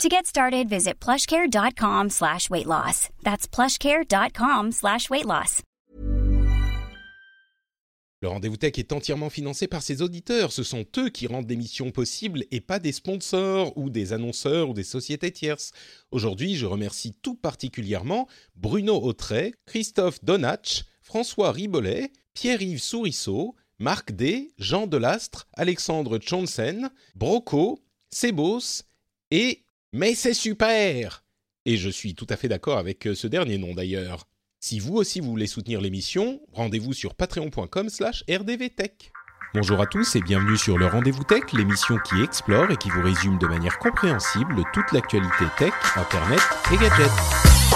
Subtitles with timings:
[0.00, 3.08] To get started, visit plushcare.com slash weight loss.
[3.22, 5.62] That's plushcare.com slash weight loss.
[8.22, 10.52] Le rendez-vous tech est entièrement financé par ses auditeurs.
[10.52, 14.74] Ce sont eux qui rendent l'émission possible et pas des sponsors ou des annonceurs ou
[14.74, 15.72] des sociétés tierces.
[16.12, 24.52] Aujourd'hui, je remercie tout particulièrement Bruno Autret, Christophe Donatch, François Ribollet, Pierre-Yves Sourisseau, Marc D,
[24.56, 27.80] Jean Delastre, Alexandre Tchonsen, Broco,
[28.12, 28.84] Sebos
[29.32, 29.61] et
[29.94, 31.22] Mais c'est super
[31.66, 34.26] Et je suis tout à fait d'accord avec ce dernier nom d'ailleurs.
[34.58, 39.12] Si vous aussi vous voulez soutenir l'émission, rendez-vous sur patreon.com slash rdvtech.
[39.54, 43.02] Bonjour à tous et bienvenue sur le Rendez-vous Tech, l'émission qui explore et qui vous
[43.02, 46.40] résume de manière compréhensible toute l'actualité tech, internet
[46.72, 47.71] et gadgets.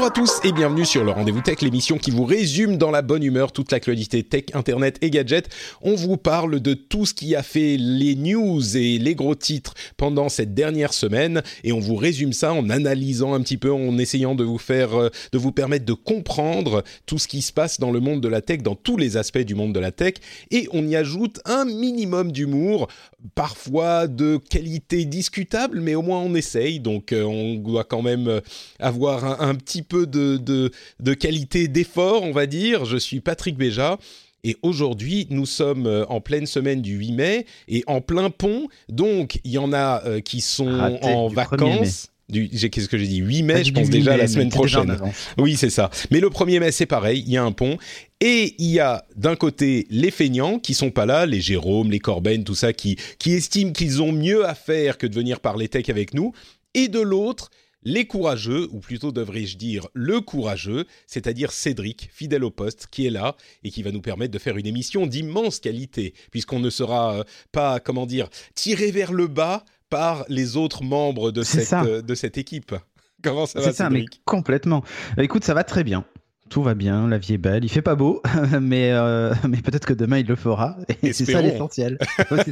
[0.00, 3.02] Bonjour à tous et bienvenue sur le Rendez-vous Tech, l'émission qui vous résume dans la
[3.02, 5.50] bonne humeur toute l'actualité tech, internet et gadgets.
[5.82, 9.74] On vous parle de tout ce qui a fait les news et les gros titres
[9.98, 13.98] pendant cette dernière semaine et on vous résume ça en analysant un petit peu, en
[13.98, 17.78] essayant de vous faire, euh, de vous permettre de comprendre tout ce qui se passe
[17.78, 20.14] dans le monde de la tech, dans tous les aspects du monde de la tech
[20.50, 22.88] et on y ajoute un minimum d'humour,
[23.34, 28.28] parfois de qualité discutable, mais au moins on essaye, donc euh, on doit quand même
[28.28, 28.40] euh,
[28.78, 32.84] avoir un, un petit peu de, de, de qualité d'effort, on va dire.
[32.86, 33.98] Je suis Patrick Béja.
[34.42, 38.68] Et aujourd'hui, nous sommes euh, en pleine semaine du 8 mai et en plein pont.
[38.88, 41.44] Donc, il y en a euh, qui sont Raté en du 1er mai.
[41.80, 42.06] vacances.
[42.32, 43.16] Qu'est-ce que j'ai dit?
[43.18, 44.96] 8 mai, Pas je pense 8 déjà mai, la semaine prochaine.
[45.36, 45.90] Oui, c'est ça.
[46.10, 47.76] Mais le 1er mai, c'est pareil, il y a un pont.
[48.20, 51.98] Et il y a d'un côté les feignants qui sont pas là, les Jérôme, les
[51.98, 55.68] Corben, tout ça, qui, qui estiment qu'ils ont mieux à faire que de venir parler
[55.68, 56.32] tech avec nous.
[56.72, 57.50] Et de l'autre,
[57.82, 63.10] les courageux, ou plutôt devrais-je dire le courageux, c'est-à-dire Cédric, fidèle au poste, qui est
[63.10, 67.14] là et qui va nous permettre de faire une émission d'immense qualité, puisqu'on ne sera
[67.14, 72.00] euh, pas, comment dire, tiré vers le bas par les autres membres de, cette, euh,
[72.00, 72.74] de cette équipe.
[73.22, 74.82] Comment ça va, C'est ça, mais complètement.
[75.18, 76.04] Euh, Écoute, ça va très bien.
[76.48, 77.64] Tout va bien, la vie est belle.
[77.64, 78.22] Il fait pas beau,
[78.60, 80.78] mais, euh, mais peut-être que demain il le fera.
[81.02, 81.98] Et c'est ça l'essentiel.
[82.30, 82.42] Ouais,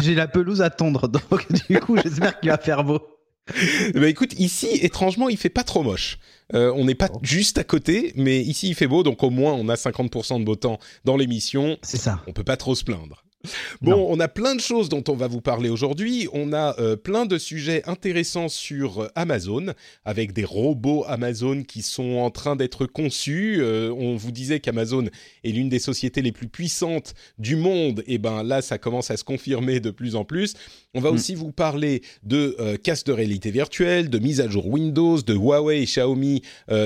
[0.00, 3.00] J'ai la pelouse à tondre, donc du coup, j'espère qu'il va faire beau.
[3.94, 6.18] Bah écoute, ici, étrangement, il fait pas trop moche.
[6.54, 9.52] Euh, on n'est pas juste à côté, mais ici il fait beau, donc au moins
[9.52, 11.78] on a 50% de beau temps dans l'émission.
[11.82, 12.22] C'est ça.
[12.26, 13.24] On peut pas trop se plaindre.
[13.80, 14.06] Bon, Non.
[14.10, 16.28] on a plein de choses dont on va vous parler aujourd'hui.
[16.32, 19.66] On a euh, plein de sujets intéressants sur euh, Amazon,
[20.04, 23.56] avec des robots Amazon qui sont en train d'être conçus.
[23.60, 25.06] Euh, on vous disait qu'Amazon
[25.44, 28.04] est l'une des sociétés les plus puissantes du monde.
[28.06, 30.54] Et ben là, ça commence à se confirmer de plus en plus.
[30.94, 31.14] On va Mm.
[31.14, 35.82] aussi vous parler de casques de réalité virtuelle, de mise à jour Windows, de Huawei
[35.82, 36.42] et Xiaomi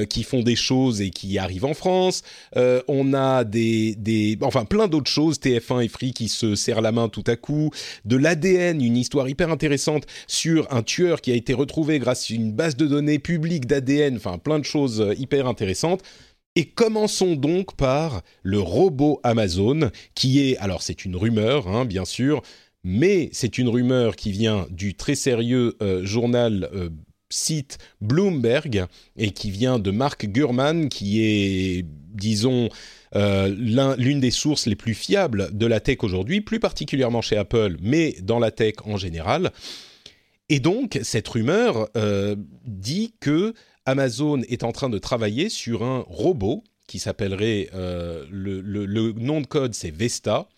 [0.09, 2.23] qui font des choses et qui arrivent en France.
[2.55, 6.93] On a des, des, enfin plein d'autres choses, TF1 et Free qui se serrent la
[6.93, 7.71] main tout à coup,
[8.05, 12.35] de l'ADN, une histoire hyper intéressante sur un tueur qui a été retrouvé grâce à
[12.35, 16.03] une base de données publique d'ADN, enfin plein de choses euh, hyper intéressantes.
[16.55, 22.07] Et commençons donc par le robot Amazon, qui est, alors c'est une rumeur, hein, bien
[22.07, 22.41] sûr,
[22.83, 26.89] mais c'est une rumeur qui vient du très sérieux euh, journal euh,
[27.29, 28.87] site Bloomberg
[29.17, 31.85] et qui vient de Mark Gurman, qui est,
[32.17, 32.69] disons,
[33.15, 37.37] euh, l'un- l'une des sources les plus fiables de la tech aujourd'hui, plus particulièrement chez
[37.37, 39.53] Apple, mais dans la tech en général.
[40.49, 46.05] Et donc, cette rumeur euh, dit que Amazon est en train de travailler sur un
[46.09, 50.49] robot qui s'appellerait, euh, le nom de code c'est Vesta,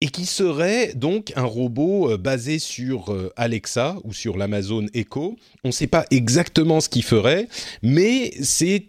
[0.00, 5.36] et qui serait donc un robot euh, basé sur euh, Alexa ou sur l'Amazon Echo.
[5.64, 7.48] On ne sait pas exactement ce qu'il ferait,
[7.82, 8.86] mais c'est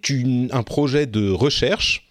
[0.52, 2.11] un projet de recherche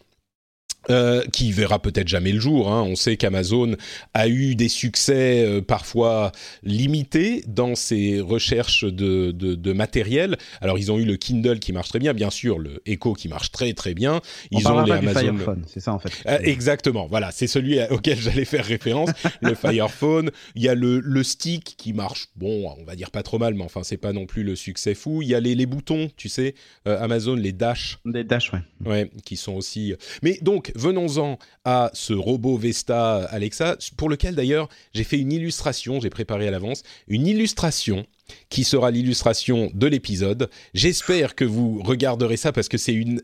[0.90, 2.72] Euh, qui verra peut-être jamais le jour.
[2.72, 2.82] Hein.
[2.82, 3.76] On sait qu'Amazon
[4.12, 6.32] a eu des succès euh, parfois
[6.64, 10.36] limités dans ses recherches de, de, de, matériel.
[10.60, 13.28] Alors ils ont eu le Kindle qui marche très bien, bien sûr le Echo qui
[13.28, 14.20] marche très très bien.
[14.50, 15.36] Ils On ont les Amazon.
[15.68, 16.10] C'est ça en fait.
[16.26, 17.06] Euh, exactement.
[17.06, 19.10] Voilà, c'est celui auquel j'allais faire référence.
[19.42, 20.30] le Fire Phone.
[20.56, 23.54] Il y a le, le stick qui marche, bon, on va dire pas trop mal,
[23.54, 25.22] mais enfin c'est pas non plus le succès fou.
[25.22, 26.54] Il y a les, les boutons, tu sais,
[26.84, 27.98] Amazon, les Dash.
[28.04, 28.60] Des Dash, ouais.
[28.84, 29.94] Ouais, qui sont aussi.
[30.22, 36.00] Mais donc venons-en à ce robot Vesta Alexa, pour lequel d'ailleurs j'ai fait une illustration,
[36.00, 38.06] j'ai préparé à l'avance, une illustration
[38.48, 40.50] qui sera l'illustration de l'épisode.
[40.72, 43.20] J'espère que vous regarderez ça parce que c'est une,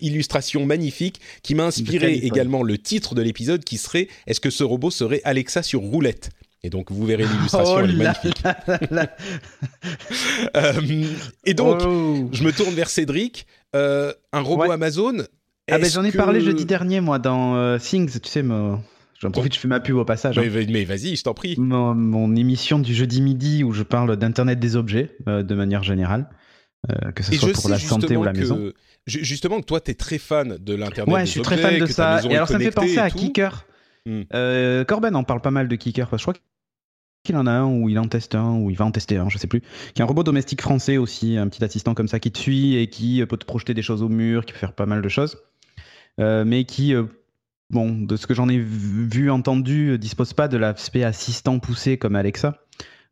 [0.00, 4.64] illustration magnifique qui m'a inspiré également le titre de l'épisode qui serait Est-ce que ce
[4.64, 6.30] robot serait Alexa sur roulette?
[6.62, 8.42] Et donc, vous verrez l'illustration, elle est magnifique.
[10.56, 11.04] Euh,
[11.44, 12.28] et donc, oh.
[12.32, 13.46] je me tourne vers Cédric.
[13.74, 15.24] Euh, un robot Amazon,
[15.70, 19.54] ah ben j'en ai parlé jeudi dernier moi dans euh, Things, tu sais, j'en profite,
[19.54, 20.38] je fais ma pub au passage.
[20.38, 20.66] Mais, hein.
[20.70, 21.56] mais vas-y, je t'en prie.
[21.58, 26.28] Mon, émission du jeudi midi où je parle d'internet des objets euh, de manière générale,
[26.90, 28.72] euh, que ce soit pour la santé ou la maison.
[29.06, 31.22] Justement, que toi, tu es très fan de l'internet ouais, des objets.
[31.22, 32.20] Ouais, je suis très fan de ça.
[32.28, 33.66] Et alors ça me fait penser à Kicker.
[34.04, 34.22] Hmm.
[34.86, 36.08] Corben en parle pas mal de Kicker.
[36.12, 36.34] Je crois
[37.24, 39.28] qu'il en a un ou il en teste un ou il va en tester un,
[39.28, 39.62] je sais plus.
[39.94, 42.76] Qui est un robot domestique français aussi, un petit assistant comme ça qui te suit
[42.76, 45.08] et qui peut te projeter des choses au mur, qui peut faire pas mal de
[45.08, 45.36] choses.
[46.20, 47.04] Euh, mais qui, euh,
[47.70, 51.98] bon, de ce que j'en ai vu, entendu, euh, dispose pas de l'aspect assistant poussé
[51.98, 52.62] comme Alexa.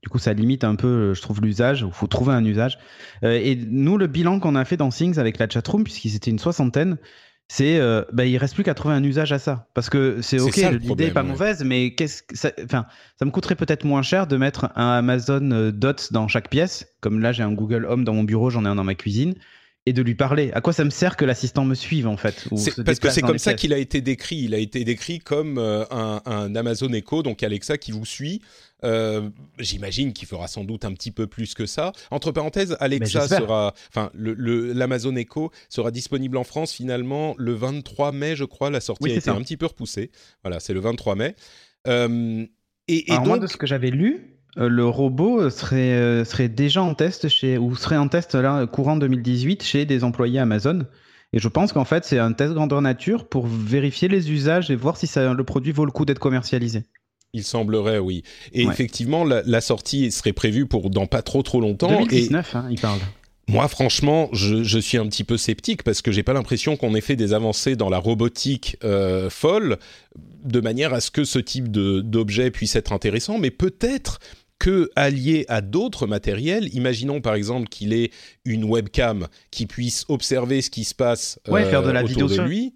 [0.03, 1.85] Du coup, ça limite un peu, je trouve, l'usage.
[1.87, 2.79] Il faut trouver un usage.
[3.23, 6.39] et nous, le bilan qu'on a fait dans Things avec la chatroom, puisqu'ils étaient une
[6.39, 6.99] soixantaine,
[7.49, 10.41] c'est euh, bah, il reste plus qu'à trouver un usage à ça parce que c'est
[10.41, 14.27] ok l'idée est pas mauvaise mais qu'est-ce que ça ça me coûterait peut-être moins cher
[14.27, 18.15] de mettre un Amazon Dot dans chaque pièce comme là j'ai un Google Home dans
[18.15, 19.35] mon bureau j'en ai un dans ma cuisine
[19.87, 20.51] et de lui parler.
[20.53, 22.49] À quoi ça me sert que l'assistant me suive en fait
[22.85, 24.37] Parce que c'est comme ça qu'il a été décrit.
[24.37, 28.41] Il a été décrit comme euh, un, Amazon Echo, donc Alexa qui vous suit.
[28.83, 31.93] Euh, j'imagine qu'il fera sans doute un petit peu plus que ça.
[32.11, 38.13] Entre parenthèses, Alexa sera, enfin, l'Amazon le, Echo sera disponible en France finalement le 23
[38.13, 38.71] mai, je crois.
[38.71, 40.11] La sortie a été un petit peu repoussée.
[40.43, 41.35] Voilà, c'est le 23 mai.
[41.87, 42.47] Euh,
[42.89, 46.83] et, et donc, moi, de ce que j'avais lu, le robot serait, euh, serait déjà
[46.83, 50.87] en test chez, ou serait en test là, courant 2018 chez des employés Amazon.
[51.33, 54.77] Et je pense qu'en fait, c'est un test grandeur nature pour vérifier les usages et
[54.77, 56.85] voir si ça, le produit vaut le coup d'être commercialisé.
[57.33, 58.23] Il semblerait, oui.
[58.53, 61.89] Et effectivement, la, sortie serait prévue pour dans pas trop trop longtemps.
[61.89, 63.01] 2019, hein, il parle.
[63.49, 67.01] Moi, franchement, je, suis un petit peu sceptique parce que j'ai pas l'impression qu'on ait
[67.01, 69.79] fait des avancées dans la robotique euh, folle
[70.45, 73.39] de manière à ce que ce type d'objet puisse être intéressant.
[73.39, 74.21] Mais peut-être
[74.65, 76.75] que allié à d'autres matériels.
[76.75, 78.11] Imaginons par exemple qu'il ait
[78.47, 82.29] une webcam qui puisse observer ce qui se passe ouais, faire de la euh, vidéo
[82.29, 82.75] de lui.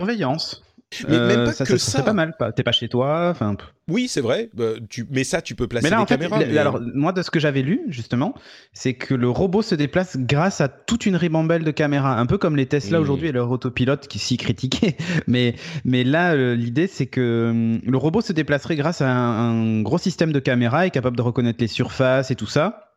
[0.00, 0.62] Surveillance.
[1.08, 1.98] Mais même euh, pas ça, que ça.
[1.98, 2.34] C'est pas mal.
[2.54, 3.28] T'es pas chez toi.
[3.30, 3.56] Enfin.
[3.88, 4.48] Oui, c'est vrai.
[4.54, 5.06] Bah, tu...
[5.10, 6.38] Mais ça, tu peux placer mais là, des caméras.
[6.38, 8.34] Alors, moi, de ce que j'avais lu, justement,
[8.72, 12.18] c'est que le robot se déplace grâce à toute une ribambelle de caméras.
[12.18, 13.02] Un peu comme les Tesla mmh.
[13.02, 14.96] aujourd'hui et leur autopilote qui s'y critiquaient.
[15.26, 19.82] mais, mais là, euh, l'idée, c'est que hum, le robot se déplacerait grâce à un,
[19.82, 22.88] gros système de caméras et capable de reconnaître les surfaces et tout ça.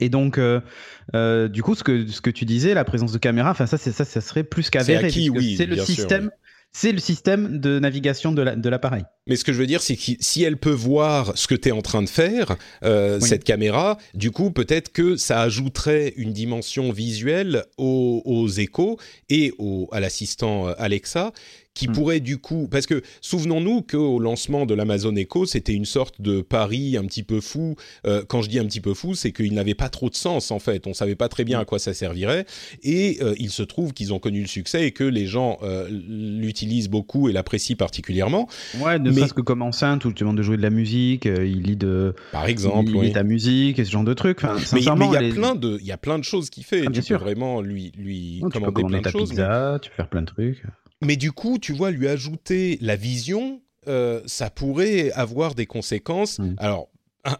[0.00, 3.50] Et donc, euh, du coup, ce que, ce que tu disais, la présence de caméras,
[3.50, 5.10] enfin ça, c'est ça, ça serait plus qu'avéré.
[5.10, 6.30] C'est oui, c'est le système
[6.72, 9.04] c'est le système de navigation de l'appareil.
[9.28, 11.68] Mais ce que je veux dire, c'est que si elle peut voir ce que tu
[11.68, 16.32] es en train de faire, euh, cette caméra, du coup, peut-être que ça ajouterait une
[16.32, 18.98] dimension visuelle aux, aux échos
[19.28, 21.32] et au, à l'assistant euh, Alexa
[21.74, 21.92] qui hmm.
[21.92, 26.42] pourrait du coup, parce que souvenons-nous qu'au lancement de l'Amazon Echo, c'était une sorte de
[26.42, 27.76] pari un petit peu fou.
[28.06, 30.50] Euh, quand je dis un petit peu fou, c'est qu'il n'avait pas trop de sens
[30.50, 30.86] en fait.
[30.86, 32.44] On savait pas très bien à quoi ça servirait,
[32.82, 35.88] et euh, il se trouve qu'ils ont connu le succès et que les gens euh,
[35.90, 38.48] l'utilisent beaucoup et l'apprécient particulièrement.
[38.80, 41.62] Ouais, ne serait-ce que comme enceinte où tu demandes de jouer de la musique, il
[41.62, 44.42] lit de, par exemple, il lit ta musique et ce genre de trucs.
[44.42, 44.94] mais, il y a
[45.32, 46.84] plein de, il y a plein de choses qu'il fait.
[46.86, 47.18] Ah, tu sûr.
[47.18, 49.30] peux vraiment lui, lui commander plein de choses.
[49.30, 50.62] Pizza, Tu peux faire plein de trucs.
[51.04, 56.38] Mais du coup, tu vois, lui ajouter la vision, euh, ça pourrait avoir des conséquences.
[56.38, 56.54] Mm.
[56.58, 56.88] Alors,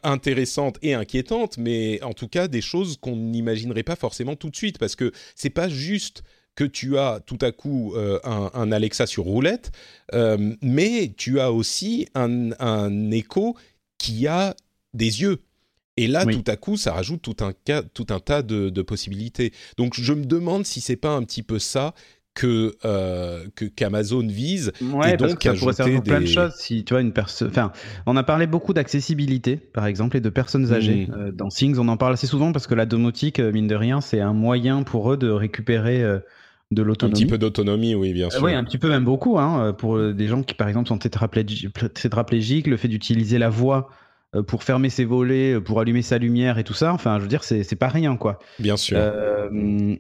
[0.03, 4.57] intéressantes et inquiétantes, mais en tout cas des choses qu'on n'imaginerait pas forcément tout de
[4.57, 6.23] suite, parce que c'est pas juste
[6.55, 9.73] que tu as tout à coup euh, un, Alexa sur roulette,
[10.15, 13.57] euh, mais tu as aussi un, un, écho
[13.99, 14.55] qui a
[14.95, 15.43] des yeux.
[15.97, 17.53] Et là, tout à coup, ça rajoute tout un,
[17.95, 19.53] tout un tas de, de, possibilités.
[19.77, 21.95] Donc, je me demande si c'est pas un petit peu ça
[22.35, 26.27] que euh, que qu'Amazon vise ouais, et donc parce que ça pourrait servir plein de
[26.27, 27.73] choses si tu vois une personne enfin
[28.07, 31.15] on a parlé beaucoup d'accessibilité par exemple et de personnes âgées mmh.
[31.15, 33.75] euh, dans Things on en parle assez souvent parce que la domotique euh, mine de
[33.75, 36.03] rien c'est un moyen pour eux de récupérer
[36.71, 37.19] de l'autonomie.
[37.19, 38.43] Un petit peu d'autonomie, oui, bien sûr.
[38.43, 39.39] oui, un petit peu même beaucoup.
[39.39, 43.91] Hein, pour des gens qui, par exemple, sont tétraplégiques, le fait d'utiliser la voix
[44.41, 46.93] pour fermer ses volets, euh, pour allumer sa lumière et tout ça.
[46.95, 48.39] Enfin, je veux dire, c'est pas rien, quoi.
[48.59, 48.97] Bien sûr.
[48.99, 49.51] Euh,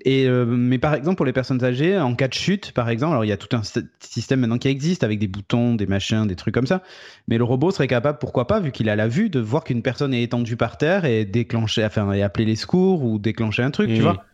[0.05, 3.25] et mais par exemple, pour les personnes âgées, en cas de chute, par exemple, alors
[3.25, 3.63] il y a tout un
[4.01, 6.83] système maintenant qui existe avec des boutons, des machins, des trucs comme ça.
[7.29, 9.83] Mais le robot serait capable, pourquoi pas, vu qu'il a la vue, de voir qu'une
[9.83, 13.71] personne est étendue par terre et déclencher, enfin, et appeler les secours ou déclencher un
[13.71, 14.03] truc, tu mmh.
[14.03, 14.25] vois.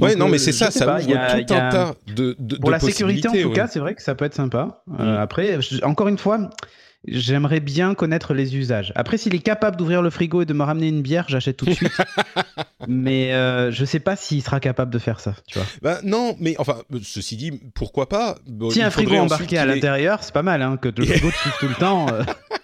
[0.00, 3.28] Ouais, non, mais c'est ça, ça ouvre tout un tas de, de Pour la sécurité,
[3.28, 4.82] en tout cas, c'est vrai que ça peut être sympa.
[4.86, 5.00] Mmh.
[5.00, 6.50] après, encore une fois,
[7.06, 8.92] J'aimerais bien connaître les usages.
[8.94, 11.64] Après, s'il est capable d'ouvrir le frigo et de me ramener une bière, j'achète tout
[11.64, 11.92] de suite.
[12.88, 15.66] mais euh, je sais pas s'il sera capable de faire ça, tu vois.
[15.82, 18.38] Bah, non, mais enfin, ceci dit, pourquoi pas?
[18.70, 21.68] Si un frigo embarqué à l'intérieur, c'est pas mal, hein, que le frigo te tout
[21.68, 22.06] le temps.
[22.12, 22.22] Euh.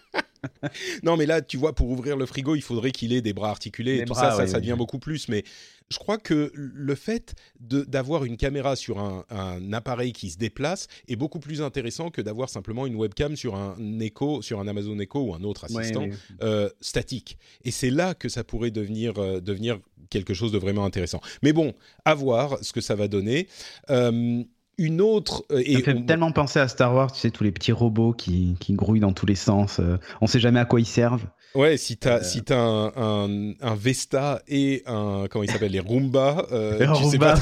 [1.03, 3.51] non, mais là, tu vois, pour ouvrir le frigo, il faudrait qu'il ait des bras
[3.51, 3.99] articulés.
[3.99, 5.29] et tout ça, ça, ça devient beaucoup plus.
[5.29, 5.45] Mais
[5.91, 9.25] je crois que le fait d'avoir une caméra sur un,
[9.73, 13.77] appareil qui se déplace est beaucoup plus intéressant que d'avoir simplement une webcam sur un
[14.01, 16.07] Echo, sur un Amazon Echo ou un autre assistant
[16.43, 17.39] euh, statique.
[17.65, 19.79] Et c'est là que ça pourrait devenir, euh, devenir
[20.11, 21.21] quelque chose de vraiment intéressant.
[21.43, 21.75] Mais bon,
[22.05, 23.49] à voir ce que ça va donner.
[23.91, 24.43] Euh,
[24.79, 25.45] une autre.
[25.51, 28.57] et ça fait tellement penser à Star Wars, tu sais, tous les petits robots qui,
[28.61, 29.81] qui grouillent dans tous les sens.
[30.21, 31.27] on ne sait jamais à quoi ils servent.
[31.55, 36.47] Ouais, si t'as si as un, un, Vesta et un comment il s'appelle les Roomba,
[36.53, 37.35] euh, Roomba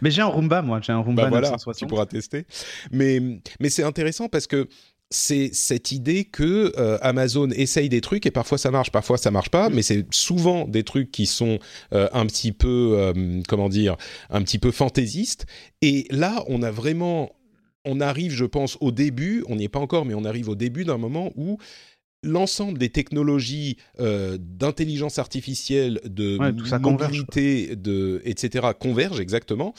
[0.00, 2.46] mais j'ai un Roomba moi, j'ai un Roomba bah voilà, tu pourras tester.
[2.92, 3.20] Mais
[3.58, 4.68] mais c'est intéressant parce que
[5.10, 9.30] c'est cette idée que euh, Amazon essaye des trucs et parfois ça marche, parfois ça
[9.30, 11.58] marche pas, mais c'est souvent des trucs qui sont
[11.94, 13.96] euh, un petit peu euh, comment dire,
[14.28, 15.46] un petit peu fantaisistes.
[15.80, 17.32] Et là, on a vraiment
[17.84, 20.54] on arrive, je pense, au début, on n'y est pas encore, mais on arrive au
[20.54, 21.56] début d'un moment où
[22.22, 26.36] l'ensemble des technologies euh, d'intelligence artificielle, de
[26.78, 29.74] mobilité, de, etc., convergent exactement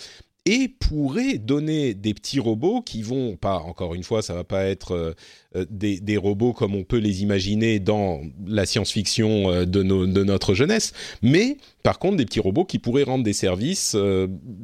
[0.45, 4.65] et pourrait donner des petits robots qui vont pas encore une fois ça va pas
[4.65, 5.15] être
[5.55, 5.65] euh, euh,
[6.01, 10.93] des, robots comme on peut les imaginer dans la science-fiction euh, de, de, notre jeunesse.
[11.21, 13.95] Mais par contre des petits robots qui pourraient rendre des services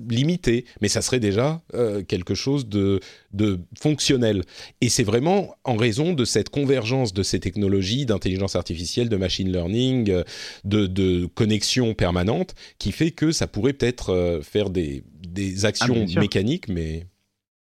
[0.10, 0.65] limités.
[0.82, 1.62] Mais ça serait déjà
[2.08, 3.00] quelque chose de,
[3.34, 4.44] de fonctionnel.
[4.82, 9.51] Et c'est vraiment en raison de cette convergence de ces technologies d'intelligence artificielle de machine
[9.51, 10.24] learning
[10.65, 15.04] de, de connexion permanente qui fait que ça pourrait peut-être faire des
[15.36, 17.06] des ah, actions mécaniques, mais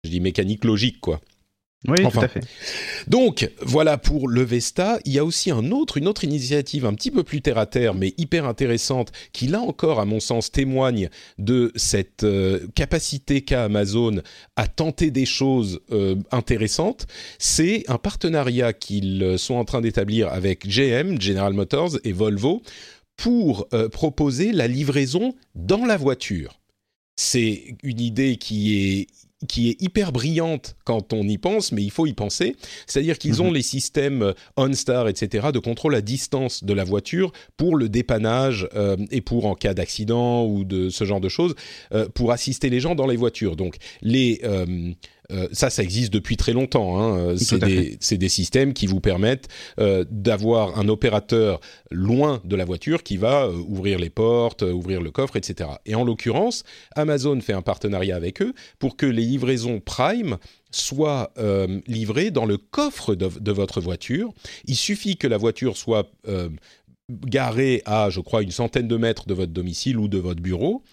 [0.05, 1.21] je dis mécanique logique, quoi.
[1.89, 2.43] Oui, tout à fait.
[3.07, 4.99] Donc, voilà pour le Vesta.
[5.07, 7.65] Il y a aussi un autre, une autre initiative un petit peu plus terre à
[7.65, 11.09] terre, mais hyper intéressante, qui là encore, à mon sens, témoigne
[11.39, 14.21] de cette euh, capacité qu'a Amazon
[14.57, 17.07] à tenter des choses euh, intéressantes.
[17.39, 22.63] C'est un partenariat qu'ils sont en train d'établir avec GM, General Motors et Volvo
[23.17, 26.61] pour euh, proposer la livraison dans la voiture
[27.17, 29.07] c'est une idée qui est
[29.49, 32.57] qui est hyper brillante quand on y pense, mais il faut y penser.
[32.87, 33.55] C'est-à-dire qu'ils ont mhm.
[33.55, 38.69] les systèmes euh, OnStar, etc., de contrôle à distance de la voiture pour le dépannage
[38.75, 41.55] euh, et pour en cas d'accident ou de ce genre de choses,
[41.93, 43.57] euh, pour assister les gens dans les voitures.
[43.57, 44.93] Donc les euh,
[45.53, 47.01] ça, ça existe depuis très longtemps.
[47.01, 47.37] Hein.
[47.37, 51.61] C'est des, des, systèmes qui vous permettent euh, d'avoir un opérateur
[51.91, 55.71] loin de la voiture qui va euh, ouvrir les portes, ouvrir le coffre, etc.
[55.87, 56.65] Et en l'occurrence,
[56.97, 60.37] Amazon fait un partenariat avec eux pour que les livraisons Prime
[60.73, 61.33] soient
[61.89, 64.33] livrées dans le coffre de, de, votre voiture.
[64.67, 66.09] Il suffit que la voiture soit
[67.11, 70.85] garée à, je crois, une centaine de mètres de votre domicile ou de votre bureau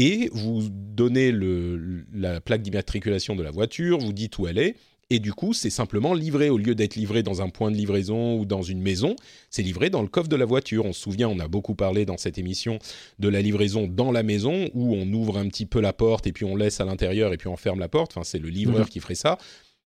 [0.00, 4.76] et vous donnez le, la plaque d'immatriculation de la voiture, vous dites où elle est,
[5.10, 8.38] et du coup, c'est simplement livré, au lieu d'être livré dans un point de livraison
[8.38, 9.14] ou dans une maison,
[9.50, 10.86] c'est livré dans le coffre de la voiture.
[10.86, 12.78] On se souvient, on a beaucoup parlé dans cette émission
[13.18, 16.32] de la livraison dans la maison, où on ouvre un petit peu la porte et
[16.32, 18.12] puis on laisse à l'intérieur et puis on ferme la porte.
[18.12, 18.88] Enfin, c'est le livreur mhm.
[18.88, 19.36] qui ferait ça.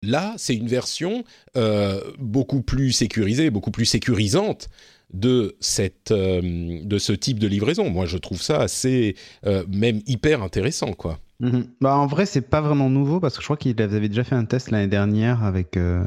[0.03, 1.25] Là, c'est une version
[1.59, 4.71] euh, beaucoup plus sécurisée, beaucoup plus sécurisante
[5.13, 7.91] de, cette, euh, de ce type de livraison.
[7.91, 11.19] Moi, je trouve ça assez, euh, même hyper intéressant, quoi.
[11.41, 11.67] Mhm.
[11.81, 14.35] Bah, en vrai, c'est pas vraiment nouveau parce que je crois qu'ils avaient déjà fait
[14.35, 16.05] un test l'année dernière avec, euh,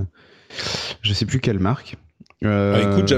[1.01, 1.97] je sais plus quelle marque.
[2.45, 3.13] Ah, écoute,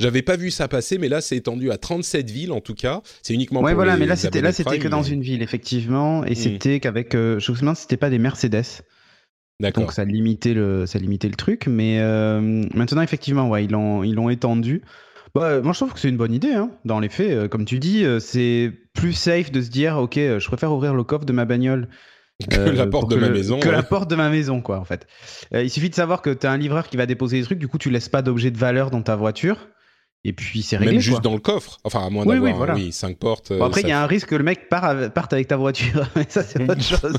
[0.00, 3.02] j'avais pas vu ça passer, mais là, c'est étendu à 37 villes en tout cas.
[3.22, 6.24] C'est uniquement ouais, pour voilà, mais là, c'était là, c'était que dans une ville, effectivement,
[6.24, 6.36] et hmm.
[6.36, 8.64] c'était qu'avec, je me souviens, c'était pas des Mercedes.
[9.60, 12.00] Donc ça limitait le, ça limitait le truc, mais
[12.74, 14.82] maintenant effectivement, ouais, ils l'ont, ils l'ont étendu.
[15.36, 16.54] Bah, moi, je trouve que c'est une bonne idée.
[16.54, 16.70] Hein.
[16.86, 20.16] Dans les faits, euh, comme tu dis, euh, c'est plus safe de se dire, ok,
[20.16, 21.88] euh, je préfère ouvrir le coffre de ma bagnole
[22.50, 23.60] que la porte de ma maison.
[23.60, 25.06] Que la porte de ma maison, quoi, en fait.
[25.52, 27.68] il suffit de savoir que tu as un livreur qui va déposer des trucs, du
[27.68, 29.68] coup, tu laisses pas d'objet de valeur dans ta voiture.
[30.26, 30.94] Et puis c'est réglé.
[30.94, 31.78] Même juste dans le coffre.
[31.84, 33.52] Enfin, à moins d'avoir oui, 5 portes.
[33.60, 36.08] après, il y a un risque que le mec parte avec ta voiture.
[36.16, 37.16] Mais ça, c'est autre chose.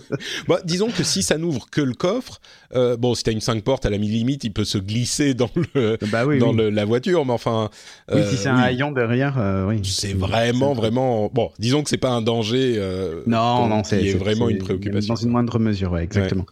[0.48, 2.42] bah, disons que si ça n'ouvre que le coffre,
[2.76, 5.50] euh, bon, si t'as une 5 portes, à la limite, il peut se glisser dans,
[5.74, 7.26] le, bah dans Le, la voiture.
[7.26, 7.70] Mais enfin.
[8.12, 9.38] oui, si c'est un haillon derrière,
[9.68, 9.80] oui.
[9.86, 11.32] C'est vraiment, vraiment.
[11.34, 12.78] Bon, disons que c'est pas un danger.
[13.26, 15.14] non, non, c'est vraiment une préoccupation.
[15.14, 16.46] Dans une moindre mesure, ouais, exactement.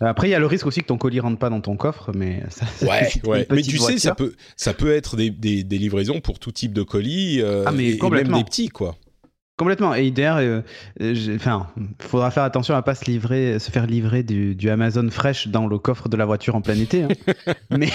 [0.00, 2.12] Après, il y a le risque aussi que ton colis rentre pas dans ton coffre,
[2.14, 2.64] mais ça.
[2.86, 3.46] Ouais, ouais.
[3.50, 6.72] Mais tu sais, ça peut, ça peut être des, des, des livraison pour tout type
[6.72, 8.96] de colis, euh, ah, mais et, même des petits, quoi.
[9.56, 9.94] Complètement.
[9.94, 10.62] Et IDR, euh,
[11.34, 11.66] enfin,
[12.00, 15.78] faudra faire attention à pas se livrer, se faire livrer du, Amazon Fresh dans le
[15.78, 17.02] coffre de la voiture en plein été.
[17.02, 17.08] Hein.
[17.70, 17.90] mais,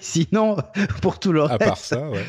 [0.00, 0.56] sinon,
[1.02, 1.62] pour tout le reste.
[1.62, 2.24] À part ça, ouais.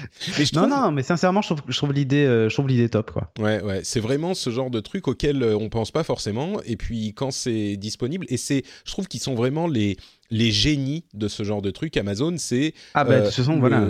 [0.53, 3.31] Non, non, mais sincèrement, je trouve, l'idée, euh, je trouve l'idée top, quoi.
[3.39, 3.81] Ouais, ouais.
[3.83, 6.59] C'est vraiment ce genre de truc auquel on pense pas forcément.
[6.65, 9.97] Et puis quand c'est disponible, et c'est, je trouve qu'ils sont vraiment les
[10.31, 11.95] les génies de ce genre de truc.
[11.97, 13.87] Amazon, c'est ah bah de toute façon, voilà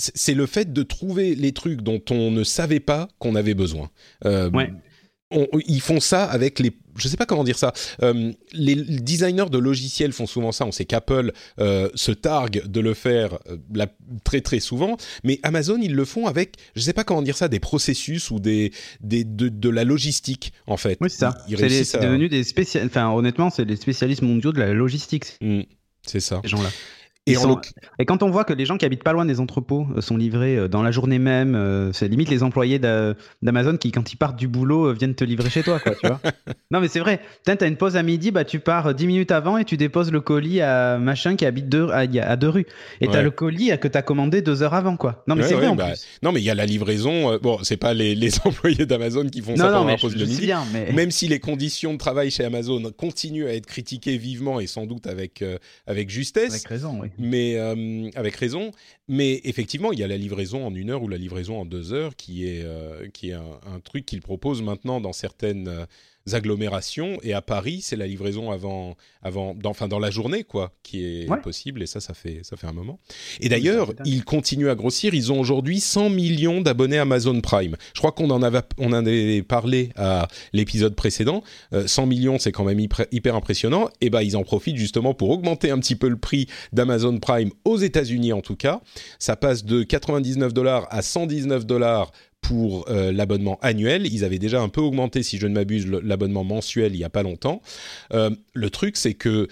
[0.00, 3.90] c'est le fait de trouver les trucs dont on ne savait pas qu'on avait besoin.
[4.24, 4.50] Euh,
[5.66, 7.72] ils font ça avec les, je sais pas comment dire ça.
[8.02, 10.64] Euh, les designers de logiciels font souvent ça.
[10.66, 13.38] On sait qu'Apple euh, se targue de le faire
[14.24, 17.48] très très souvent, mais Amazon ils le font avec, je sais pas comment dire ça,
[17.48, 20.98] des processus ou des, des de, la logistique en fait.
[21.00, 21.44] Oui c'est ça.
[21.48, 22.92] C'est devenu des spécialistes.
[22.96, 25.36] Enfin honnêtement c'est les spécialistes mondiaux de la logistique.
[25.40, 25.62] Mmh,
[26.06, 26.40] c'est ça.
[26.42, 26.70] Ces gens-là.
[27.26, 30.16] Et, quand on voit que les gens qui habitent pas loin des entrepôts euh, sont
[30.16, 34.16] livrés euh, dans la journée même, euh, c'est limite les employés d'Amazon qui, quand ils
[34.16, 36.20] partent du boulot, viennent te livrer chez toi, quoi, tu vois.
[36.72, 37.20] Non, mais c'est vrai.
[37.44, 40.12] tu as une pause à midi, bah, tu pars 10 minutes avant et tu déposes
[40.12, 42.66] le colis à machin qui habite deux, à, deux rues.
[43.00, 45.24] Et tu as le colis que tu as commandé deux heures avant, quoi.
[45.26, 46.06] Non, mais c'est vrai en bah, plus.
[46.22, 47.38] Non, mais il y a la livraison.
[47.42, 50.52] bon, c'est pas les, employés d'Amazon qui font ça pendant la pause de midi.
[50.94, 54.86] Même si les conditions de travail chez Amazon continuent à être critiquées vivement et sans
[54.86, 55.44] doute avec,
[55.88, 56.52] avec justesse.
[56.52, 58.70] Avec raison, oui mais euh, avec raison.
[59.08, 61.92] Mais effectivement, il y a la livraison en une heure ou la livraison en deux
[61.92, 65.86] heures, qui est euh, qui est un, un truc qu'il propose maintenant dans certaines euh,
[66.32, 67.18] agglomérations.
[67.22, 71.04] Et à Paris, c'est la livraison avant, avant, dans, enfin dans la journée, quoi, qui
[71.04, 71.82] est possible.
[71.82, 72.98] Et ça, ça fait, ça fait un moment.
[73.40, 75.14] Et d'ailleurs, ils continuent à grossir.
[75.14, 77.76] Ils ont aujourd'hui 100 millions d'abonnés Amazon Prime.
[77.94, 81.42] Je crois qu'on en avait, on en avait parlé à l'épisode précédent.
[81.86, 83.88] 100 euh, millions, c'est quand même hyper, impressionnant.
[84.00, 87.50] Et ben, ils en profitent justement pour augmenter un petit peu le prix d'Amazon Prime
[87.64, 88.80] aux États-Unis, en tout cas.
[89.18, 94.06] Ça passe de 99 dollars à 119 dollars pour euh, l'abonnement annuel.
[94.06, 97.10] Ils avaient déjà un peu augmenté, si je ne m'abuse, l'abonnement mensuel il n'y a
[97.10, 97.62] pas longtemps.
[98.12, 99.48] Euh, le truc, c'est que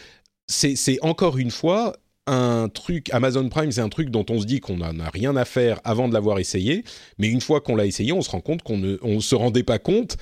[0.46, 1.96] c'est encore une fois
[2.26, 5.34] un truc, Amazon Prime, c'est un truc dont on se dit qu'on n'en a rien
[5.36, 6.84] à faire avant de l'avoir essayé,
[7.18, 9.78] mais une fois qu'on l'a essayé, on se rend compte qu'on ne se rendait pas
[9.78, 10.16] compte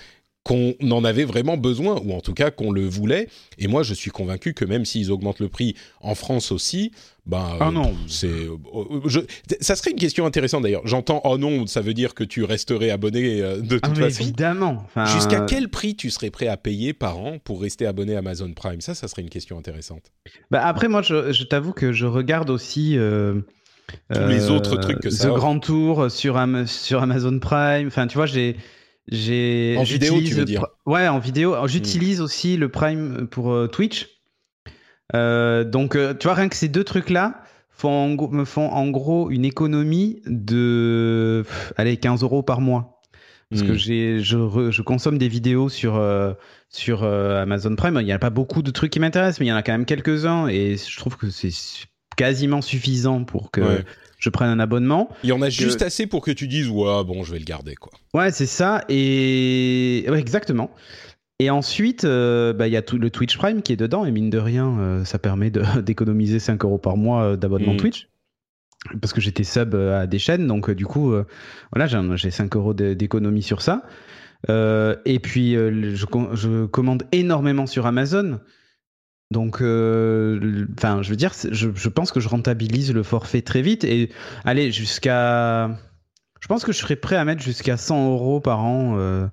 [0.46, 3.28] qu'on en avait vraiment besoin, ou en tout cas qu'on le voulait.
[3.58, 6.92] Et moi, je suis convaincu que même s'ils augmentent le prix en France aussi,
[7.26, 9.26] ben, ah non, c'est, euh,
[9.60, 10.86] ça serait une question intéressante d'ailleurs.
[10.86, 14.22] J'entends, oh non, ça veut dire que tu resterais abonné euh, de toute ah, façon.
[14.22, 14.86] Évidemment.
[15.06, 18.52] Jusqu'à quel prix tu serais prêt à payer par an pour rester abonné à Amazon
[18.52, 18.80] Prime?
[18.80, 20.12] Ça, ça serait une question intéressante.
[20.52, 22.96] Bah après, moi, je, t'avoue que je regarde aussi.
[22.96, 23.40] Euh,
[24.14, 25.26] Tous les autres trucs que ça.
[25.26, 27.88] The Grand Tour sur, sur Amazon Prime.
[27.88, 28.56] Enfin, tu vois, j'ai
[29.08, 31.54] j'ai en vidéo, tu veux dire Ouais, en vidéo.
[31.66, 34.08] J'utilise aussi le Prime pour euh, Twitch.
[35.14, 37.42] Euh, donc, euh, tu vois, rien que ces deux trucs-là
[37.84, 41.44] me font en gros une économie de,
[41.76, 43.00] allez, 15 euros par mois.
[43.50, 43.76] Parce que hmm.
[43.76, 46.02] j'ai, je, je, consomme des vidéos sur,
[46.68, 47.98] sur Amazon Prime.
[48.00, 49.72] Il n'y a pas beaucoup de trucs qui m'intéressent, mais il y en a quand
[49.72, 50.48] même quelques-uns.
[50.48, 51.52] Et je trouve que c'est
[52.16, 53.84] quasiment suffisant pour que
[54.18, 55.08] je prenne un abonnement.
[55.22, 57.44] Il y en a juste assez pour que tu dises ouais bon je vais le
[57.44, 57.92] garder quoi.
[58.14, 60.70] Ouais c'est ça et exactement.
[61.38, 64.10] Et ensuite, euh, bah, il y a tout le Twitch Prime qui est dedans, et
[64.10, 65.50] mine de rien, euh, ça permet
[65.82, 67.78] d'économiser 5 euros par mois euh, d'abonnement mm.
[67.78, 68.08] Twitch.
[69.00, 71.12] Parce que j'étais sub à des chaînes, donc du coup,
[71.72, 73.82] voilà, j'ai 5 euros d'économie sur ça.
[74.48, 78.38] et puis, je, je, commande énormément sur Amazon.
[79.32, 83.84] Donc, euh, enfin, je veux dire, je, pense que je rentabilise le forfait très vite
[83.84, 84.10] et
[84.44, 85.76] allez jusqu'à.
[86.40, 88.96] Je pense que je serais prêt à mettre jusqu'à 100 euros par an.
[88.98, 89.26] Euh,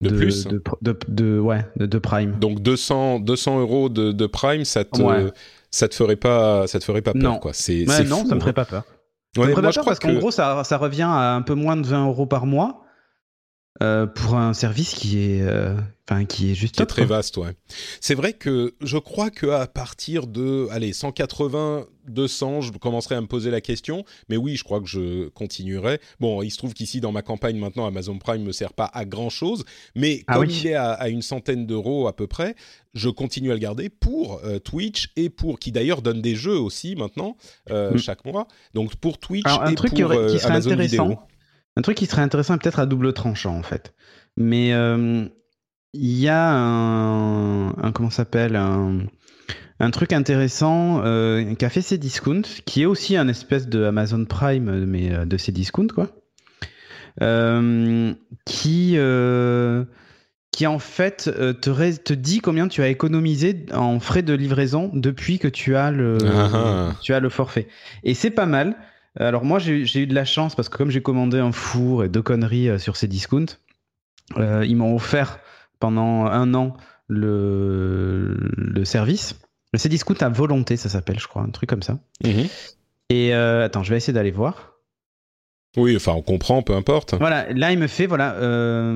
[0.00, 0.46] de, plus
[0.82, 2.36] de, ouais, de, Prime.
[2.38, 5.30] Donc 200, 200 euros de, Prime, ça te,
[5.70, 7.38] ça te ferait pas, ça te ferait pas peur, non.
[7.38, 7.52] quoi.
[7.52, 8.84] C'est, non, ça me ferait pas peur.
[9.34, 11.76] ça me ferait pas peur parce qu'en gros, ça, ça revient à un peu moins
[11.76, 12.83] de 20 euros par mois.
[13.82, 15.74] Euh, pour un service qui est, euh,
[16.08, 17.54] enfin, qui est juste qui est très vaste, ouais.
[18.00, 23.20] C'est vrai que je crois que à partir de, allez, 180, 200, je commencerai à
[23.20, 24.04] me poser la question.
[24.28, 25.98] Mais oui, je crois que je continuerai.
[26.20, 29.04] Bon, il se trouve qu'ici, dans ma campagne maintenant, Amazon Prime me sert pas à
[29.04, 29.64] grand chose,
[29.96, 32.54] mais ah comme il est à, une centaine d'euros à peu près,
[32.94, 36.58] je continue à le garder pour euh, Twitch et pour qui d'ailleurs donne des jeux
[36.58, 37.36] aussi maintenant
[37.68, 37.96] mm.
[37.96, 38.46] chaque mois.
[38.72, 41.26] Donc pour Twitch un et truc pour qui, serait Amazon intéressant.
[41.76, 43.94] Un truc qui serait intéressant, peut-être à double tranchant en fait.
[44.36, 45.26] Mais euh,
[45.92, 49.00] il y a un, un comment s'appelle un,
[49.80, 54.84] un, truc intéressant euh, qu'a fait Cdiscount, qui est aussi un espèce de Amazon Prime,
[54.84, 56.10] mais euh, de Cdiscount quoi.
[58.44, 58.98] qui
[60.52, 65.40] qui en fait te, te, dit combien tu as économisé en frais de livraison depuis
[65.40, 66.92] que tu as le, ah ah.
[67.02, 67.66] tu as le forfait.
[68.04, 68.76] Et c'est pas mal.
[69.18, 72.08] Alors moi j'ai eu de la chance parce que comme j'ai commandé un four et
[72.08, 73.58] deux conneries euh, sur ces discounts,
[74.38, 75.38] euh, ils m'ont offert
[75.78, 79.38] pendant un an le, le service.
[79.72, 81.98] Le Cdiscount à volonté, ça s'appelle, je crois, un truc comme ça.
[82.24, 82.46] Mhm.
[83.10, 84.78] Et euh, attends, je vais essayer d'aller voir.
[85.76, 87.14] Oui, enfin, on comprend, peu importe.
[87.18, 88.36] Voilà, là, il me fait, voilà,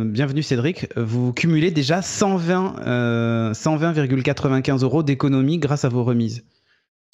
[0.04, 6.44] bienvenue Cédric, vous cumulez déjà 120, 120,95 euros d'économie grâce à vos remises.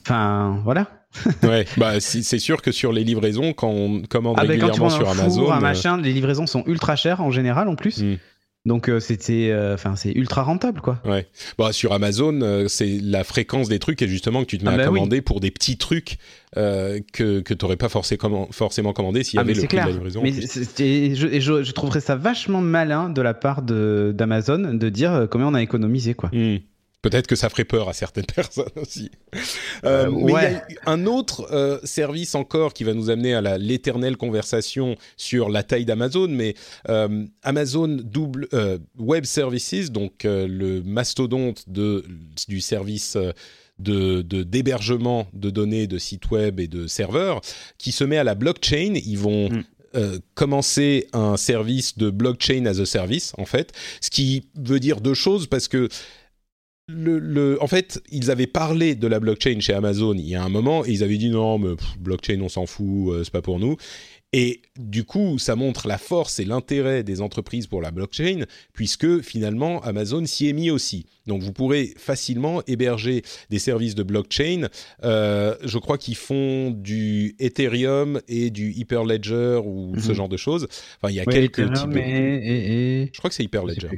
[0.02, 0.88] Enfin, voilà.
[1.42, 5.50] ouais, bah c'est sûr que sur les livraisons, quand on commande ah, régulièrement sur Amazon,
[5.50, 8.02] un euh, machin, les livraisons sont ultra chères en général en plus.
[8.02, 8.16] Hmm.
[8.66, 10.98] Donc euh, c'était, euh, enfin c'est ultra rentable quoi.
[11.04, 11.28] Ouais.
[11.58, 14.74] Bah sur Amazon, c'est la fréquence des trucs et justement que tu te mets ah,
[14.74, 16.16] à bah commander pour des petits trucs
[16.54, 19.90] que que t'aurais pas forcément forcément commandé s'il y ah, avait le prix de la
[19.90, 20.20] livraison.
[20.22, 25.46] Mais je, je, je, trouverais ça vachement malin de la part d'Amazon de, dire combien
[25.46, 26.30] on a économisé quoi.
[26.32, 26.56] Hmm.
[27.04, 29.10] Peut-être que ça ferait peur à certaines personnes aussi.
[29.84, 30.32] Euh, euh, mais
[30.70, 34.96] il y a un autre euh, service encore qui va nous amener à l'éternelle conversation
[35.18, 36.54] sur la taille d'Amazon, mais
[37.42, 38.48] Amazon double,
[38.98, 42.06] Web Services, donc le mastodonte de,
[42.48, 43.18] du service
[43.78, 47.42] de d'hébergement de, données de sites web et de serveurs,
[47.76, 48.94] qui se met à la blockchain.
[48.94, 50.20] Ils vont mm.
[50.34, 55.14] commencer un service de blockchain as a service, en fait, ce qui veut dire deux
[55.14, 55.90] choses parce que
[56.88, 60.50] le, en fait, ils avaient parlé de la blockchain chez Amazon il y a un
[60.50, 63.58] moment et ils avaient dit non, mais blockchain, on s'en fout, euh, c'est pas pour
[63.58, 63.76] nous.
[64.36, 69.20] Et du coup, ça montre la force et l'intérêt des entreprises pour la blockchain, puisque
[69.20, 71.06] finalement, Amazon s'y est mis aussi.
[71.28, 74.68] Donc, vous pourrez facilement héberger des services de blockchain.
[75.04, 80.14] Euh, je crois qu'ils font du Ethereum et du Hyperledger ou ce mhm.
[80.14, 80.66] genre de choses.
[81.00, 81.92] Enfin, il y a quelques types.
[81.92, 83.88] Je crois que c'est Hyperledger.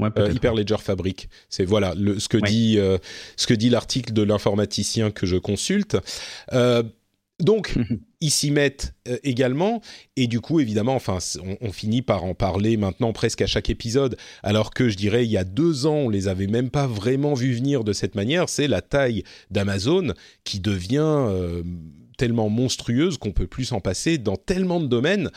[0.00, 1.28] Ouais, euh, Hyperledger Fabric.
[1.48, 2.98] C'est voilà le, ce que dit euh,
[3.36, 5.96] ce que dit l'article de l'informaticien que je consulte.
[6.52, 6.82] Euh,
[7.40, 7.74] donc,
[8.20, 9.82] ils s'y mettent également,
[10.16, 11.18] et du coup, évidemment, enfin,
[11.60, 15.30] on, finit par en parler maintenant presque à chaque épisode, alors que je dirais il
[15.32, 18.48] y a deux ans, on les avait même pas vraiment vus venir de cette manière.
[18.48, 21.28] C'est la taille d'Amazon qui devient
[22.16, 25.30] tellement monstrueuse qu'on peut plus s'en passer dans tellement de domaines.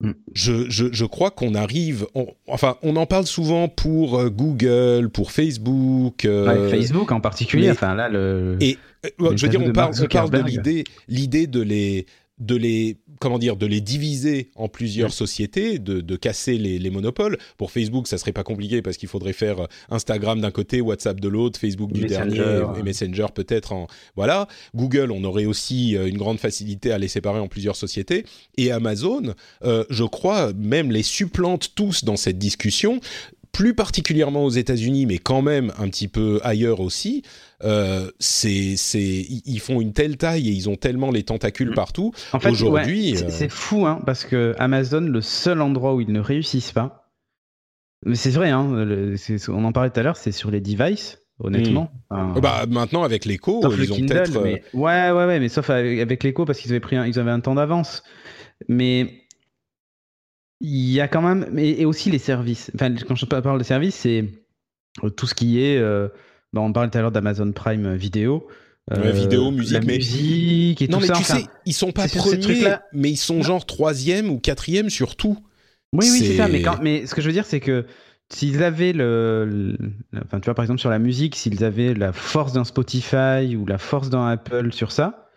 [0.00, 0.10] Mm.
[0.34, 2.06] Je, je, je, crois qu'on arrive,
[2.46, 6.26] enfin, on en parle souvent pour euh, Google, pour Facebook.
[6.26, 7.70] Euh, Facebook en particulier.
[7.70, 8.58] enfin là, le.
[8.60, 8.76] Et
[9.22, 12.06] euh, je veux dire, on parle, on parle de l'idée, l'idée de les,
[12.38, 16.90] de les comment dire, de les diviser en plusieurs sociétés, de, de casser les, les,
[16.90, 17.38] monopoles.
[17.56, 21.20] Pour Facebook, ça serait pas compliqué parce qu'il faudrait faire euh, Instagram d'un côté, WhatsApp
[21.20, 24.48] de l'autre, Facebook du dernier et Messenger peut-être en voilà.
[24.74, 28.24] Google, on aurait aussi euh, une grande facilité à les séparer en plusieurs sociétés.
[28.56, 33.00] Et Amazon, euh, je crois, même les supplante tous dans cette discussion
[33.52, 37.22] plus particulièrement aux États-Unis, mais quand même un petit peu ailleurs aussi,
[37.64, 41.74] euh, c'est, ils font une telle taille et ils ont tellement les tentacules mm.
[41.74, 42.12] partout.
[42.32, 46.12] En fait, aujourd'hui, euh, c'est, fou, hein, parce que Amazon, le seul endroit où ils
[46.12, 47.10] ne réussissent pas,
[48.04, 48.86] mais c'est vrai, hein,
[49.48, 51.18] on en parlait tout à l'heure, c'est sur les devices.
[51.38, 51.90] Honnêtement.
[52.10, 52.40] Mm.
[52.40, 54.36] bah maintenant avec l'écho, ils ont peut-être.
[54.38, 57.40] Euh, ouais, ouais, ouais, mais sauf avec l'écho parce qu'ils avaient pris, ils avaient un
[57.40, 58.02] temps d'avance.
[58.68, 59.25] Mais
[60.60, 62.70] il y a quand même, et, aussi les services.
[62.74, 64.24] Enfin, quand je parle de services, c'est
[65.04, 65.78] euh, tout ce qui est.
[65.78, 66.08] Euh,
[66.52, 68.46] bah, on parlait tout à l'heure d'Amazon Prime Vidéo.
[68.92, 69.96] Euh, vidéo, musique, mais...
[69.96, 74.30] musique et non, mais tu sais, ils sont pas premiers, mais ils sont genre troisième
[74.30, 75.36] ou quatrième sur tout.
[75.92, 76.46] Oui, oui, c'est ça.
[76.46, 77.84] Mais, quand, mais ce que je veux dire, c'est que
[78.32, 79.76] s'ils avaient le,
[80.24, 83.66] enfin, tu vois, par exemple sur la musique, s'ils avaient la force d'un Spotify ou
[83.66, 85.30] la force d'un Apple sur ça,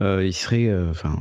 [0.00, 1.18] ils seraient, enfin,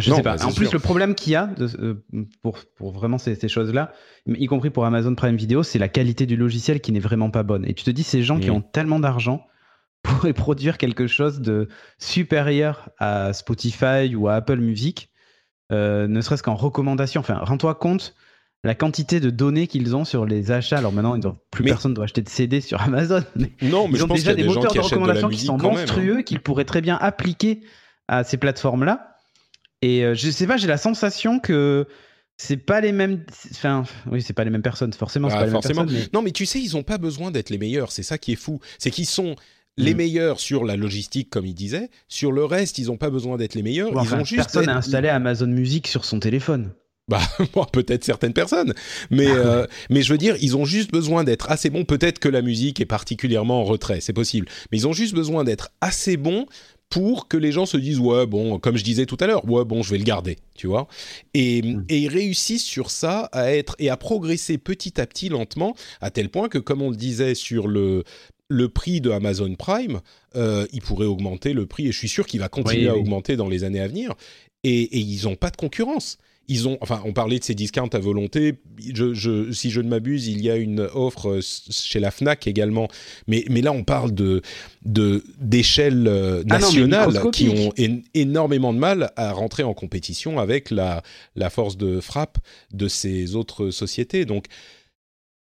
[0.00, 0.36] je sais pas.
[0.36, 1.94] Bah, en plus, le problème qu'il y a euh,
[2.42, 3.92] pour, pour vraiment ces, ces choses-là,
[4.26, 7.42] y compris pour Amazon Prime Video, c'est la qualité du logiciel qui n'est vraiment pas
[7.42, 7.64] bonne.
[7.66, 9.46] Et tu te dis, ces gens qui ont tellement d'argent
[10.02, 15.10] pourraient produire quelque chose de supérieur à Spotify ou à Apple Music,
[15.72, 17.20] euh, ne serait-ce qu'en recommandation.
[17.20, 18.14] Enfin, rends-toi compte
[18.64, 20.78] la quantité de données qu'ils ont sur les achats.
[20.78, 21.16] Alors maintenant,
[21.50, 23.22] plus personne ne doit acheter de CD sur Amazon.
[23.62, 25.70] non, mais ils ont déjà des, moteurs de recommandation qui sont hein.
[25.70, 27.62] monstrueux, qu'ils pourraient très bien appliquer
[28.08, 29.15] à ces plateformes-là.
[29.82, 31.86] Et euh, je sais pas, j'ai la sensation que
[32.36, 33.24] c'est pas les mêmes.
[33.50, 35.28] Enfin, oui, c'est pas les mêmes personnes, forcément.
[35.30, 35.84] Ah, pas les forcément.
[35.84, 37.92] Mêmes personnes, Non, mais tu sais, ils ont pas besoin d'être les meilleurs.
[37.92, 38.60] C'est ça qui est fou.
[38.78, 39.36] C'est qu'ils sont
[39.76, 39.96] les mm.
[39.96, 41.90] meilleurs sur la logistique, comme il disait.
[42.08, 43.90] Sur le reste, ils n'ont pas besoin d'être les meilleurs.
[43.90, 46.72] ils ont juste personne n'a installé Amazon Music sur son téléphone.
[47.08, 47.20] Bah,
[47.72, 48.74] peut-être certaines personnes,
[49.10, 51.84] mais ah euh, mais je veux dire, ils ont juste besoin d'être assez bons.
[51.84, 55.44] Peut-être que la musique est particulièrement en retrait, c'est possible, mais ils ont juste besoin
[55.44, 56.46] d'être assez bons
[56.88, 59.64] pour que les gens se disent ouais bon comme je disais tout à l'heure ouais
[59.64, 60.86] bon je vais le garder tu vois
[61.34, 61.84] et, mm.
[61.88, 66.10] et, ils réussissent sur ça à être et à progresser petit à petit lentement à
[66.10, 68.04] tel point que comme on le disait sur le
[68.48, 70.00] le prix de Amazon Prime,
[70.36, 73.36] euh, il pourrait augmenter le prix, et je suis sûr qu'il va continuer à augmenter
[73.36, 74.14] dans les années à venir.
[74.62, 76.18] Et, ils n'ont pas de concurrence.
[76.48, 78.54] Ils ont, enfin, on parlait de ces discounts à volonté.
[78.78, 82.88] Je, si je ne m'abuse, il y a une offre chez la Fnac également.
[83.26, 84.42] Mais, mais là, on parle de
[84.84, 87.72] d'échelles euh, ah nationales qui ont
[88.14, 91.02] énormément de mal à rentrer en compétition avec la
[91.34, 92.38] la force de frappe
[92.72, 94.24] de ces autres sociétés.
[94.24, 94.46] Donc,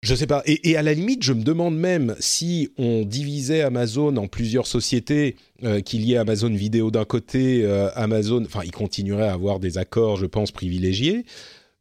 [0.02, 0.44] je sais pas.
[0.46, 5.36] Et, à la limite, je me demande même si on divisait Amazon en plusieurs sociétés,
[5.64, 9.60] euh, qu'il y ait Amazon Vidéo d'un côté, euh, Amazon, enfin, ils continueraient à avoir
[9.60, 11.26] des accords, je pense, privilégiés.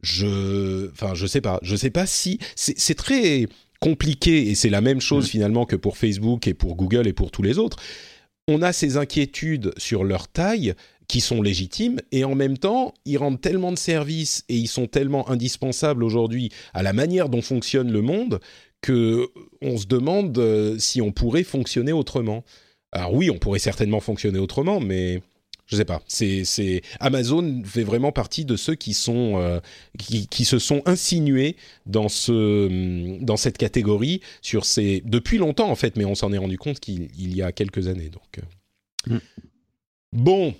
[0.02, 1.58] Je, enfin, je sais pas.
[1.62, 3.46] Je sais pas si c'est très
[3.80, 5.28] compliqué et c'est la même chose mm.
[5.28, 7.76] finalement que pour Facebook et pour Google et pour tous les autres.
[8.48, 10.74] On a ces inquiétudes sur leur taille
[11.08, 14.86] qui sont légitimes et en même temps ils rendent tellement de services et ils sont
[14.86, 18.40] tellement indispensables aujourd'hui à la manière dont fonctionne le monde
[18.80, 19.28] que
[19.62, 22.44] on se demande euh, si on pourrait fonctionner autrement.
[22.92, 25.22] Alors oui, on pourrait certainement fonctionner autrement, mais
[25.66, 26.00] je sais pas.
[26.06, 29.60] C'est Amazon fait vraiment partie de ceux qui sont euh,
[29.98, 35.96] qui, se sont insinués dans ce dans cette catégorie sur ces depuis longtemps en fait,
[35.96, 38.10] mais on s'en est rendu compte qu'il y a quelques années.
[38.10, 38.38] Donc
[39.10, 39.14] euh.
[39.14, 39.20] mm.
[40.12, 40.54] bon,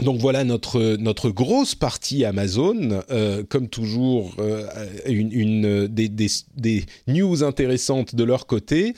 [0.00, 4.66] donc voilà notre notre grosse partie Amazon, euh, comme toujours euh,
[5.06, 8.94] une, des, des, news intéressantes de leur côté.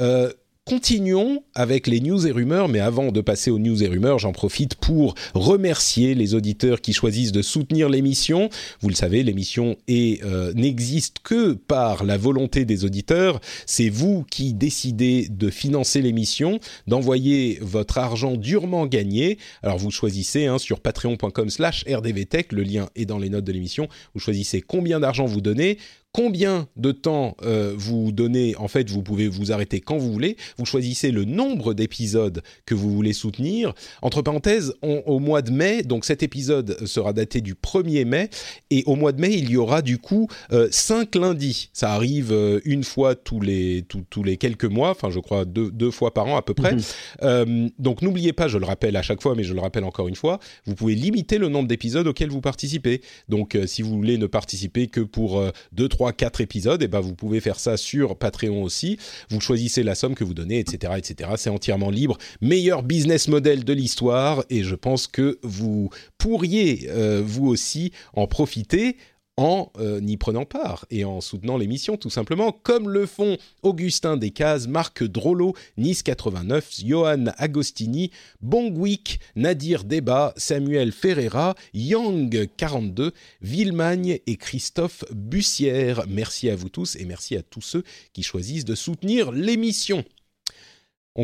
[0.00, 0.30] Euh,
[0.70, 4.30] Continuons avec les news et rumeurs, mais avant de passer aux news et rumeurs, j'en
[4.30, 8.50] profite pour remercier les auditeurs qui choisissent de soutenir l'émission.
[8.80, 13.40] Vous le savez, l'émission euh, n'existe que par la volonté des auditeurs.
[13.66, 19.38] C'est vous qui décidez de financer l'émission, d'envoyer votre argent durement gagné.
[19.64, 23.88] Alors vous choisissez hein, sur patreon.com/slash rdvtech, le lien est dans les notes de l'émission.
[24.14, 25.78] Vous choisissez combien d'argent vous donnez
[26.12, 28.56] combien de temps euh, vous donnez.
[28.56, 30.36] En fait, vous pouvez vous arrêter quand vous voulez.
[30.58, 33.74] Vous choisissez le nombre d'épisodes que vous voulez soutenir.
[34.02, 38.30] Entre parenthèses, au mois de mai, donc cet épisode sera daté du 1er mai,
[38.70, 41.70] et au mois de mai, il y aura du coup euh, 5 lundis.
[41.72, 45.70] Ça arrive euh, une fois tous les, tous, les quelques mois, enfin je crois deux,
[45.70, 46.74] deux fois par an à peu près.
[46.74, 46.82] Mhm.
[47.22, 50.08] Euh, donc n'oubliez pas, je le rappelle à chaque fois, mais je le rappelle encore
[50.08, 53.02] une fois, vous pouvez limiter le nombre d'épisodes auxquels vous participez.
[53.28, 55.42] Donc si vous voulez ne participer que pour
[55.76, 58.96] 2-3 3, 4 épisodes, et ben vous pouvez faire ça sur Patreon aussi.
[59.28, 61.32] Vous choisissez la somme que vous donnez, etc., etc.
[61.36, 62.16] C'est entièrement libre.
[62.40, 68.26] Meilleur business model de l'histoire, et je pense que vous pourriez euh, vous aussi en
[68.26, 68.96] profiter
[69.40, 74.18] en euh, y prenant part et en soutenant l'émission tout simplement, comme le font Augustin
[74.18, 78.10] Descazes, Marc Drollo, Nice 89, Johan Agostini,
[78.42, 86.04] Bongwick, Nadir Deba, Samuel Ferreira, Yang 42, Villemagne et Christophe Bussière.
[86.06, 90.04] Merci à vous tous et merci à tous ceux qui choisissent de soutenir l'émission.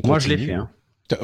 [0.04, 0.54] Moi je l'ai fait.
[0.54, 0.70] Hein.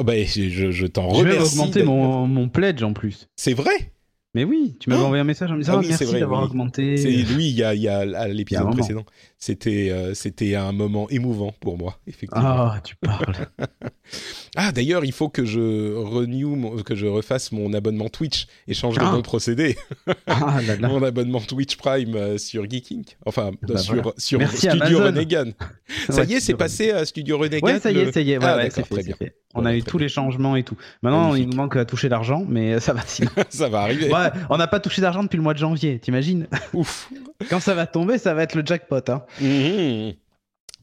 [0.03, 1.39] Bah, je, je t'en remercie.
[1.39, 3.27] Je vais augmenter mon, mon pledge en plus.
[3.35, 3.92] C'est vrai?
[4.33, 6.43] Mais oui, tu m'avais oh envoyé un message en me disant ah, oui, merci d'avoir
[6.43, 6.97] augmenté.
[6.97, 9.05] C'est lui, il y a, il y a l'épisode précédent.
[9.37, 12.47] C'était euh, c'était un moment émouvant pour moi, effectivement.
[12.47, 13.47] Ah, tu parles.
[14.55, 18.97] ah, d'ailleurs, il faut que je renew, que je refasse mon abonnement Twitch et change
[18.97, 19.11] de ah.
[19.11, 19.75] bon procédé.
[20.27, 20.87] ah, là, là.
[20.89, 23.03] Mon abonnement Twitch Prime euh, sur Geeking.
[23.25, 25.53] Enfin, bah, sur, sur Studio Renegan.
[26.09, 27.67] ça y est, c'est passé à Studio Renegan.
[27.67, 28.37] Ouais, ça y est, ça y est.
[28.37, 29.15] Ouais, ah, ouais, c'est fait, bien.
[29.15, 29.35] Fait.
[29.55, 30.77] On a eu tous les changements et tout.
[31.01, 33.01] Maintenant, il nous manque à toucher l'argent, mais ça va.
[33.49, 34.11] ça va arriver.
[34.51, 36.47] On n'a pas touché d'argent depuis le mois de janvier, t'imagines?
[36.73, 37.09] Ouf.
[37.49, 39.01] Quand ça va tomber, ça va être le jackpot.
[39.09, 39.23] Hein.
[39.41, 40.11] Mmh.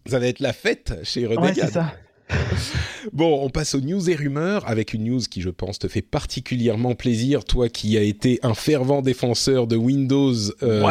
[0.07, 1.45] Ça va être la fête chez Renegan.
[1.45, 1.93] Ouais, c'est ça.
[3.13, 6.03] Bon, on passe aux news et rumeurs avec une news qui, je pense, te fait
[6.03, 10.91] particulièrement plaisir, toi qui as été un fervent défenseur de Windows euh,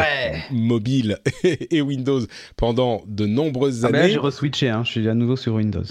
[0.50, 2.20] mobile et Windows
[2.56, 3.98] pendant de nombreuses ah années.
[3.98, 4.82] Mais là, j'ai reswitché, hein.
[4.84, 5.84] je suis à nouveau sur Windows.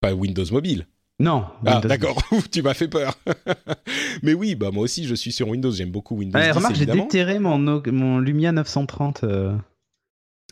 [0.00, 0.86] Pas Windows mobile.
[1.18, 1.44] Non.
[1.66, 2.20] Ah, d'accord.
[2.50, 3.14] tu m'as fait peur.
[4.22, 5.70] mais oui, bah moi aussi, je suis sur Windows.
[5.70, 6.38] J'aime beaucoup Windows.
[6.38, 9.24] Ouais, remarque, j'ai déterré mon, mon Lumia 930.
[9.24, 9.56] Euh.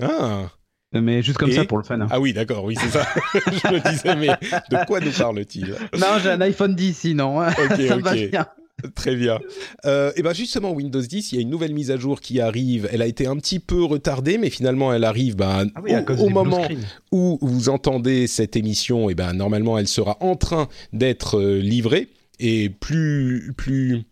[0.01, 0.51] Ah.
[0.93, 2.03] Mais juste comme ça pour le fan.
[2.03, 2.09] Hein.
[2.11, 3.07] Ah oui, d'accord, oui, c'est ça.
[3.35, 4.29] je me disais, mais
[4.71, 5.77] de quoi nous parle-t-il?
[5.99, 7.41] Non, j'ai un iPhone 10 sinon.
[7.41, 7.51] Hein.
[7.51, 8.47] Ok, ça Va bien.
[8.95, 9.39] Très bien.
[9.85, 12.41] Euh, et ben justement, Windows 10, il y a une nouvelle mise à jour qui
[12.41, 12.89] arrive.
[12.91, 15.81] Elle a été un petit peu retardée, mais finalement, elle arrive ben, ah
[16.19, 16.67] au, moment
[17.13, 19.11] où vous entendez cette émission.
[19.11, 24.05] Et ben normalement, elle sera en train d'être euh, livrée et plus plus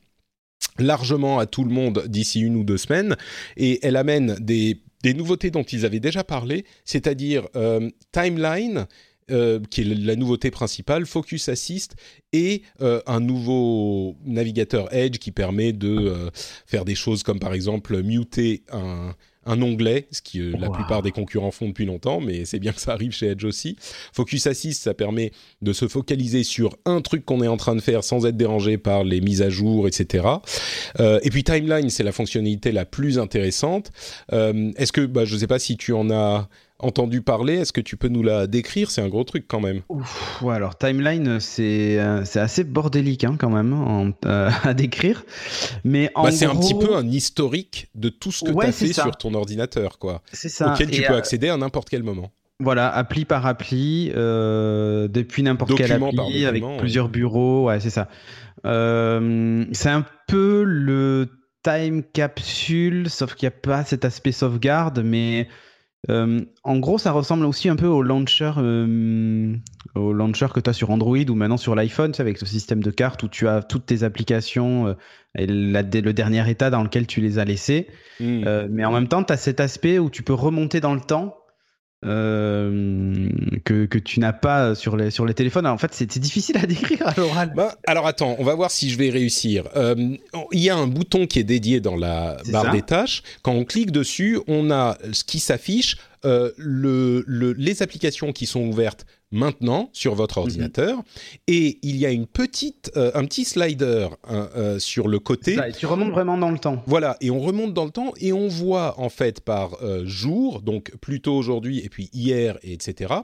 [0.79, 3.17] largement à tout le monde d'ici une ou deux semaines.
[3.57, 8.87] Et elle amène des des nouveautés dont ils avaient déjà parlé, c'est-à-dire euh, Timeline,
[9.31, 11.97] euh, qui est la nouveauté principale, Focus Assist
[12.33, 16.31] et euh, un nouveau navigateur Edge qui permet de
[16.67, 19.15] faire des choses comme par exemple muter un,
[19.49, 22.73] un onglet, ce que euh, la plupart des concurrents font depuis longtemps, mais c'est bien
[22.73, 23.77] que ça arrive chez Edge aussi.
[24.13, 25.33] Focus Assist, ça permet
[25.63, 28.79] de se focaliser sur un truc qu'on est en train de faire sans être dérangé
[28.79, 30.27] par les mises à jour, etc.
[31.01, 33.91] Euh, et puis Timeline, c'est la fonctionnalité la plus intéressante.
[34.33, 36.49] Euh, est-ce que, bah, je ne sais pas si tu en as
[36.81, 37.55] entendu parler.
[37.55, 38.91] Est-ce que tu peux nous la décrire?
[38.91, 39.83] C'est un gros truc quand même.
[40.43, 45.25] ouais, alors Timeline, c'est euh, assez bordélique hein, quand même euh, à décrire.
[45.85, 48.93] Mais bah, c'est un petit peu un historique de tout ce que tu as fait
[48.93, 50.23] sur ton ordinateur, quoi.
[50.33, 50.73] C'est ça.
[50.73, 52.31] Auquel tu peux euh, accéder à n'importe quel moment.
[52.61, 57.67] Voilà, appli par appli, depuis n'importe quel appli, avec plusieurs bureaux.
[57.67, 58.09] Ouais, c'est ça.
[58.65, 61.29] c'est un peu le
[61.63, 65.49] time capsule, sauf qu'il n'y a pas cet aspect sauvegarde, mais
[66.11, 69.55] euh, en gros, ça ressemble aussi un peu au launcher, euh,
[69.95, 72.91] au launcher que tu as sur Android ou maintenant sur l'iPhone, avec ce système de
[72.91, 74.95] cartes où tu as toutes tes applications euh,
[75.37, 77.89] et le dernier état dans lequel tu les as laissées.
[78.21, 78.45] Hmm.
[78.71, 81.37] mais en même temps, tu as cet aspect où tu peux remonter dans le temps
[82.05, 83.29] euh,
[83.65, 85.67] que, que, tu n'as pas sur les, sur les téléphones.
[85.67, 87.53] en fait, c'est difficile à décrire à l'oral.
[87.57, 89.65] Bah, alors attends, on va voir si je vais réussir.
[89.75, 90.17] Euh,
[90.53, 93.23] il y a un bouton qui est dédié dans la barre des tâches.
[93.43, 98.47] Quand on clique dessus, on a ce qui s'affiche, euh, le, le, les applications qui
[98.47, 100.45] sont ouvertes maintenant sur votre mhm.
[100.45, 101.03] ordinateur.
[101.47, 105.57] Et il y a une petite euh, un petit slider hein, euh, sur le côté.
[105.57, 106.83] Ça, et tu remontes vraiment dans le temps.
[106.87, 110.63] Voilà et on remonte dans le temps et on voit en fait par euh, jour
[110.63, 113.15] donc plutôt aujourd'hui et puis hier et etc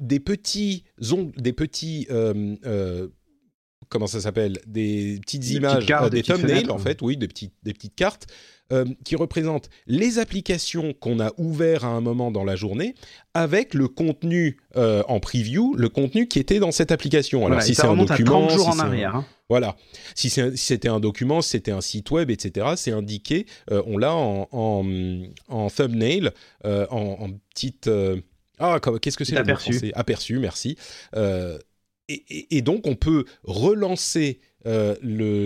[0.00, 0.84] des petits
[1.36, 2.08] des petits
[3.88, 4.58] comment ça s'appelle?
[4.66, 8.26] Des petites images des, thumbnails en fait oui des petites des petites cartes
[8.72, 12.96] euh, qui représente les applications qu'on a ouvertes à un moment dans la journée
[13.32, 17.46] avec le contenu euh, en preview, le contenu qui était dans cette application.
[17.46, 19.14] Alors si c'est un document, jours en arrière.
[19.14, 19.26] Hein.
[19.48, 19.76] Voilà.
[20.16, 23.46] Si c'était un document, si c'était un site web, etc., c'est indiqué.
[23.70, 24.48] Euh, on l'a en,
[25.48, 26.32] en, thumbnail,
[26.64, 27.88] en, petite.
[28.58, 29.92] ah, qu'est-ce que c'est Aperçu.
[29.94, 30.76] Aperçu, merci.
[32.08, 34.96] Et, et, donc, on peut relancer euh,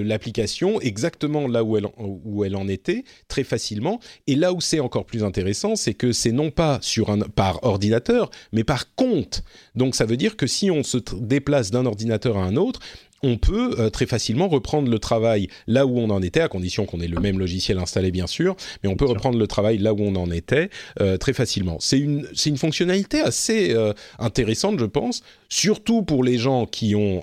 [0.05, 4.01] l'application exactement là où elle, où elle en était très facilement.
[4.27, 7.63] Et là où c'est encore plus intéressant, c'est que c'est non pas sur un, par
[7.65, 9.43] ordinateur, mais par compte.
[9.75, 12.81] Donc ça veut dire que si on se déplace d'un ordinateur à un autre,
[13.23, 16.87] on peut euh, très facilement reprendre le travail là où on en était, à condition
[16.87, 19.93] qu'on ait le même logiciel installé bien sûr, mais on peut reprendre le travail là
[19.93, 21.77] où on en était euh, très facilement.
[21.81, 23.77] C'est une, une fonctionnalité assez
[24.19, 27.23] intéressante, je pense, surtout pour les gens qui ont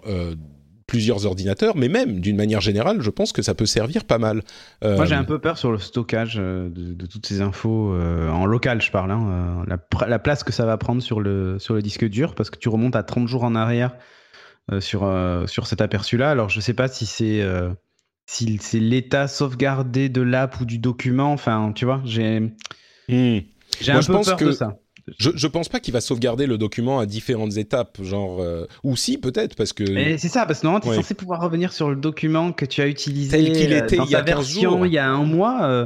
[0.87, 4.41] plusieurs ordinateurs, mais même d'une manière générale, je pense que ça peut servir pas mal.
[4.83, 8.29] Euh, Moi, j'ai un peu peur sur le stockage euh, de, toutes ces infos euh,
[8.29, 11.81] en local, je parle, hein, la, place que ça va prendre sur le, sur le
[11.81, 13.95] disque dur, parce que tu remontes à 30 jours en arrière
[14.79, 15.09] sur,
[15.45, 16.31] sur cet aperçu-là.
[16.31, 17.41] Alors, je sais pas si c'est
[18.25, 21.31] si c'est l'état sauvegardé de l'app ou du document.
[21.31, 22.41] Enfin, tu vois, j'ai
[23.07, 23.39] hmm.
[23.79, 24.77] j'ai un peu peur de ça.
[25.19, 28.97] Je, je pense pas qu'il va sauvegarder le document à différentes étapes, genre euh, ou
[28.97, 29.85] si peut-être parce que.
[30.17, 32.81] c'est ça, parce que normalement tu es censé pouvoir revenir sur le document que tu
[32.81, 35.63] as utilisé tel qu'il était dans il y a version il y a un mois.
[35.63, 35.85] Euh,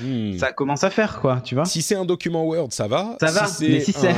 [0.00, 0.36] hmm.
[0.38, 1.64] Ça commence à faire quoi, tu vois.
[1.64, 3.16] Si c'est un document Word, ça va.
[3.20, 3.46] Ça va.
[3.60, 4.12] mais si c'est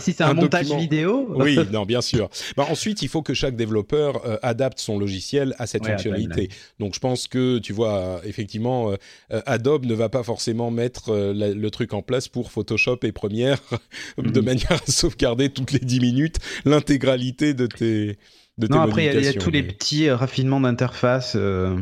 [0.00, 1.28] si, c'est un, montage vidéo.
[1.36, 2.28] Oui, non, bien sûr.
[2.56, 6.48] bah, ensuite, il faut que chaque développeur euh, adapte son logiciel à cette fonctionnalité.
[6.80, 8.90] Donc je pense que tu vois effectivement
[9.30, 13.58] Adobe ne va pas forcément mettre le truc en place pour Photoshop et Premiere
[14.18, 14.44] de mhm.
[14.44, 18.18] manière à sauvegarder toutes les 10 minutes l'intégralité de tes
[18.58, 21.76] de non, après, il y, a tous les petits euh, raffinements d'interface euh,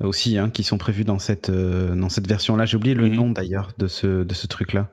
[0.00, 2.66] aussi hein, qui sont prévus dans cette, euh, dans cette version-là.
[2.66, 3.14] J'ai oublié le mhm.
[3.14, 4.90] nom d'ailleurs de ce, de ce truc-là.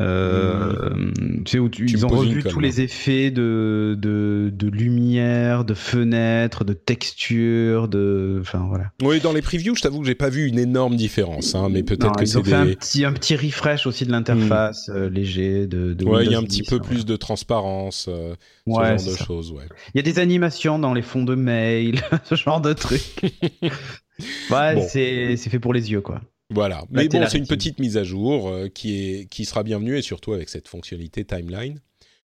[0.00, 1.10] Euh,
[1.44, 6.64] tu sais, où ils ont revu tous les effets de, de, de, lumière, de fenêtre,
[6.64, 8.38] de texture, de.
[8.40, 8.92] Enfin, voilà.
[9.02, 11.82] Oui, dans les previews, je t'avoue que j'ai pas vu une énorme différence, hein, mais
[11.82, 12.52] peut-être que c'est des.
[12.52, 14.96] un petit, un petit refresh aussi de l'interface, hmm.
[14.96, 15.94] euh, léger, de.
[15.94, 19.12] de ouais, il y a un petit peu plus de transparence, euh, ouais, ce genre
[19.12, 19.64] de choses, ouais.
[19.94, 23.02] Il y a des animations dans les fonds de mail, ce genre de trucs.
[24.50, 26.20] ouais, c'est fait pour les yeux, quoi.
[26.50, 29.98] Voilà, mais bon, c'est une petite mise à jour euh, qui, est, qui sera bienvenue
[29.98, 31.80] et surtout avec cette fonctionnalité timeline.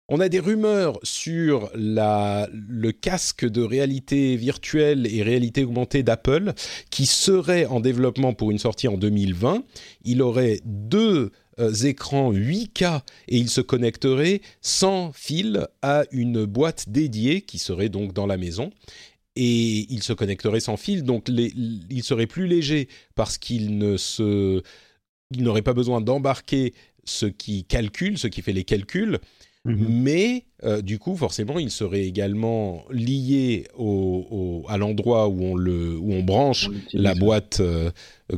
[0.09, 6.55] On a des rumeurs sur la, le casque de réalité virtuelle et réalité augmentée d'Apple
[6.91, 9.63] qui serait en développement pour une sortie en 2020.
[10.03, 11.31] Il aurait deux
[11.61, 17.89] euh, écrans 8K et il se connecterait sans fil à une boîte dédiée qui serait
[17.89, 18.73] donc dans la maison
[19.37, 24.63] et il se connecterait sans fil, donc il serait plus léger parce qu'il ne se,
[25.31, 26.75] il n'aurait pas besoin d'embarquer
[27.05, 29.19] ce qui calcule, ce qui fait les calculs,
[29.65, 29.87] mhm.
[29.89, 35.97] mais euh, du coup forcément il serait également lié au, à l'endroit où on le,
[35.97, 37.91] où on branche la boîte euh,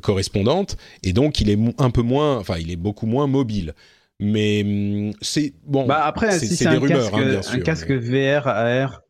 [0.02, 3.74] correspondante, et donc il est un peu moins, enfin il est beaucoup moins mobile.
[4.20, 5.86] Mais hum, c'est bon.
[5.86, 9.02] Bah après, c'est des rumeurs, hein, bien sûr, un casque VR AR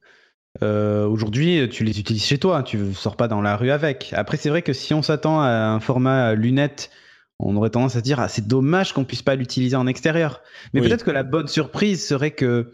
[0.60, 4.12] euh, aujourd'hui, tu les utilises chez toi, tu ne sors pas dans la rue avec.
[4.14, 6.90] Après, c'est vrai que si on s'attend à un format lunette,
[7.38, 10.42] on aurait tendance à se dire ah, c'est dommage qu'on puisse pas l'utiliser en extérieur.
[10.74, 12.72] Mais peut-être que la bonne surprise serait que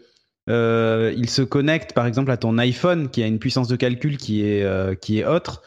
[0.49, 4.17] euh, il se connecte par exemple à ton iPhone qui a une puissance de calcul
[4.17, 5.63] qui est euh, qui est autre.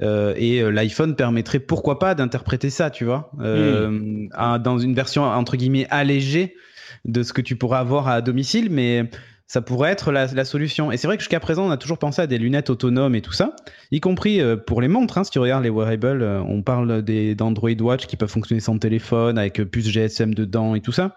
[0.00, 6.56] et l'iPhone permettrait pourquoi pas d'interpréter ça, tu vois, dans une version entre guillemets allégée
[7.04, 9.08] de ce que tu pourrais avoir à domicile, mais
[9.52, 10.92] ça pourrait être la, solution.
[10.92, 13.20] Et c'est vrai que jusqu'à présent, on a toujours pensé à des lunettes autonomes et
[13.20, 13.54] tout ça,
[13.90, 15.18] y compris euh, pour les montres.
[15.18, 18.78] Hein, si tu regardes les wearables, euh, on parle d'Android Watch qui peuvent fonctionner sans
[18.78, 21.16] téléphone, avec euh, plus GSM dedans et tout ça.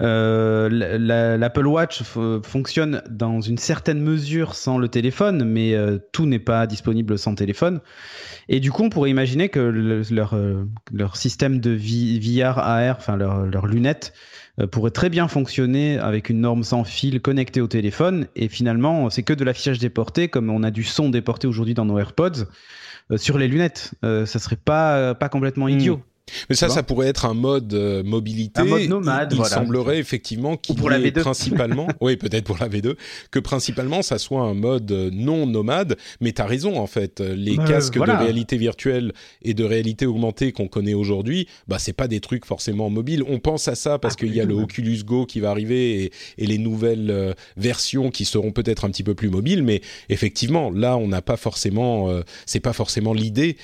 [0.00, 2.02] L'Apple Watch
[2.42, 5.76] fonctionne dans une certaine mesure sans le téléphone, mais
[6.12, 7.80] tout n'est pas disponible sans téléphone.
[8.48, 10.36] Et du coup, on pourrait imaginer que leur,
[10.92, 14.12] leur système de VR AR, enfin leurs lunettes,
[14.60, 18.28] euh, pourrait très bien fonctionner avec une norme sans fil connectée au téléphone.
[18.36, 21.84] Et finalement, c'est que de l'affichage déporté, comme on a du son déporté aujourd'hui dans
[21.84, 22.46] nos AirPods,
[23.10, 23.94] euh, sur les lunettes.
[24.04, 25.70] Euh, ça serait pas, pas complètement hmm.
[25.70, 26.02] idiot.
[26.48, 28.62] Mais ça, ça pourrait être un mode euh, mobilité.
[28.62, 29.32] Un mode nomade.
[29.32, 31.20] Il, il semblerait effectivement qu'il pour la V2.
[31.20, 32.94] principalement, oui, peut-être pour la V2,
[33.30, 35.96] que principalement ça soit un mode euh, non nomade.
[36.20, 39.12] Mais tu as raison en fait, les bah, casques de réalité virtuelle
[39.42, 43.22] et de réalité augmentée qu'on connaît aujourd'hui, bah c'est pas des trucs forcément mobiles.
[43.28, 46.12] On pense à ça parce qu'il y a le Oculus Go qui va arriver et,
[46.38, 49.62] et les nouvelles euh, versions qui seront peut-être un petit peu plus mobiles.
[49.62, 52.10] Mais effectivement, là, on n'a pas forcément,
[52.46, 53.56] c'est pas forcément l'idée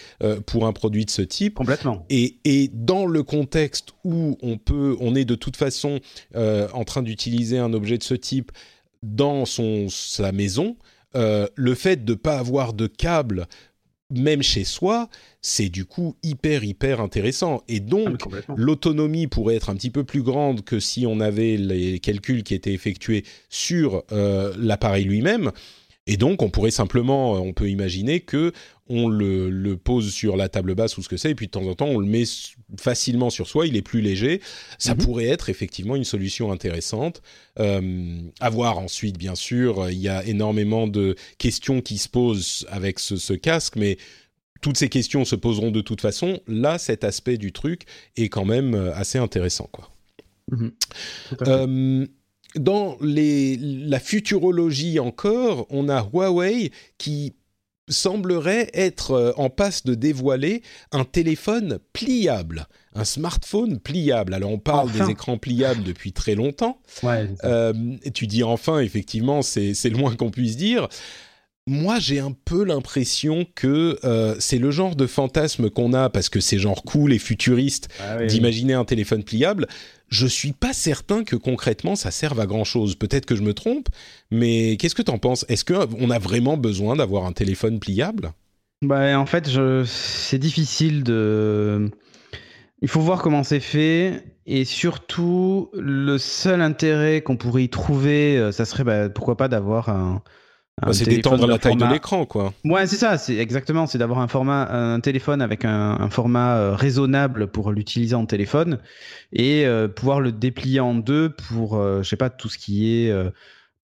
[0.46, 1.54] pour un produit de ce type.
[1.54, 2.04] Complètement.
[2.10, 6.00] Et, et et dans le contexte où on peut, on est de toute façon
[6.34, 8.50] euh, en train d'utiliser un objet de ce type
[9.04, 10.76] dans son sa maison,
[11.14, 13.46] euh, le fait de ne pas avoir de câble
[14.10, 15.08] même chez soi,
[15.40, 17.62] c'est du coup hyper hyper intéressant.
[17.68, 21.56] Et donc ah, l'autonomie pourrait être un petit peu plus grande que si on avait
[21.56, 25.52] les calculs qui étaient effectués sur euh, l'appareil lui-même.
[26.10, 28.52] Et donc, on pourrait simplement, on peut imaginer que
[28.88, 31.64] on le, pose sur la table basse ou ce que c'est, et puis de temps
[31.68, 32.24] en temps, on le met
[32.80, 34.40] facilement sur soi, il est plus léger.
[34.76, 35.04] Ça mhm.
[35.04, 37.22] pourrait être effectivement une solution intéressante.
[37.60, 42.66] Euh, à voir ensuite, bien sûr, il y a énormément de questions qui se posent
[42.70, 43.96] avec ce, casque, mais
[44.60, 46.40] toutes ces questions se poseront de toute façon.
[46.48, 47.82] Là, cet aspect du truc
[48.16, 49.92] est quand même euh, assez intéressant, quoi.
[50.50, 50.72] Mhm.
[51.46, 52.06] Euh,
[52.56, 57.34] dans les, la futurologie encore, on a Huawei qui
[57.88, 64.34] semblerait être euh, en passe de dévoiler un téléphone pliable, un smartphone pliable.
[64.34, 66.80] Alors on parle des écrans pliables depuis très longtemps.
[67.04, 67.72] euh,
[68.14, 70.88] tu dis enfin, effectivement, c'est le moins qu'on puisse dire.
[71.66, 76.28] Moi, j'ai un peu l'impression que euh, c'est le genre de fantasme qu'on a parce
[76.28, 79.68] que c'est genre cool et futuriste ah d'imaginer un téléphone pliable
[80.10, 82.96] je suis pas certain que concrètement ça serve à grand chose.
[82.96, 83.88] Peut-être que je me trompe,
[84.30, 85.46] mais qu'est-ce que tu en penses?
[85.48, 88.32] Est-ce qu'on a vraiment besoin d'avoir un téléphone pliable?
[88.82, 89.48] Bah, En fait,
[89.86, 91.90] c'est difficile de.
[92.82, 94.24] Il faut voir comment c'est fait.
[94.46, 99.48] Et surtout, le seul intérêt qu'on pourrait y trouver, euh, ça serait bah, pourquoi pas
[99.48, 100.22] d'avoir un,
[100.82, 102.54] bah, c'est d'étendre la taille de l'écran, quoi.
[102.64, 106.74] Ouais, c'est ça, c'est exactement, c'est d'avoir un format, un téléphone avec un, format euh,
[106.74, 108.78] raisonnable pour l'utiliser en téléphone
[109.32, 112.88] et euh, pouvoir le déplier en deux pour, euh, je sais pas, tout ce qui
[112.88, 113.12] est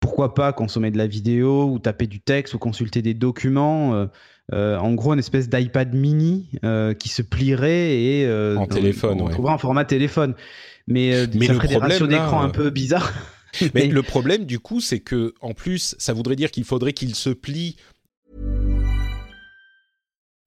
[0.01, 4.07] pourquoi pas consommer de la vidéo ou taper du texte ou consulter des documents.
[4.53, 6.51] en gros, une espèce d'iPad mini
[6.99, 10.34] qui se plierait et en téléphone, on, en format téléphone.
[10.89, 13.12] Mais, Mais ça ferait des ratios d'écran un peu bizarres.
[13.75, 17.15] Mais le problème, du coup, c'est que en plus, ça voudrait dire qu'il faudrait qu'il
[17.15, 17.77] se plie.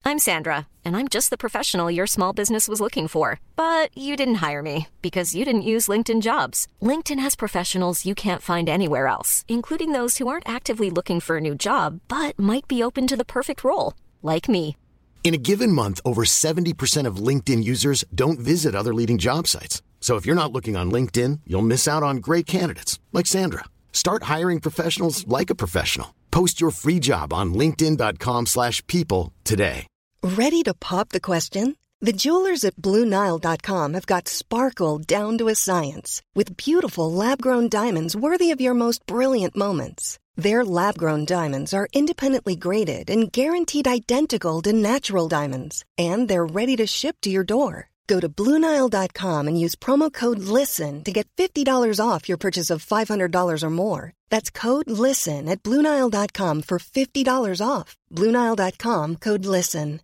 [0.02, 3.38] I'm Sandra, and I'm just the professional your small business was looking for.
[3.54, 6.66] But you didn't hire me because you didn't use LinkedIn Jobs.
[6.82, 11.36] LinkedIn has professionals you can't find anywhere else, including those who aren't actively looking for
[11.36, 13.92] a new job but might be open to the perfect role,
[14.22, 14.76] like me.
[15.22, 19.82] In a given month, over 70% of LinkedIn users don't visit other leading job sites.
[20.00, 23.66] So if you're not looking on LinkedIn, you'll miss out on great candidates like Sandra.
[23.92, 26.14] Start hiring professionals like a professional.
[26.32, 29.86] Post your free job on linkedin.com/people today.
[30.22, 31.76] Ready to pop the question?
[32.02, 38.16] The jewelers at bluenile.com have got sparkle down to a science with beautiful lab-grown diamonds
[38.16, 40.18] worthy of your most brilliant moments.
[40.34, 46.74] Their lab-grown diamonds are independently graded and guaranteed identical to natural diamonds, and they're ready
[46.76, 47.89] to ship to your door.
[48.10, 51.64] Go to Bluenile.com and use promo code LISTEN to get $50
[52.04, 54.12] off your purchase of $500 or more.
[54.30, 57.96] That's code LISTEN at Bluenile.com for $50 off.
[58.10, 60.00] Bluenile.com code LISTEN.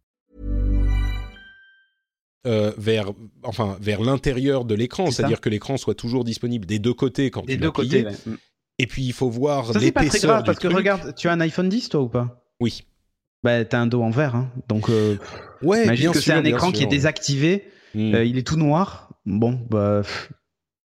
[2.47, 3.11] Euh, vers,
[3.43, 7.45] enfin, vers l'intérieur de l'écran, c'est-à-dire que l'écran soit toujours disponible des deux côtés quand
[7.45, 8.05] des tu deux côtés.
[8.05, 8.13] Ouais.
[8.79, 11.33] Et puis il faut voir Ça, c'est pas très grave parce que regarde, tu as
[11.33, 12.47] un iPhone 10 toi ou pas?
[12.61, 12.85] Oui.
[13.43, 14.49] Bah, t'as un dos en verre, hein.
[14.69, 15.19] donc euh,
[15.63, 17.65] ouais, imagine que c'est un écran qui est désactivé
[17.97, 18.15] Hmm.
[18.15, 19.11] Euh, il est tout noir.
[19.25, 20.03] Bon, bah.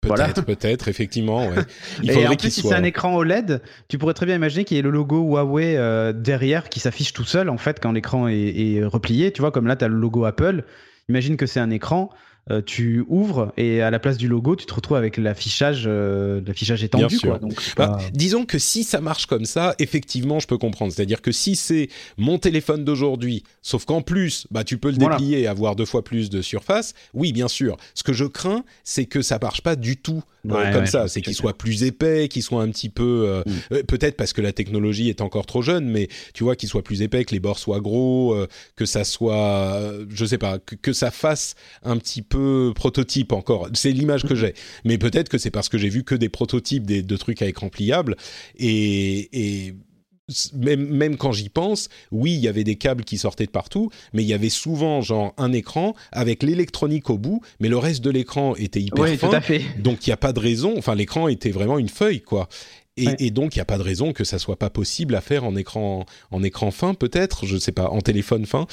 [0.01, 1.47] Peut-être, peut-être, effectivement.
[1.47, 1.55] Ouais.
[2.03, 4.63] Il faudrait et en plus, si c'est un écran OLED, tu pourrais très bien imaginer
[4.63, 7.91] qu'il y ait le logo Huawei euh, derrière qui s'affiche tout seul en fait quand
[7.91, 9.31] l'écran est, replié.
[9.31, 10.63] Tu vois, comme là, tu as le logo Apple.
[11.09, 12.09] Imagine que c'est un écran.
[12.49, 16.41] Euh, tu ouvres et à la place du logo, tu te retrouves avec l'affichage, euh,
[16.45, 17.19] l'affichage étendu.
[17.19, 20.93] Quoi, donc, bah, disons que si ça marche comme ça, effectivement, je peux comprendre.
[20.93, 25.41] C'est-à-dire que si c'est mon téléphone d'aujourd'hui, sauf qu'en plus, bah, tu peux le déplier
[25.41, 27.77] et avoir deux fois plus de surface, oui, bien sûr.
[27.93, 30.23] Ce que je crains, c'est que ça marche pas du tout
[30.55, 31.07] euh, comme ça.
[31.07, 33.83] C'est qu'il soit plus épais, qu'il soit un petit peu, mm.
[33.83, 37.01] peut-être parce que la technologie est encore trop jeune, mais tu vois, qu'il soit plus
[37.01, 38.35] épais, que les bords soient gros,
[38.75, 43.69] que ça soit, je sais pas, que, que ça fasse un petit peu prototype encore.
[43.73, 44.53] C'est l'image que j'ai.
[44.85, 47.47] Mais peut-être que c'est parce que j'ai vu que des prototypes des, de trucs à
[47.47, 48.15] écran pliable
[48.57, 49.73] et,
[50.53, 53.89] même, même, quand j'y pense, oui, il y avait des câbles qui sortaient de partout,
[54.13, 58.03] mais il y avait souvent genre un écran avec l'électronique au bout, mais le reste
[58.03, 59.39] de l'écran était hyper fin.
[59.79, 60.75] Donc il n'y a pas de raison.
[60.77, 62.49] Enfin, l'écran était vraiment une feuille, quoi.
[62.99, 65.43] Et, donc il n'y a pas de raison que ça soit pas possible à faire
[65.43, 67.45] en écran en écran fin, peut-être.
[67.45, 68.65] Je sais pas, en téléphone fin,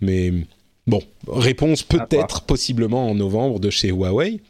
[0.00, 0.32] mais
[0.86, 4.40] Bon, réponse peut-être possiblement en novembre de chez Huawei.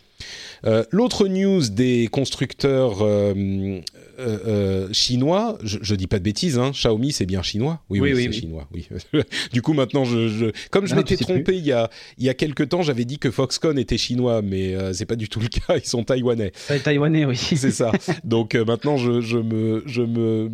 [0.64, 3.80] Euh, l'autre news des constructeurs euh,
[4.22, 7.80] euh, chinois, je, je, dis pas de bêtises, hein, Xiaomi c'est bien chinois.
[7.90, 8.68] Oui, oui, c'est chinois.
[8.72, 8.88] Oui.
[9.52, 12.68] du coup maintenant, je, comme je m'étais trompé il y a il y a quelques
[12.68, 15.76] temps, j'avais dit que Foxconn était chinois, mais c'est pas du tout le cas.
[15.76, 16.52] Ils sont taïwanais.
[16.84, 17.36] Taïwanais, oui.
[17.56, 17.92] c'est ça.
[18.24, 20.48] Donc maintenant, je, je me je me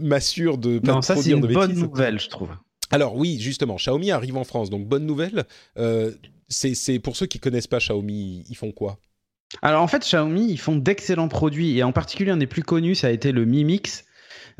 [0.00, 2.50] m'assure de pas non, ça c'est une bonne nouvelle, je trouve.
[2.90, 5.44] Alors oui, justement, Xiaomi arrive en France, donc bonne nouvelle.
[5.78, 6.12] Euh,
[6.48, 8.98] c'est pour ceux qui connaissent pas Xiaomi, ils font quoi?
[9.62, 12.96] Alors en fait, Xiaomi, ils font d'excellents produits, et en particulier un des plus connus,
[12.96, 14.04] ça a été le Mi Mix.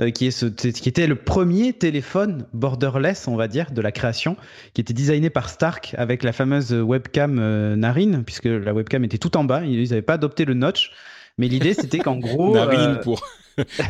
[0.00, 3.92] Euh, qui, est ce qui était le premier téléphone borderless, on va dire, de la
[3.92, 4.36] création,
[4.72, 9.18] qui était designé par Stark avec la fameuse webcam euh, narine, puisque la webcam était
[9.18, 10.90] tout en bas, ils n'avaient pas adopté le notch.
[11.38, 12.54] Mais l'idée, c'était qu'en gros.
[12.54, 13.22] narine pour.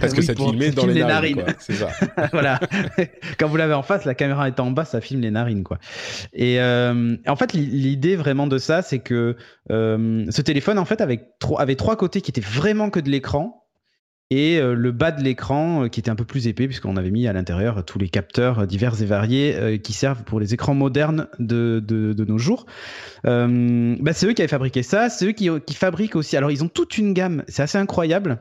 [0.00, 1.44] Parce que ça filmait dans les, narines.
[1.58, 1.88] C'est ça.
[2.32, 2.60] voilà.
[3.38, 5.78] Quand vous l'avez en face, la caméra est en bas, ça filme les narines, quoi.
[6.32, 9.36] Et euh, en fait, l'idée vraiment de ça, c'est que
[9.70, 13.60] euh, ce téléphone, en fait, avait, avait trois côtés qui étaient vraiment que de l'écran
[14.30, 17.28] et euh, le bas de l'écran qui était un peu plus épais puisqu'on avait mis
[17.28, 21.82] à l'intérieur tous les capteurs divers et variés qui servent pour les écrans modernes de,
[21.86, 22.64] de, de nos jours.
[23.24, 26.38] Bah c'est eux qui avaient fabriqué ça, c'est eux qui, qui fabriquent aussi.
[26.38, 28.38] Alors ils ont toute une gamme, c'est assez incroyable.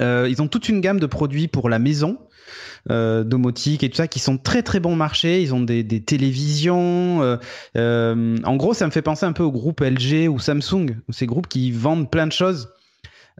[0.00, 2.18] Euh, ils ont toute une gamme de produits pour la maison,
[2.90, 5.40] euh, domotique et tout ça, qui sont très très bon marché.
[5.40, 7.22] Ils ont des, télévisions.
[7.22, 7.36] Euh,
[7.76, 11.26] euh, en gros, ça me fait penser un peu au groupe LG ou Samsung, ces
[11.26, 12.68] groupes qui vendent plein de choses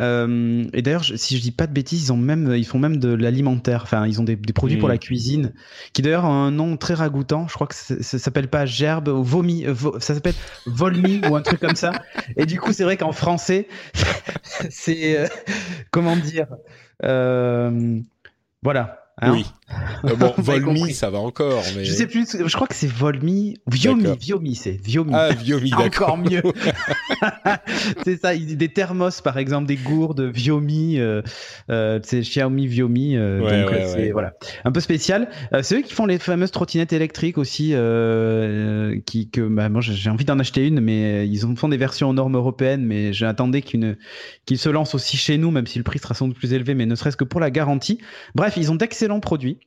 [0.01, 2.97] euh, et d'ailleurs, si je dis pas de bêtises, ils ont même, ils font même
[2.97, 3.83] de l'alimentaire.
[3.85, 4.99] Enfin, ils ont des, des produits pour la mmh.
[4.99, 5.53] cuisine,
[5.93, 7.47] qui d'ailleurs ont un nom très ragoûtant.
[7.49, 10.35] Je crois que ça, s'appelle pas gerbe ou vomi, euh, ça s'appelle
[10.67, 11.93] volmi ou un truc comme ça.
[12.37, 13.69] Et du coup, c'est vrai qu'en français,
[14.71, 15.27] c'est euh,
[15.91, 16.49] comment dire,
[17.05, 18.01] euh,
[18.63, 19.04] voilà.
[19.21, 19.47] Hein oui.
[20.05, 22.27] Euh, bon, Volmi, ça va encore, mais je sais plus.
[22.33, 25.13] Je crois que c'est Volmi, Viomi, Viomi, c'est Viomi.
[25.15, 26.15] Ah, Viomi, d'accord.
[26.15, 26.43] Encore mieux.
[28.05, 28.37] c'est ça.
[28.37, 30.99] Des thermos, par exemple, des gourdes Viomi.
[30.99, 31.23] Euh,
[31.71, 33.15] euh, c'est Xiaomi Viomi.
[33.15, 34.35] Donc euh, c'est voilà,
[34.65, 35.29] un peu spécial.
[35.63, 37.69] c'est eux qui font les fameuses trottinettes électriques aussi.
[39.07, 42.15] qui que bah, moi j'ai envie d'en acheter une, mais ils font des versions aux
[42.15, 42.85] normes européennes.
[42.85, 43.97] Mais j'attendais qu'une
[44.45, 46.75] qu'ils se lancent aussi chez nous, même si le prix sera sans doute plus élevé,
[46.75, 47.99] mais ne serait-ce que pour la garantie.
[48.35, 49.59] Bref, ils ont d'excellents produits.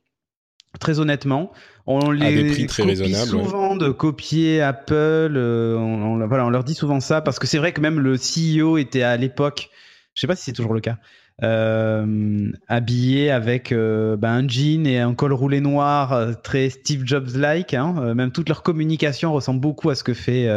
[0.80, 1.52] Très honnêtement,
[1.86, 4.94] on les copie souvent de copier Apple.
[5.34, 8.16] Euh, on, voilà, on leur dit souvent ça parce que c'est vrai que même le
[8.16, 9.70] CEO était à l'époque,
[10.14, 10.98] je sais pas si c'est toujours le cas,
[11.42, 17.72] euh, habillé avec euh, ben, un jean et un col roulé noir, très Steve Jobs-like.
[17.72, 18.14] Hein.
[18.14, 20.48] même toute leur communication ressemble beaucoup à ce que fait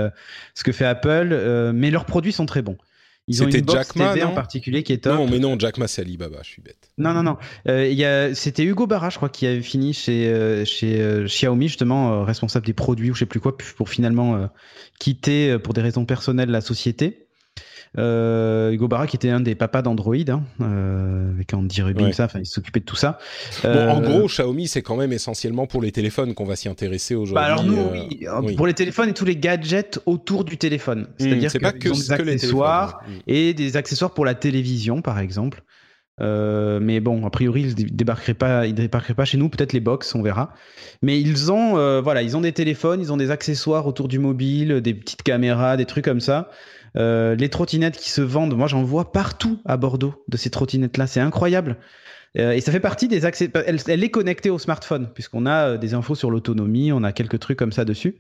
[0.56, 2.78] ce que fait Apple, mais leurs produits sont très bons.
[3.32, 5.16] Ils ont une box Jack TV en particulier qui est top.
[5.16, 6.92] Non, mais non, Jack Ma, c'est Alibaba, je suis bête.
[6.98, 7.38] Non, non, non.
[7.68, 12.14] Euh, C'était Hugo Barra, je crois, qui avait fini chez, euh, chez euh, Xiaomi, justement,
[12.14, 14.50] euh, responsable des produits ou je sais plus quoi, pour finalement
[15.00, 17.28] quitter pour des raisons personnelles la société.
[17.98, 22.30] Euh, Hugo Barra qui était un des papas d'Android, hein, euh, avec Andy Rubin, ça,
[22.36, 23.18] il s'occupait de tout ça.
[23.64, 26.70] Bon, en euh, gros, Xiaomi, c'est quand même essentiellement pour les téléphones qu'on va s'y
[26.70, 27.36] intéresser aujourd'hui.
[27.36, 28.56] Bah alors nous, euh, oui.
[28.56, 31.02] pour les téléphones et tous les gadgets autour du téléphone.
[31.02, 33.12] Hmm, C'est-à-dire pas que, des accessoires hmm.
[33.28, 35.62] et des accessoires pour la télévision, par exemple.
[36.22, 39.50] Euh, mais bon, a priori, ils débarqueraient pas, ils débarqueraient pas chez nous.
[39.50, 40.54] Peut-être les box, on verra.
[41.02, 44.20] Mais ils ont, euh, voilà, ils ont des téléphones, ils ont des accessoires autour du
[44.20, 46.50] mobile, des petites caméras, des trucs comme ça.
[46.98, 51.08] Euh, les trottinettes qui se vendent, moi j'en vois partout à Bordeaux de ces trottinettes-là,
[51.08, 51.78] c'est incroyable.
[52.38, 53.50] Euh, et ça fait partie des accès.
[53.66, 57.39] Elle, est connectée au smartphone puisqu'on a euh, des infos sur l'autonomie, on a quelques
[57.39, 58.20] trucs comme ça dessus.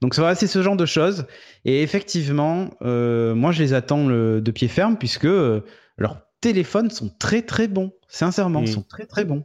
[0.00, 1.26] Donc ça c'est ce genre de choses.
[1.64, 7.68] Et effectivement, moi je les attends de pied ferme puisque leurs téléphones sont très très
[7.68, 7.92] bons.
[8.08, 8.66] Sincèrement, mmh.
[8.68, 9.44] sont très très bons.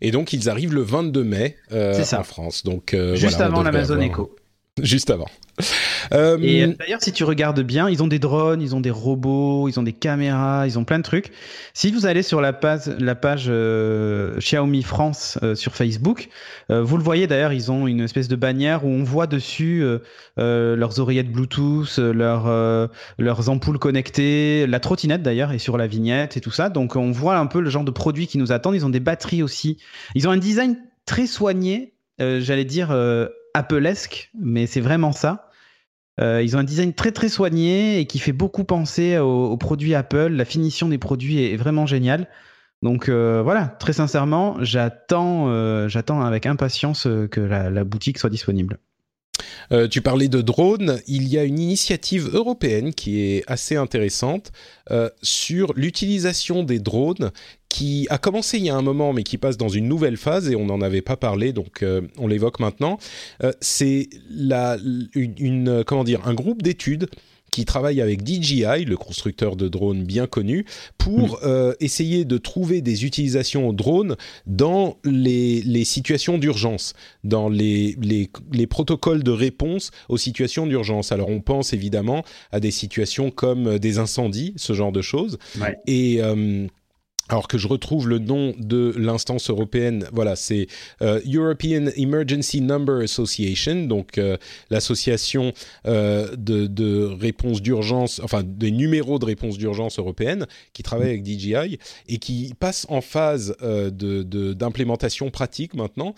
[0.00, 2.64] Et donc ils arrivent le 22 mai en France.
[2.64, 4.34] Donc juste avant l'Amazon Echo.
[4.82, 5.28] Juste avant.
[6.12, 9.68] Euh, et d'ailleurs, si tu regardes bien, ils ont des drones, ils ont des robots,
[9.68, 11.30] ils ont des caméras, ils ont plein de trucs.
[11.74, 12.88] Si vous allez sur la page,
[13.48, 16.28] euh, Xiaomi France euh, sur Facebook,
[16.70, 19.84] vous le voyez d'ailleurs, ils ont une espèce de bannière où on voit dessus
[20.36, 26.50] leurs oreillettes Bluetooth, leurs ampoules connectées, la trottinette d'ailleurs est sur la vignette et tout
[26.50, 26.68] ça.
[26.68, 28.74] Donc on voit un peu le genre de produits qui nous attendent.
[28.74, 29.78] Ils ont des batteries aussi.
[30.16, 32.92] Ils ont un design très soigné, j'allais dire
[33.54, 35.50] Applesque, mais c'est vraiment ça.
[36.20, 39.94] Euh, ils ont un design très très soigné et qui fait beaucoup penser aux, produits
[39.94, 40.28] Apple.
[40.28, 42.28] La finition des produits est, vraiment géniale.
[42.82, 48.78] Donc euh, voilà, très sincèrement, j'attends, euh, j'attends avec impatience que la boutique soit disponible.
[49.72, 51.00] Euh, tu parlais de drones.
[51.06, 54.52] Il y a une initiative européenne qui est assez intéressante
[54.90, 57.30] euh, sur l'utilisation des drones
[57.68, 60.48] qui a commencé il y a un moment mais qui passe dans une nouvelle phase
[60.48, 62.98] et on n'en avait pas parlé donc euh, on l'évoque maintenant.
[63.60, 64.08] c'est
[65.14, 65.84] une,
[66.24, 67.08] un groupe d'études
[67.54, 70.66] qui travaille avec DJI, le constructeur de drones bien connu,
[70.98, 71.38] pour mm.
[71.44, 77.96] euh, essayer de trouver des utilisations aux drones dans les, les situations d'urgence, dans les,
[78.02, 81.12] les, les, protocoles de réponse aux situations d'urgence.
[81.12, 85.38] Alors on pense évidemment à des situations comme des incendies, ce genre de choses.
[85.86, 86.66] Et euh,
[87.28, 90.66] alors que je retrouve le nom de l'instance européenne, voilà, c'est
[91.00, 94.36] euh, European Emergency Number Association, donc euh,
[94.70, 95.52] l'association
[95.86, 101.24] euh, de, de réponse d'urgence, enfin des numéros de réponse d'urgence européenne, qui travaille avec
[101.24, 106.14] DJI et qui passe en phase d'implémentation de, pratique maintenant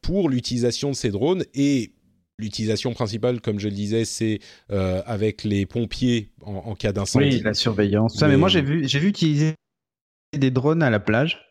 [0.00, 1.92] pour l'utilisation de ces drones et
[2.38, 7.36] L'utilisation principale, comme je le disais, c'est avec les pompiers en, cas d'incendie.
[7.36, 8.18] Oui, la surveillance.
[8.18, 9.54] Ça, mais moi, j'ai vu, j'ai vu utiliser
[10.32, 11.46] des drones à la plage.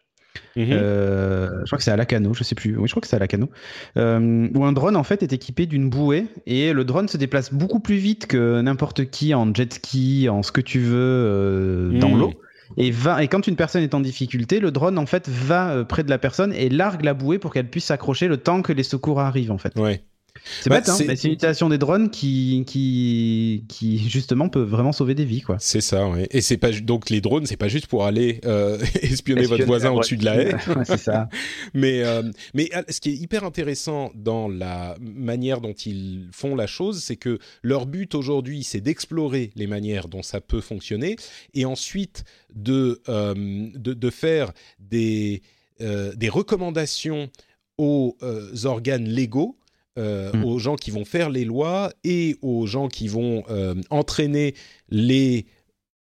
[0.56, 0.68] Mhm.
[0.72, 2.78] Euh, je crois que c'est à Lacano, je sais plus.
[2.78, 3.50] Oui, je crois que c'est à Lacano.
[3.98, 7.54] Euh, où un drone en fait est équipé d'une bouée et le drone se déplace
[7.54, 12.00] beaucoup plus vite que n'importe qui en jet ski, en ce que tu veux euh,
[12.00, 12.20] dans mhm.
[12.20, 12.34] l'eau.
[12.78, 16.04] Et, va, et quand une personne est en difficulté, le drone en fait va près
[16.04, 18.84] de la personne et largue la bouée pour qu'elle puisse s'accrocher le temps que les
[18.84, 19.78] secours arrivent en fait.
[19.78, 20.04] Ouais.
[20.44, 24.62] C'est bah, bête, hein, mais c'est une utilisation des drones qui, qui, qui justement peut
[24.62, 25.58] vraiment sauver des vies, quoi.
[25.60, 26.28] C'est ça, oui.
[26.32, 29.92] Et c'est pas donc les drones, c'est pas juste pour aller euh, espionner, votre voisin
[29.92, 30.56] au-dessus de la haie.
[30.86, 31.30] c'est ça.
[31.74, 32.24] mais euh,
[32.54, 37.02] mais euh, ce qui est hyper intéressant dans la manière dont ils font la chose,
[37.02, 41.16] c'est que leur but aujourd'hui, c'est d'explorer les manières dont ça peut fonctionner
[41.54, 42.24] et ensuite
[42.54, 45.42] de de, de, faire des
[45.80, 47.30] des recommandations
[47.78, 48.18] aux
[48.64, 49.58] organes légaux
[49.98, 50.44] euh, mm.
[50.44, 54.54] aux gens qui vont faire les lois et aux gens qui vont euh, entraîner
[54.90, 55.46] les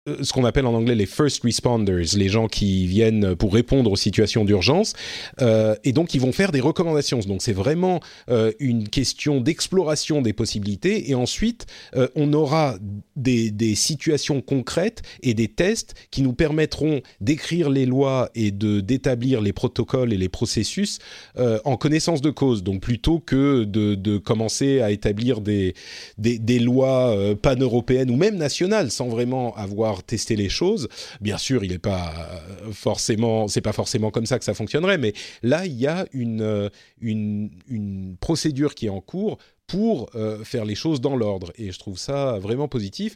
[0.08, 3.96] ce qu'on appelle en anglais les first responders, les gens qui viennent pour répondre aux
[3.96, 4.94] situations d'urgence,
[5.42, 7.20] euh, et donc ils vont faire des recommandations.
[7.20, 8.00] Donc c'est vraiment
[8.32, 12.78] euh, une question d'exploration des possibilités, et ensuite euh, on aura
[13.16, 19.40] des, situations concrètes et des tests qui nous permettront d'écrire les lois et de d'établir
[19.40, 20.98] les protocoles et les processus
[21.38, 22.64] euh, en connaissance de cause.
[22.64, 25.76] Donc plutôt que de, commencer à établir des,
[26.18, 30.88] des lois pan-européennes ou même nationales sans vraiment avoir tester les choses.
[31.22, 34.98] Bien sûr, il n'est pas euh, forcément, c'est pas forcément comme ça que ça fonctionnerait,
[34.98, 35.14] mais
[35.44, 36.70] là, il y a une, euh,
[37.02, 39.38] une, une procédure qui est en cours
[39.68, 41.54] pour euh, faire les choses dans l'ordre.
[41.58, 43.16] Et je trouve ça vraiment positif,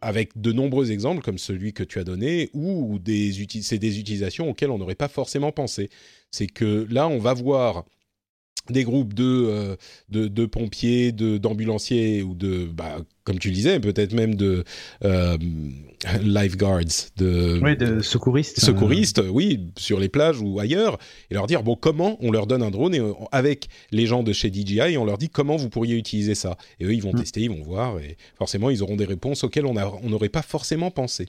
[0.00, 3.30] avec de nombreux exemples comme celui que tu as donné, où des
[3.62, 5.90] c'est des utilisations auxquelles on n'aurait pas forcément pensé.
[6.30, 7.84] C'est que là, on va voir
[8.70, 9.76] des groupes de, euh,
[10.08, 14.64] de, de, pompiers, d'ambulanciers ou de, bah, comme tu le disais, peut-être même de
[15.04, 15.36] euh,
[16.22, 18.60] lifeguards, de, oui, de secouristes.
[18.60, 20.98] Secouristes, oui, sur les plages ou ailleurs,
[21.30, 23.00] et leur dire, bon, comment on leur donne un drone, et
[23.32, 26.56] avec les gens de chez DJI, on leur dit comment vous pourriez utiliser ça.
[26.78, 27.20] Et eux, ils vont mm.
[27.20, 29.74] tester, ils vont voir, et forcément, ils auront des réponses auxquelles on
[30.08, 31.28] n'aurait pas forcément pensé.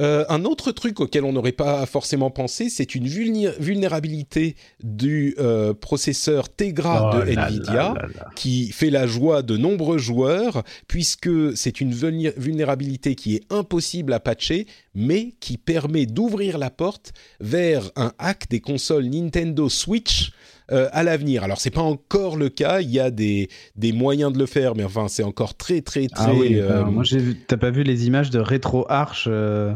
[0.00, 5.74] Euh, un autre truc auquel on n'aurait pas forcément pensé, c'est une vulnérabilité du euh,
[5.74, 7.94] processeur Tegra oh de Nvidia
[8.34, 14.20] qui fait la joie de nombreux joueurs puisque c'est une vulnérabilité qui est impossible à
[14.20, 20.32] patcher mais qui permet d'ouvrir la porte vers un hack des consoles Nintendo Switch
[20.72, 21.44] euh, à l'avenir.
[21.44, 24.74] Alors c'est pas encore le cas, il y a des, des moyens de le faire,
[24.74, 26.30] mais enfin c'est encore très très très.
[26.30, 26.60] Ah oui,
[26.90, 29.74] moi j'ai t'as pas vu les images de RetroArch euh,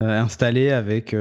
[0.00, 1.14] installé avec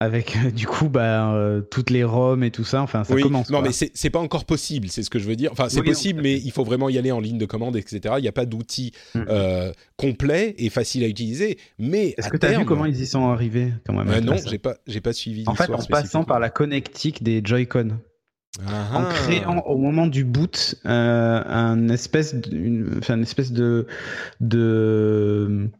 [0.00, 2.82] euh, avec du coup bah, euh, toutes les ROM et tout ça.
[2.82, 3.50] Enfin, ça commence.
[3.50, 5.52] Non, mais c'est pas encore possible, c'est ce que je veux dire.
[5.52, 8.14] Enfin, c'est possible, mais il faut vraiment y aller en ligne de commande, etc.
[8.18, 9.22] Il n'y a pas d'outil mm.
[9.96, 11.58] complet et facile à utiliser.
[11.78, 14.58] Mais est-ce que tu as vu comment ils y sont arrivés quand même Non, j'ai
[14.58, 15.44] pas, j'ai pas suivi.
[15.46, 17.98] En fait, en passant par la connectique des Joy-Con.
[18.66, 23.86] Ah en créant au moment du boot un espèce, une espèce de,
[24.40, 25.70] de,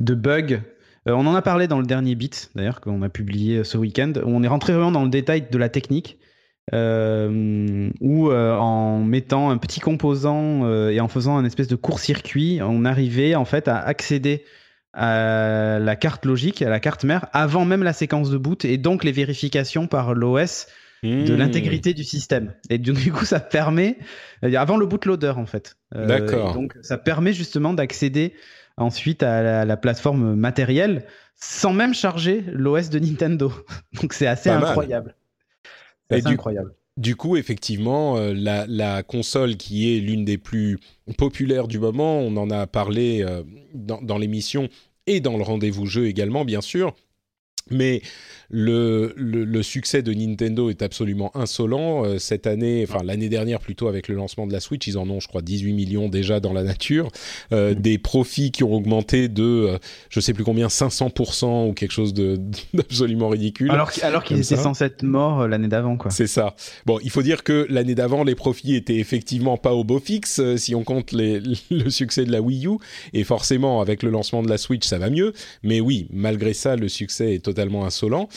[0.00, 0.62] de bug
[1.10, 3.76] euh, on en a parlé dans le dernier bit, d'ailleurs, qu'on a publié euh, ce
[3.76, 6.18] week-end, où on est rentré vraiment dans le détail de la technique.
[6.72, 12.84] Euh, où en mettant un petit composant et en faisant un espèce de court-circuit, on
[12.84, 14.44] arrivait en fait à accéder
[14.92, 18.78] à la carte logique, à la carte mère, avant même la séquence de boot et
[18.78, 20.68] donc les vérifications par l'OS
[21.02, 21.36] de mmh.
[21.36, 22.52] l'intégrité du système.
[22.68, 23.98] Et du coup, ça permet,
[24.42, 25.76] avant le bootloader en fait.
[25.92, 26.54] D'accord.
[26.54, 28.34] Donc, ça permet justement d'accéder
[28.80, 31.04] ensuite à la, plateforme matérielle
[31.36, 33.52] sans même charger l'OS de Nintendo.
[34.00, 35.14] Donc c'est assez incroyable.
[36.10, 36.74] C'est incroyable.
[36.96, 40.78] Du coup, effectivement, euh, la, console qui est l'une des plus
[41.16, 43.42] populaires du moment, on en a parlé euh,
[43.74, 44.68] dans, dans l'émission
[45.06, 46.94] et dans le rendez-vous jeu également, bien sûr.
[47.70, 48.02] Mais
[48.50, 52.04] le, le, succès de Nintendo est absolument insolent.
[52.04, 55.08] Euh, cette année, enfin l'année dernière plutôt, avec le lancement de la Switch, ils en
[55.08, 57.08] ont, je crois, 18 millions déjà dans la nature.
[57.52, 57.74] Euh, mm.
[57.74, 59.78] Des profits qui ont augmenté de, euh,
[60.08, 62.12] je sais plus combien, 500% ou quelque chose
[62.74, 63.70] d'absolument ridicule.
[63.70, 66.10] Alors, alors qu'ils étaient censés être morts l'année d'avant, quoi.
[66.10, 66.56] C'est ça.
[66.86, 70.40] Bon, il faut dire que l'année d'avant, les profits étaient effectivement pas au beau fixe,
[70.56, 71.40] si on compte les,
[71.70, 72.78] le succès de la Wii U.
[73.12, 75.32] Et forcément, avec le lancement de la Switch, ça va mieux.
[75.62, 78.28] Mais oui, malgré ça, le succès est totalement insolent.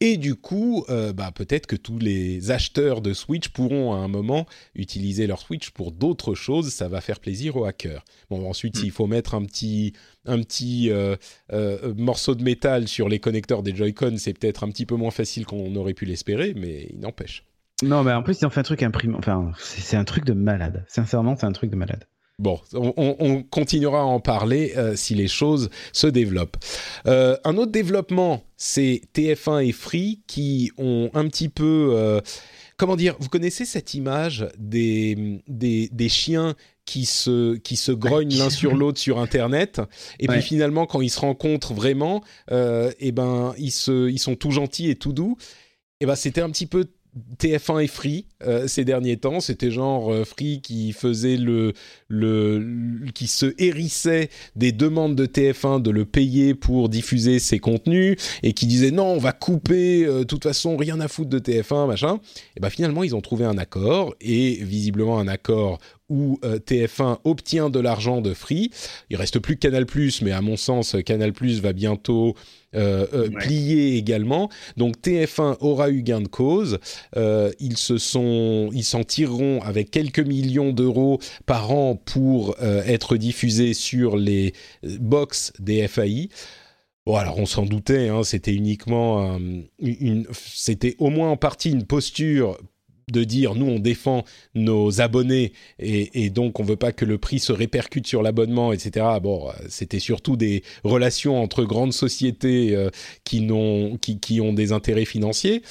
[0.00, 4.08] Et du coup, euh, bah, peut-être que tous les acheteurs de Switch pourront à un
[4.08, 6.70] moment utiliser leur Switch pour d'autres choses.
[6.70, 8.04] Ça va faire plaisir aux hackers.
[8.30, 8.80] Bon, ensuite, mm.
[8.80, 9.92] s'il faut mettre un petit,
[10.24, 11.16] un petit euh,
[11.52, 15.10] euh, morceau de métal sur les connecteurs des Joy-Con, c'est peut-être un petit peu moins
[15.10, 17.44] facile qu'on aurait pu l'espérer, mais il n'empêche.
[17.82, 19.16] Non, mais en plus, ils ont fait un truc imprimé.
[19.18, 20.84] Enfin, c'est un truc de malade.
[20.88, 22.06] Sincèrement, c'est un truc de malade.
[22.40, 26.56] Bon, on, continuera à en parler euh, si les choses se développent.
[27.06, 31.90] Euh, un autre développement, c'est TF1 et Free qui ont un petit peu...
[31.92, 32.22] Euh,
[32.78, 36.54] comment dire Vous connaissez cette image des, des, chiens
[36.86, 39.82] qui se, qui se grognent l'un sur l'autre sur Internet.
[40.18, 44.50] Et puis finalement, quand ils se rencontrent vraiment, eh ben, ils, se, ils sont tout
[44.50, 45.36] gentils et tout doux.
[46.00, 46.86] Et eh ben, c'était un petit peu
[47.38, 51.72] TF1 et Free euh, ces derniers temps, c'était genre euh, Free qui faisait le,
[52.08, 52.64] le,
[53.12, 58.52] qui se hérissait des demandes de TF1 de le payer pour diffuser ses contenus et
[58.52, 61.86] qui disait non, on va couper, euh, de toute façon rien à foutre de TF1
[61.86, 62.20] machin.
[62.56, 67.70] Et ben finalement ils ont trouvé un accord et visiblement un accord où TF1 obtient
[67.70, 68.72] de l'argent de Free.
[69.10, 69.86] Il reste plus que Canal+,
[70.22, 71.32] mais à mon sens, Canal+
[71.62, 72.34] va bientôt
[72.72, 74.48] plier également.
[74.76, 76.78] Donc TF1 aura eu gain de cause.
[77.16, 83.74] ils se sont, ils s'en tireront avec quelques millions d'euros par an pour être diffusés
[83.74, 84.52] sur les
[84.82, 86.28] box des FAI.
[87.06, 89.38] Bon, alors on s'en doutait, hein, c'était uniquement
[89.78, 92.58] une, c'était au moins en partie une posture
[93.10, 97.38] de dire nous on défend nos abonnés et, donc on veut pas que le prix
[97.38, 99.06] se répercute sur l'abonnement, etc.
[99.22, 102.90] Bon, c'était surtout des relations entre grandes sociétés euh,
[103.24, 103.46] qui,
[104.00, 105.62] qui, qui ont des intérêts financiers.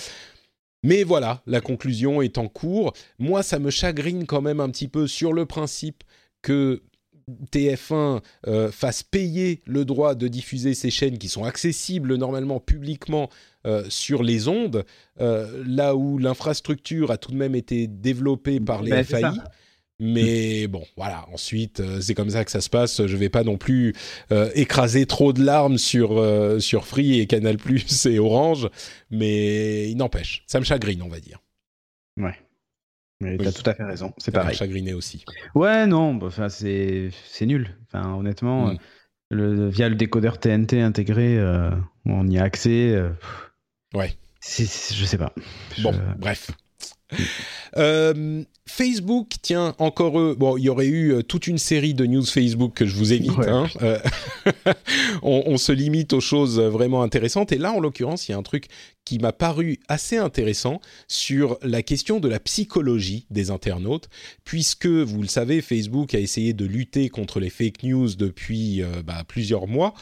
[0.84, 2.94] Mais voilà, la conclusion est en cours.
[3.18, 6.04] Moi, ça me chagrine quand même un petit peu sur le principe
[6.42, 6.82] que
[7.52, 13.30] TF1 euh, fasse payer le droit de diffuser ces chaînes qui sont accessibles normalement publiquement
[13.66, 14.86] euh, sur les ondes,
[15.20, 19.24] euh, là où l'infrastructure a tout de même été développée par les ben, FAI.
[20.02, 21.26] Mais bon, voilà.
[21.34, 23.06] Ensuite, c'est comme ça que ça se passe.
[23.06, 23.94] Je vais pas non plus
[24.56, 26.24] écraser trop de larmes sur
[26.62, 28.70] sur Free et Canal Plus et Orange,
[29.12, 31.40] mais il n'empêche, ça me chagrine, on va dire.
[32.16, 32.36] Ouais.
[33.22, 34.56] Mais t'as tout à fait raison, c'est pareil.
[34.56, 35.26] chagriné aussi.
[35.54, 37.76] Ouais, non, bah, c'est nul.
[37.88, 38.78] Enfin honnêtement, mm.
[39.32, 41.70] le, via le décodeur TNT intégré, euh,
[42.06, 42.94] on y a accès.
[42.94, 43.10] Euh,
[43.94, 44.16] ouais.
[44.42, 45.34] je sais pas.
[45.82, 46.52] Bon, bref.
[47.78, 50.36] Euh, Facebook, tiens, encore eux.
[50.38, 53.14] Bon, il y aurait eu euh, toute une série de news Facebook que je vous
[53.14, 53.40] évite.
[53.48, 53.68] Hein.
[53.82, 54.00] Euh,
[55.24, 57.52] on, se limite aux choses vraiment intéressantes.
[57.52, 58.68] Et là, en l'occurrence, il y a un truc
[59.06, 64.10] qui m'a paru assez intéressant sur la question de la psychologie des internautes,
[64.44, 69.24] puisque, vous le savez, Facebook a essayé de lutter contre les fake news depuis bah,
[69.28, 69.94] plusieurs mois.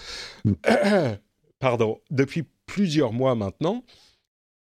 [0.44, 0.54] Mm.
[1.60, 3.84] Pardon, depuis plusieurs mois maintenant.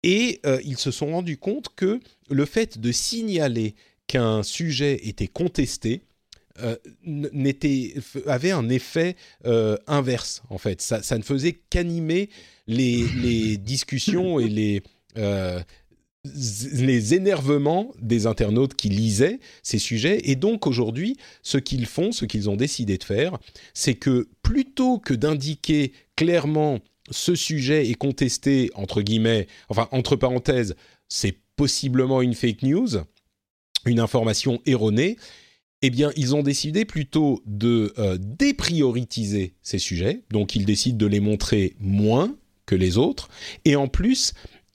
[0.01, 1.99] Et euh, ils se sont rendus compte que
[2.29, 3.75] le fait de signaler
[4.07, 6.01] qu'un sujet était contesté
[6.59, 6.75] euh,
[8.25, 10.81] avait un effet euh, inverse en fait.
[10.81, 12.29] Ça, ne faisait qu'animer
[12.65, 14.81] les, discussions et les
[16.35, 20.21] les énervements des internautes qui lisaient ces sujets.
[20.29, 23.37] Et donc aujourd'hui, ce qu'ils font, ce qu'ils ont décidé de faire,
[23.73, 26.79] c'est que plutôt que d'indiquer clairement
[27.09, 30.75] ce sujet est contesté, entre guillemets, enfin, entre parenthèses,
[31.07, 32.89] c'est possiblement une fake news,
[33.85, 35.17] une information erronée,
[35.81, 41.05] eh bien, ils ont décidé plutôt de euh, déprioritiser ces sujets, donc ils décident de
[41.05, 42.35] les montrer moins
[42.65, 43.29] que les autres,
[43.63, 44.33] et en plus,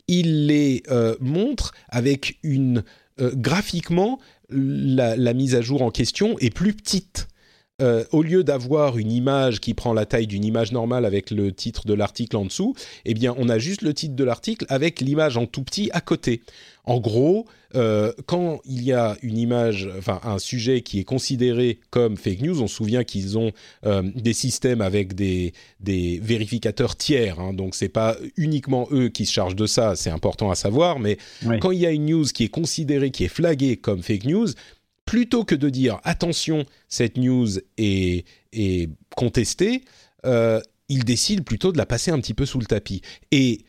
[0.08, 2.84] ils les euh, montrent avec une...
[3.20, 4.18] Euh, graphiquement,
[4.48, 7.28] la, mise à jour en question est plus petite.
[7.82, 11.52] Euh, au lieu d'avoir une image qui prend la taille d'une image normale avec le
[11.52, 12.74] titre de l'article en dessous,
[13.04, 16.00] eh bien, on a juste le titre de l'article avec l'image en tout petit à
[16.00, 16.42] côté.
[16.84, 21.78] En gros, euh, quand il y a une image, enfin un sujet qui est considéré
[21.90, 23.52] comme fake news, on se souvient qu'ils ont
[23.86, 29.32] euh, des systèmes avec des, vérificateurs tiers, hein, donc c'est pas uniquement eux qui se
[29.32, 31.18] chargent de ça, c'est important à savoir, mais
[31.60, 34.48] quand il y a une news qui est considérée, qui est flaguée comme fake news,
[35.04, 37.48] plutôt que de dire attention, cette news
[37.78, 38.24] est,
[39.16, 39.84] contestée,
[40.24, 43.02] euh, ils décident plutôt de la passer un petit peu sous le tapis.
[43.30, 43.64] Et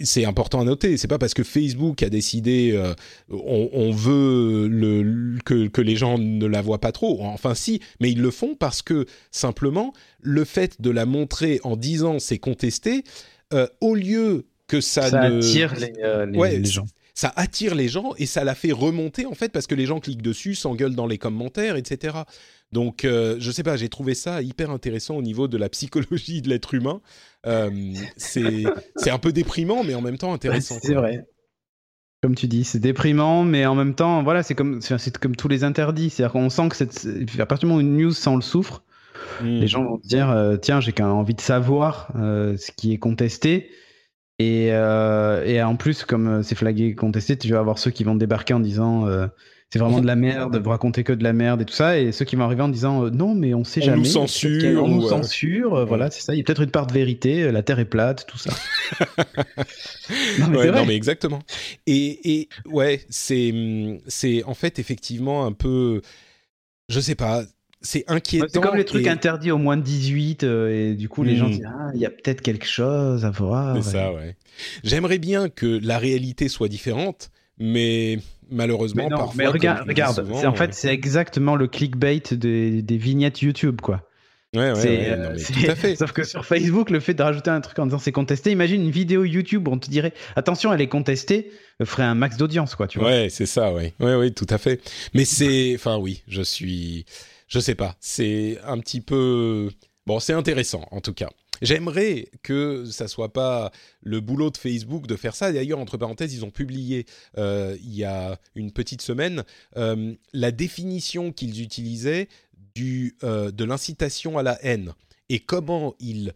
[0.00, 2.94] c'est important à noter, c'est pas parce que Facebook a décidé euh,
[3.30, 4.68] on, veut
[5.44, 7.22] que, les gens ne la voient pas trop.
[7.22, 11.76] Enfin si, mais ils le font parce que simplement le fait de la montrer en
[11.76, 13.04] disant c'est contesté,
[13.54, 18.54] euh, au lieu que ça, attire les, gens ça attire les gens et ça la
[18.54, 22.18] fait remonter en fait parce que les gens cliquent dessus, s'engueulent dans les commentaires, etc.
[22.72, 26.40] Donc, euh, je sais pas, j'ai trouvé ça hyper intéressant au niveau de la psychologie
[26.40, 27.00] de l'être humain.
[27.46, 27.70] Euh,
[28.16, 30.76] c'est un peu déprimant, mais en même temps intéressant.
[30.82, 31.26] c'est vrai.
[32.22, 35.48] Comme tu dis, c'est déprimant, mais en même temps, voilà, c'est comme, c'est comme tous
[35.48, 36.10] les interdits.
[36.10, 37.08] C'est-à-dire qu'on sent que cette,
[37.38, 38.84] à partir du moment où une news sent le soufre,
[39.40, 39.46] hmm.
[39.46, 42.98] les gens vont se dire, euh, tiens, j'ai quand envie de savoir ce qui est
[42.98, 43.70] contesté.
[44.40, 48.04] Et, euh, et, en plus, comme euh, c'est flagué contesté, tu vas avoir ceux qui
[48.04, 49.26] vont débarquer en disant euh,
[49.68, 52.10] c'est vraiment de la merde, vous racontez que de la merde et tout ça, et
[52.10, 53.98] ceux qui vont arriver en disant non, mais on sait jamais.
[53.98, 55.84] Nous censure, on nous censure.
[55.84, 56.32] Voilà, c'est ça.
[56.32, 57.52] Il y a peut-être une part de vérité.
[57.52, 58.50] La Terre est plate, tout ça.
[60.38, 61.40] non, mais ouais, non, mais exactement.
[61.86, 63.52] Et, et ouais, c'est
[64.06, 66.00] c'est en fait effectivement un peu,
[66.88, 67.44] je sais pas
[67.82, 68.46] c'est inquiétant.
[68.52, 71.48] C'est comme les trucs interdits au moins de 18 euh, et du coup les gens
[71.48, 71.52] hmm.
[71.52, 73.76] disent ah il y a peut-être quelque chose à voir.
[73.82, 74.36] C'est ça ouais.
[74.84, 78.18] J'aimerais bien que la réalité soit différente, mais
[78.50, 79.34] malheureusement mais parfois.
[79.36, 84.06] Mais regarde, regarde, en fait c'est exactement le clickbait des, des vignettes YouTube quoi.
[84.52, 85.94] Ouais, ouais, non, mais tout à fait.
[85.96, 88.82] Sauf que sur Facebook, le fait de rajouter un truc en disant c'est contesté, imagine
[88.82, 91.52] une vidéo YouTube où on te dirait attention, elle est contestée,
[91.84, 93.10] ferait un max d'audience, quoi, tu vois.
[93.10, 93.94] Ouais, c'est ça, ouais.
[94.00, 94.80] Ouais, ouais, tout à fait.
[95.14, 97.04] Mais c'est, enfin, oui, je suis,
[97.50, 99.70] je sais pas, c'est un petit peu,
[100.06, 101.28] bon, c'est intéressant, en tout cas.
[101.60, 103.70] J'aimerais que ça soit pas
[104.00, 105.52] le boulot de Facebook de faire ça.
[105.52, 107.04] D'ailleurs, entre parenthèses, ils ont publié
[107.36, 109.44] euh, il y a une petite semaine
[109.76, 112.28] euh, la définition qu'ils utilisaient
[112.74, 114.94] du, euh, de l'incitation à la haine
[115.28, 116.32] et comment ils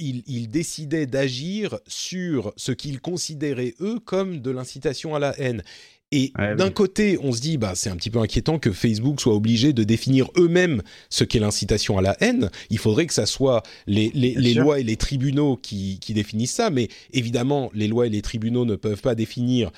[0.00, 5.62] il, décidaient d'agir sur ce qu'ils considéraient eux comme de l'incitation à la haine.
[6.12, 9.34] Et d'un côté, on se dit, bah, c'est un petit peu inquiétant que Facebook soit
[9.34, 12.50] obligé de définir eux-mêmes ce qu'est l'incitation à la haine.
[12.68, 16.68] Il faudrait que ça soit les, les, lois et les tribunaux qui, qui, définissent ça.
[16.68, 19.70] Mais évidemment, les lois et les tribunaux ne peuvent pas définir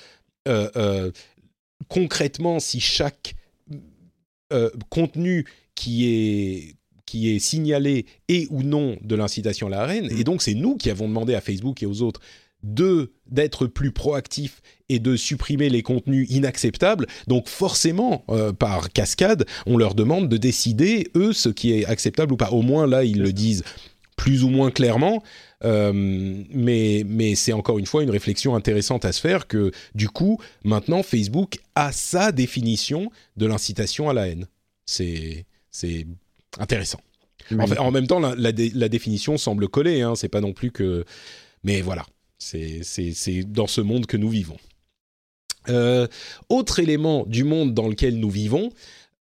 [0.48, 1.10] euh, euh,
[1.88, 3.36] concrètement si chaque
[4.52, 6.74] euh, contenu qui est
[7.06, 10.06] qui est signalé est ou non de l'incitation à la haine.
[10.06, 10.18] Mm.
[10.18, 12.20] Et donc, c'est nous qui avons demandé à Facebook et aux autres
[12.64, 17.06] de d'être plus proactifs et de supprimer les contenus inacceptables.
[17.26, 22.32] Donc forcément, euh, par cascade, on leur demande de décider, eux, ce qui est acceptable
[22.32, 22.50] ou pas.
[22.50, 23.64] Au moins là, ils le disent
[24.16, 25.22] plus ou moins clairement.
[25.64, 30.08] Euh, mais mais c'est encore une fois une réflexion intéressante à se faire que du
[30.08, 34.46] coup, maintenant, Facebook a sa définition de l'incitation à la haine.
[34.86, 36.06] C'est c'est
[36.58, 37.00] intéressant.
[37.78, 40.00] En, même temps, la, définition semble coller.
[40.00, 41.04] Hein, c'est pas non plus que.
[41.62, 42.06] Mais voilà,
[42.38, 44.56] c'est dans ce monde que nous vivons.
[45.68, 46.06] Euh,
[46.48, 48.70] autre élément du monde dans lequel nous vivons,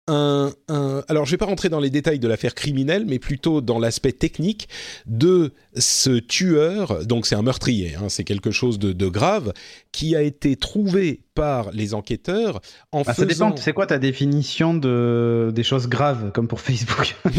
[0.07, 3.61] un, alors je ne vais pas rentrer dans les détails de l'affaire criminelle, mais plutôt
[3.61, 4.69] dans l'aspect technique
[5.05, 9.53] de ce tueur, donc c'est un meurtrier, hein, c'est quelque chose de, grave,
[9.91, 12.59] qui a été trouvé par les enquêteurs
[12.91, 13.27] en ah, faisant...
[13.27, 17.15] Ça dépend, c'est quoi ta définition de, des choses graves, comme pour Facebook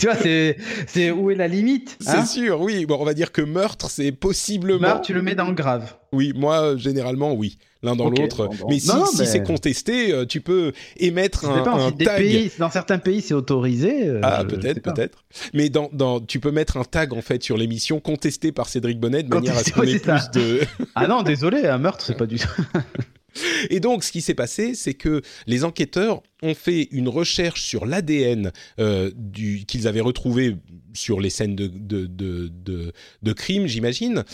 [0.00, 2.84] Tu vois, c'est où est la limite C'est hein sûr, oui.
[2.84, 4.80] Bon, on va dire que meurtre, c'est possiblement...
[4.80, 5.94] Meurtre, tu le mets dans le grave.
[6.12, 8.48] Oui, moi, généralement, oui l'un dans l'autre.
[8.68, 8.90] Mais si,
[9.26, 12.50] c'est contesté, euh, tu peux émettre un, tag.
[12.58, 14.06] dans certains pays, c'est autorisé.
[14.06, 15.24] Euh, ah, peut-être, peut-être.
[15.54, 19.00] Mais dans, dans, tu peux mettre un tag en fait sur l'émission contesté par Cédric
[19.00, 20.60] Bonnet de manière à ce qu'on ait plus de.
[20.94, 22.48] ah non, désolé, un meurtre, c'est pas du tout.
[23.70, 27.86] Et donc, ce qui s'est passé, c'est que les enquêteurs ont fait une recherche sur
[27.86, 28.50] l'ADN
[28.80, 30.56] euh, qu'ils avaient retrouvé
[30.94, 32.92] sur les scènes de, de, de,
[33.22, 34.24] de, crime, j'imagine,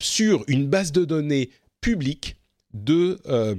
[0.00, 1.50] sur une base de données
[1.82, 2.36] public
[2.72, 3.54] de, euh,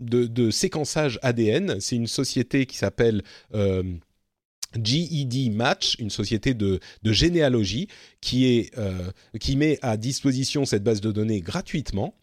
[0.00, 1.78] de, séquençage ADN.
[1.80, 3.22] C'est une société qui s'appelle...
[4.76, 7.88] GED Match, une société de, généalogie
[8.20, 12.14] qui, est, euh, qui met à disposition cette base de données gratuitement.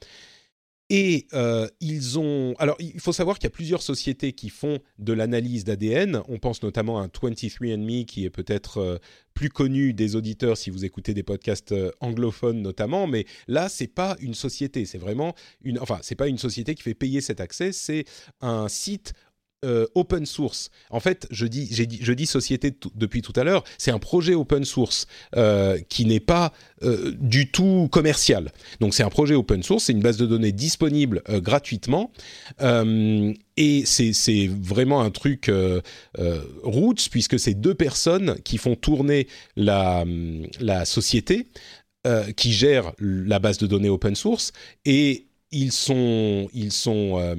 [0.89, 2.53] Et euh, ils ont.
[2.59, 6.21] Alors, il faut savoir qu'il y a plusieurs sociétés qui font de l'analyse d'ADN.
[6.29, 8.97] On pense notamment à 23andMe, qui est peut-être euh,
[9.33, 13.05] plus connu des auditeurs si vous écoutez des podcasts anglophones notamment.
[13.05, 14.85] Mais là, c'est pas une société.
[14.85, 15.77] C'est vraiment une.
[15.79, 17.73] Enfin, c'est pas une société qui fait payer cet accès.
[17.73, 18.05] C'est
[18.39, 19.13] un site
[19.65, 20.69] euh, open source.
[20.91, 24.35] En fait, je dis, dit, je dis société depuis tout à l'heure, c'est un projet
[24.35, 26.53] open source euh, qui n'est pas
[26.83, 28.51] euh, du tout commercial.
[28.81, 32.11] Donc c'est un projet open source, c'est une base de données disponible gratuitement.
[32.61, 35.51] et c'est vraiment un truc
[36.61, 40.05] roots, puisque c'est deux personnes qui font tourner la,
[40.59, 41.47] la société.
[42.37, 44.53] qui gère la base de données open source
[44.85, 47.35] et ils sont, ils sont, euh,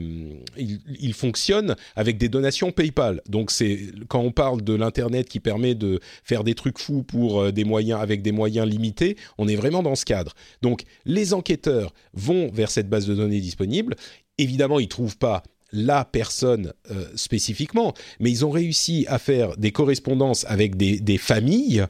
[0.56, 3.20] ils, fonctionnent avec des donations PayPal.
[3.28, 3.78] Donc c'est
[4.08, 7.64] quand on parle de l'internet qui permet de faire des trucs fous pour euh, des
[7.64, 10.32] moyens avec des moyens limités, on est vraiment dans ce cadre.
[10.62, 13.94] Donc les enquêteurs vont vers cette base de données disponible.
[14.38, 15.42] Évidemment, ils trouvent pas
[15.72, 21.84] la personne euh, spécifiquement, mais ils ont réussi à faire des correspondances avec des, familles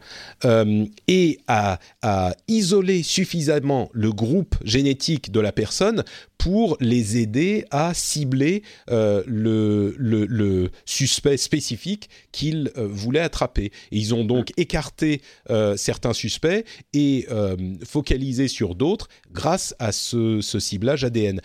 [0.45, 1.79] euh, et à,
[2.49, 6.03] isoler suffisamment le groupe génétique de la personne
[6.39, 13.71] pour les aider à cibler euh, le, suspect spécifique qu'ils voulaient attraper.
[13.91, 15.21] Ils ont donc écarté
[15.77, 17.27] certains suspects et
[17.85, 21.41] focalisé sur d'autres grâce à ce ciblage ADN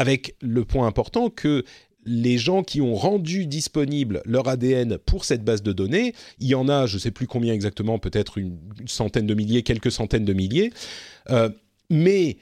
[0.00, 1.62] avec le point important que
[2.06, 6.54] les gens qui ont rendu disponible leur ADN pour cette base de données, il y
[6.54, 10.24] en a, je ne sais plus combien exactement, peut-être une, centaine de milliers, quelques centaines
[10.24, 10.72] de milliers,
[11.28, 11.50] euh,
[11.90, 12.38] mais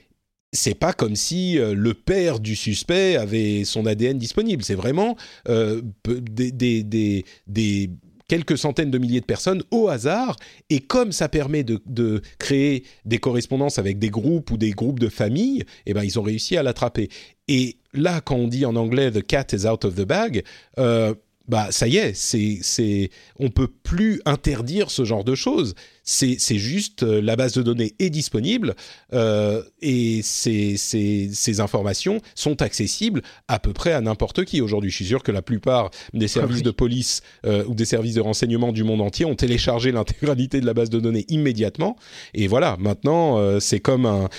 [0.53, 4.63] c'est pas comme si euh, le père du suspect avait son ADN disponible.
[4.63, 5.17] C'est vraiment
[5.49, 7.89] euh, des, des, des
[8.29, 10.37] quelques centaines de milliers de personnes au hasard.
[10.69, 15.09] Et comme ça permet de, créer des correspondances avec des groupes ou des groupes de
[15.09, 17.09] familles, eh ben, ils ont réussi à l'attraper.
[17.49, 20.43] Et là, quand on dit en anglais The cat is out of the bag,
[20.77, 21.13] euh,
[21.49, 25.73] bah ça y est, c'est c'est on peut plus interdire ce genre de choses.
[26.03, 28.75] C'est c'est juste euh, la base de données est disponible
[29.13, 34.91] euh, et ces, ces ces informations sont accessibles à peu près à n'importe qui aujourd'hui.
[34.91, 38.21] Je suis sûr que la plupart des services de police euh, ou des services de
[38.21, 41.95] renseignement du monde entier ont téléchargé l'intégralité de la base de données immédiatement.
[42.35, 44.29] Et voilà, maintenant c'est comme un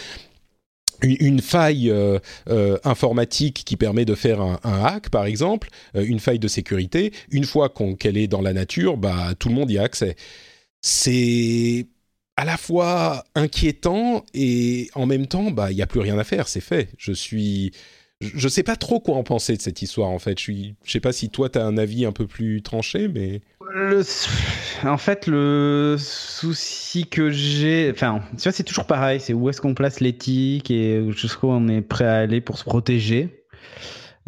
[1.03, 6.21] une, faille euh, euh, informatique qui permet de faire un, hack, par exemple, euh, une
[6.21, 9.79] faille de sécurité, une fois qu'elle est dans la nature, bah, tout le monde y
[9.79, 10.17] a accès.
[10.83, 11.87] C'est
[12.37, 16.25] à la fois inquiétant et en même temps, bah, il n'y a plus rien à
[16.25, 16.89] faire, c'est fait.
[16.97, 17.73] Je suis
[18.21, 20.39] je sais pas trop quoi en penser de cette histoire en fait.
[20.39, 20.53] Je
[20.85, 23.41] je sais pas si toi tu as un avis un peu plus tranché, mais
[24.85, 29.21] en fait le souci que j'ai, enfin, tu vois, c'est toujours pareil.
[29.21, 32.65] C'est où est-ce qu'on place l'éthique et jusqu'où on est prêt à aller pour se
[32.65, 33.37] protéger.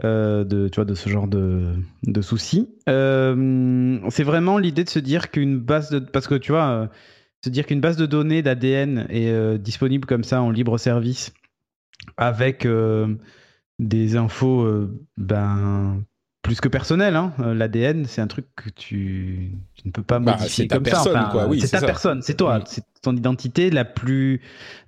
[0.05, 1.75] Euh, de, tu vois, de ce genre de,
[2.05, 2.71] de soucis.
[2.89, 6.87] Euh, c'est vraiment l'idée de se dire qu'une base de, parce que tu vois, euh,
[7.45, 11.33] se dire qu'une base de données d'ADN est disponible comme ça en libre service
[12.17, 12.67] avec
[13.83, 16.03] des infos euh, ben
[16.43, 17.17] plus que personnelles.
[17.17, 17.33] Hein.
[17.41, 21.03] Euh, L'ADN, c'est un truc que tu, tu, ne peux pas bah, modifier comme ça.
[21.61, 22.65] c'est ta personne, c'est toi, mm.
[22.67, 24.41] c'est ton identité la plus.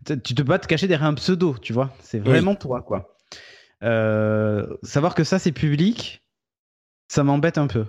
[0.07, 1.95] Tu te peux pas te cacher derrière un pseudo, tu vois.
[2.01, 3.17] C'est vraiment toi, quoi.
[3.83, 6.23] Euh, savoir que ça c'est public,
[7.09, 7.87] ça m'embête un peu.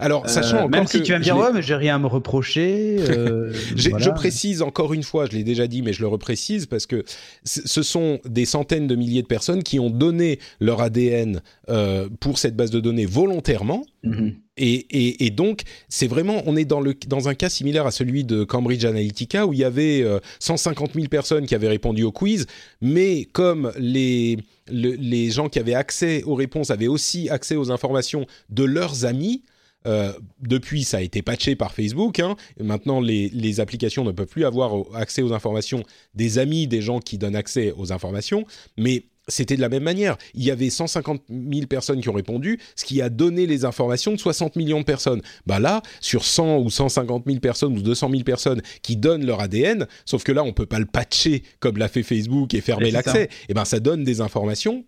[0.00, 2.06] Alors, euh, sachant même si tu vas me dire ouais, mais j'ai rien à me
[2.06, 2.96] reprocher.
[2.98, 6.86] Euh, je précise encore une fois, je l'ai déjà dit, mais je le reprécise parce
[6.86, 7.04] que
[7.44, 12.38] ce sont des centaines de milliers de personnes qui ont donné leur ADN euh, pour
[12.38, 13.84] cette base de données volontairement.
[14.02, 14.34] Mhm.
[14.58, 18.24] Et, et, donc, c'est vraiment, on est dans, le, dans un cas similaire à celui
[18.24, 20.02] de Cambridge Analytica où il y avait
[20.38, 22.46] 150 000 personnes qui avaient répondu au quiz,
[22.80, 24.38] mais comme les,
[24.70, 29.42] les gens qui avaient accès aux réponses avaient aussi accès aux informations de leurs amis,
[29.86, 32.20] euh, depuis, ça a été patché par Facebook.
[32.20, 32.36] Hein.
[32.60, 35.82] Maintenant, les, applications ne peuvent plus avoir accès aux informations
[36.14, 38.44] des amis des gens qui donnent accès aux informations.
[38.76, 40.16] Mais c'était de la même manière.
[40.34, 44.12] Il y avait 150 000 personnes qui ont répondu, ce qui a donné les informations
[44.12, 45.22] de 60 millions de personnes.
[45.46, 49.40] Bah là, sur 100 ou 150 000 personnes ou 200 000 personnes qui donnent leur
[49.40, 52.90] ADN, sauf que là, on peut pas le patcher comme l'a fait Facebook et fermer
[52.90, 53.24] l'accès.
[53.24, 54.84] Et eh ben, ça donne des informations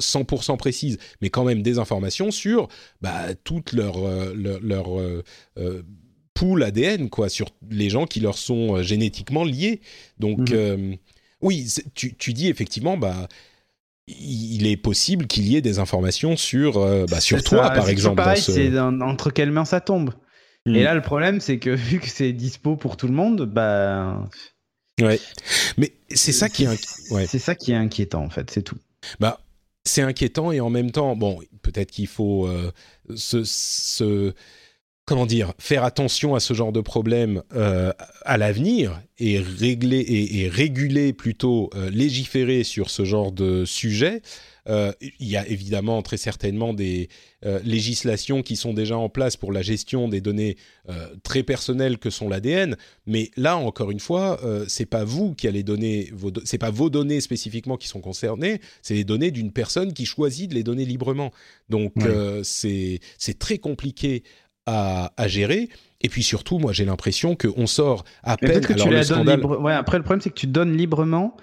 [0.00, 2.68] 100% précises, mais quand même des informations sur
[3.00, 5.22] bah, toute leur, euh, leur, euh,
[5.58, 5.82] euh,
[6.34, 9.80] pool ADN, quoi, sur les gens qui leur sont génétiquement liés.
[10.18, 10.96] Donc, mhm.
[11.40, 13.28] oui, tu, tu, dis effectivement, bah,
[14.06, 16.74] il est possible qu'il y ait des informations sur,
[17.08, 18.16] bah, sur toi, par exemple.
[18.16, 20.12] Pareil, c'est entre quelles mains ça tombe.
[20.66, 20.82] Et mhm.
[20.82, 24.22] là, le problème, c'est que vu que c'est dispo pour tout le monde, bah.
[25.00, 25.20] Ouais.
[25.78, 28.78] Mais c'est ça qui est, c'est ça qui est inquiétant, en fait, c'est tout.
[29.20, 29.40] Bah,
[29.86, 32.72] c'est inquiétant et en même temps, bon, peut-être qu'il faut euh,
[33.14, 34.34] se,
[35.04, 37.92] comment dire, faire attention à ce genre de problème euh,
[38.24, 44.22] à l'avenir et régler et, réguler plutôt euh, légiférer sur ce genre de sujet.
[44.68, 47.08] Euh, il y a évidemment très certainement des
[47.44, 50.56] euh, législations qui sont déjà en place pour la gestion des données
[50.88, 55.48] euh, très personnelles que sont l'ADN, mais là encore une fois, c'est pas vous qui
[55.48, 59.52] allez donner vos, c'est pas vos données spécifiquement qui sont concernées, c'est les données d'une
[59.52, 61.32] personne qui choisit de les donner librement.
[61.68, 61.92] Donc
[62.42, 64.22] c'est c'est très compliqué
[64.66, 65.68] à, à gérer.
[66.02, 68.60] Et puis surtout, moi, j'ai l'impression qu'on sort à peine.
[68.60, 69.44] Que tu le scandale...
[69.44, 71.36] ouais, après, le problème, c'est que tu donnes librement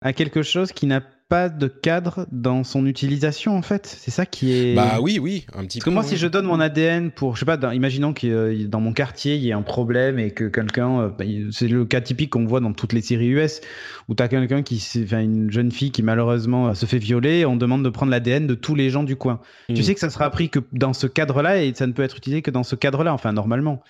[0.00, 3.86] à quelque chose qui n'a pas de cadre dans son utilisation en fait.
[3.86, 4.74] C'est ça qui est.
[4.74, 5.90] Bah oui, oui, un petit peu.
[5.90, 8.92] moi, si je donne mon ADN pour, je sais pas, imaginons que euh, dans mon
[8.92, 12.30] quartier il y ait un problème et que quelqu'un, euh, bah, c'est le cas typique
[12.30, 13.60] qu'on voit dans toutes les séries US
[14.08, 17.40] où tu as quelqu'un qui, enfin une jeune fille qui malheureusement euh, se fait violer,
[17.40, 19.40] et on demande de prendre l'ADN de tous les gens du coin.
[19.68, 19.82] Tu hmm.
[19.82, 22.40] sais que ça sera appris que dans ce cadre-là et ça ne peut être utilisé
[22.40, 23.82] que dans ce cadre-là, enfin normalement.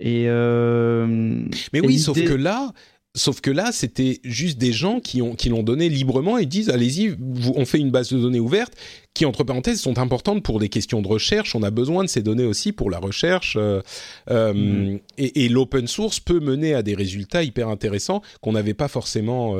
[0.00, 2.72] Et mais oui, sauf que là,
[3.16, 6.68] Sauf que là, c'était juste des gens qui ont qui l'ont donné librement et disent
[6.68, 7.16] allez-y,
[7.54, 8.74] on fait une base de données ouverte
[9.14, 11.54] qui entre parenthèses sont importantes pour des questions de recherche.
[11.54, 13.80] On a besoin de ces données aussi pour la recherche euh,
[14.28, 15.00] euh, mm-hmm.
[15.16, 19.56] et, l'open source peut mener à des résultats hyper intéressants qu'on n'avait pas forcément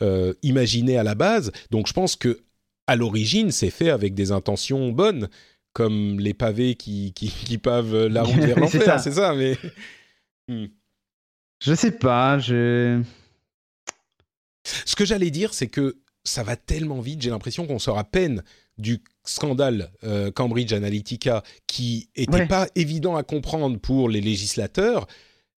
[0.00, 1.52] euh, imaginé à la base.
[1.70, 2.40] Donc je pense que
[2.86, 5.28] à l'origine, c'est fait avec des intentions bonnes,
[5.74, 8.98] comme les pavés qui qui, qui pavent la route vers l'enfer.
[8.98, 9.58] c'est ça, mais.
[10.46, 10.66] Hmm.
[11.64, 13.02] Je sais pas, je.
[14.84, 18.04] Ce que j'allais dire, c'est que ça va tellement vite, j'ai l'impression qu'on sort à
[18.04, 18.42] peine
[18.76, 25.06] du scandale euh, Cambridge Analytica qui était pas évident à comprendre pour les législateurs.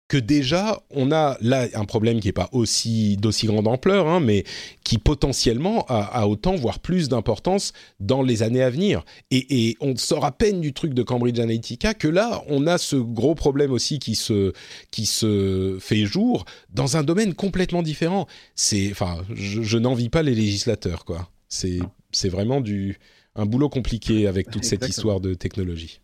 [0.09, 4.21] Que déjà on a là un problème qui n'est pas aussi d'aussi grande ampleur, hein,
[4.21, 4.45] mais
[4.85, 9.05] qui potentiellement a, autant voire plus d'importance dans les années à venir.
[9.31, 12.97] Et, on sort à peine du truc de Cambridge Analytica que là on a ce
[12.97, 14.53] gros problème aussi qui se
[14.91, 18.27] qui se fait jour dans un domaine complètement différent.
[18.55, 21.31] C'est enfin je, je n'envie pas les législateurs quoi.
[21.49, 21.79] C'est
[22.13, 22.99] c'est vraiment du
[23.37, 26.01] un boulot compliqué avec toute cette histoire de technologie.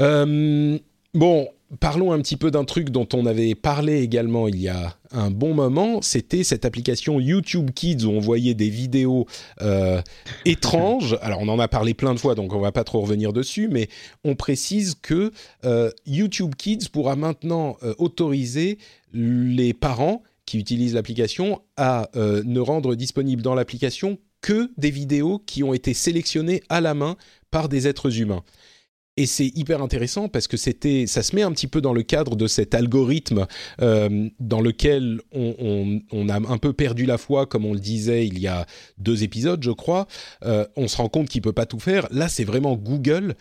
[0.00, 0.78] Euh,
[1.14, 1.48] bon,
[1.78, 5.30] parlons un petit peu d'un truc dont on avait parlé également il y a un
[5.30, 6.02] bon moment.
[6.02, 9.26] C'était cette application YouTube Kids où on voyait des vidéos
[9.62, 10.02] euh,
[10.44, 11.16] étranges.
[11.22, 13.68] Alors on en a parlé plein de fois, donc on va pas trop revenir dessus,
[13.68, 13.88] mais
[14.24, 15.30] on précise que
[15.64, 18.78] euh, YouTube Kids pourra maintenant autoriser
[19.12, 25.62] les parents qui utilisent l'application à ne rendre disponible dans l'application que des vidéos qui
[25.62, 27.16] ont été sélectionnées à la main
[27.50, 28.42] par des êtres humains.
[29.20, 32.02] Et c'est hyper intéressant parce que c'était, ça se met un petit peu dans le
[32.02, 33.46] cadre de cet algorithme
[33.82, 38.38] euh, dans lequel on, a un peu perdu la foi, comme on le disait il
[38.38, 38.64] y a
[38.96, 40.06] deux épisodes, je crois.
[40.46, 42.08] Euh, on se rend compte qu'il peut pas tout faire.
[42.10, 43.34] Là, c'est vraiment Google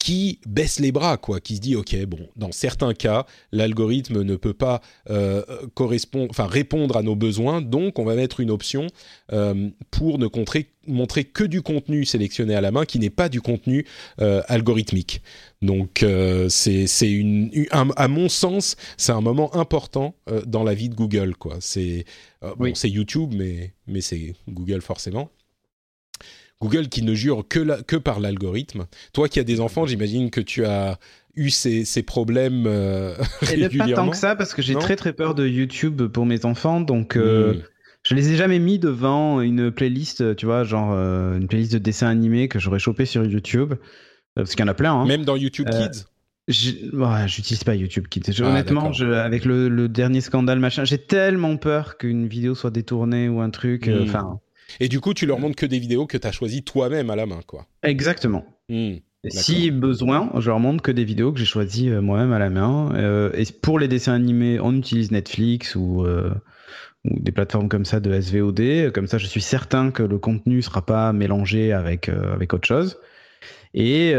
[0.00, 4.34] qui baisse les bras, quoi, qui se dit ok, bon, dans certains cas, l'algorithme ne
[4.34, 5.42] peut pas euh,
[5.74, 8.86] correspondre, enfin répondre à nos besoins, donc on va mettre une option
[9.32, 13.28] euh, pour ne montrer, montrer que du contenu sélectionné à la main, qui n'est pas
[13.28, 13.86] du contenu
[14.22, 15.20] euh, algorithmique.
[15.60, 16.02] Donc
[16.48, 20.14] c'est c'est une, à mon sens, c'est un moment important
[20.46, 21.58] dans la vie de Google, quoi.
[21.60, 22.06] C'est
[22.56, 25.30] bon, c'est YouTube, mais mais c'est Google forcément.
[26.60, 28.86] Google qui ne jure que, que par l'algorithme.
[29.12, 30.98] Toi qui as des enfants, j'imagine que tu as
[31.34, 33.94] eu ces, ces problèmes euh, régulièrement.
[33.94, 36.80] pas tant que ça, parce que j'ai très très peur de YouTube pour mes enfants,
[36.80, 37.62] donc euh, hmm.
[38.04, 41.78] je les ai jamais mis devant une playlist, tu vois, genre euh, une playlist de
[41.78, 43.74] dessins animés que j'aurais chopé sur YouTube,
[44.34, 44.92] parce qu'il y en a plein.
[44.92, 45.06] Hein.
[45.06, 46.04] Même dans YouTube Kids
[46.48, 48.22] J'utilise pas YouTube Kids.
[48.40, 53.28] Ah, honnêtement, je, avec le, dernier scandale machin, j'ai tellement peur qu'une vidéo soit détournée
[53.28, 53.86] ou un truc.
[53.86, 54.02] Hmm.
[54.02, 54.40] Enfin.
[54.78, 57.16] Et du coup, tu leur montres que des vidéos que tu as choisies toi-même à
[57.16, 57.66] la main, quoi.
[57.82, 58.44] Exactement.
[58.68, 58.96] Hmm,
[59.28, 62.48] si besoin, je leur montre que des vidéos que j'ai choisies euh, moi-même à la
[62.48, 62.90] main.
[62.94, 66.30] Euh, et pour les dessins animés, on utilise Netflix ou, euh,
[67.04, 68.92] ou, des plateformes comme ça de SVOD.
[68.92, 72.98] Comme ça, je suis certain que le contenu sera pas mélangé avec, avec autre chose.
[73.72, 74.14] Et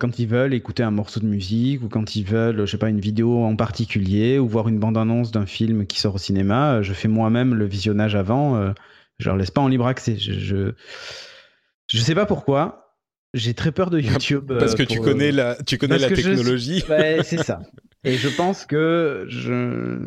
[0.00, 2.88] quand ils veulent écouter un morceau de musique ou quand ils veulent, je sais pas,
[2.88, 6.92] une vidéo en particulier ou voir une bande-annonce d'un film qui sort au cinéma, je
[6.92, 8.74] fais moi-même le visionnage avant
[9.18, 10.16] je leur laisse pas en libre accès.
[10.16, 10.72] Je, je,
[11.88, 12.94] je sais pas pourquoi.
[13.34, 14.52] J'ai très peur de YouTube.
[14.58, 16.82] Parce que tu, connais euh, la, tu connais la technologie.
[16.88, 17.60] Ouais, c'est ça.
[18.04, 19.98] Et je pense que je...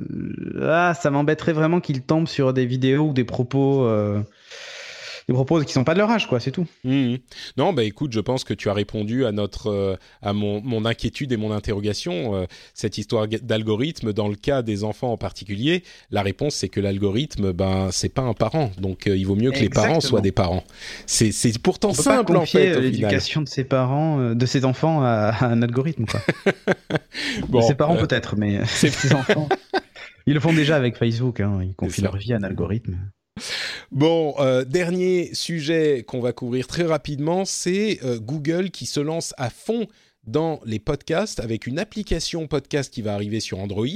[0.61, 4.21] ah, ça m'embêterait vraiment qu'ils tombent sur des vidéos ou des propos euh,
[5.29, 6.65] des propos qui sont pas de leur âge, quoi, c'est tout.
[6.83, 7.17] Mmh.
[7.55, 10.85] Non, bah écoute, je pense que tu as répondu à notre, euh, à mon, mon,
[10.85, 12.35] inquiétude et mon interrogation.
[12.35, 16.79] Euh, cette histoire d'algorithme, dans le cas des enfants en particulier, la réponse c'est que
[16.79, 20.21] l'algorithme, ben c'est pas un parent, donc euh, il vaut mieux que les parents soient
[20.21, 20.63] des parents.
[21.05, 22.79] C'est, c'est pourtant simple en fait.
[22.79, 26.21] L'éducation de ses parents, de ses enfants à, un algorithme, quoi.
[27.49, 29.47] bon, ses parents peut-être, mais ses enfants.
[30.25, 31.59] Ils le font déjà avec Facebook, hein.
[31.63, 32.97] ils confient leur vie à un algorithme.
[33.91, 39.33] Bon, euh, dernier sujet qu'on va couvrir très rapidement, c'est euh, Google qui se lance
[39.37, 39.87] à fond
[40.27, 43.87] dans les podcasts avec une application podcast qui va arriver sur Android.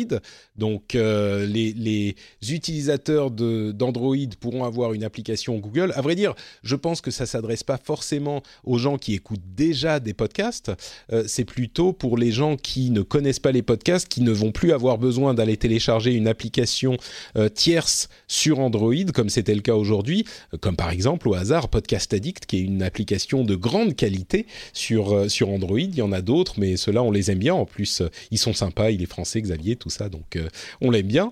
[0.55, 2.15] Donc euh, les,
[2.49, 5.91] utilisateurs d'Android pourront avoir une application Google.
[5.95, 6.33] À vrai dire,
[6.63, 10.71] je pense que ça s'adresse pas forcément aux gens qui écoutent déjà des podcasts.
[11.11, 14.51] Euh, c'est plutôt pour les gens qui ne connaissent pas les podcasts, qui ne vont
[14.51, 16.97] plus avoir besoin d'aller télécharger une application
[17.37, 20.25] euh, tierce sur Android, comme c'était le cas aujourd'hui,
[20.61, 25.29] comme par exemple au hasard Podcast Addict, qui est une application de grande qualité sur,
[25.29, 25.79] sur Android.
[25.79, 27.53] Il y en a d'autres, mais ceux-là, on les aime bien.
[27.53, 30.47] En plus, euh, ils sont sympas, il est français, Xavier, tout ça, donc euh,
[30.81, 31.29] on l'aime bien.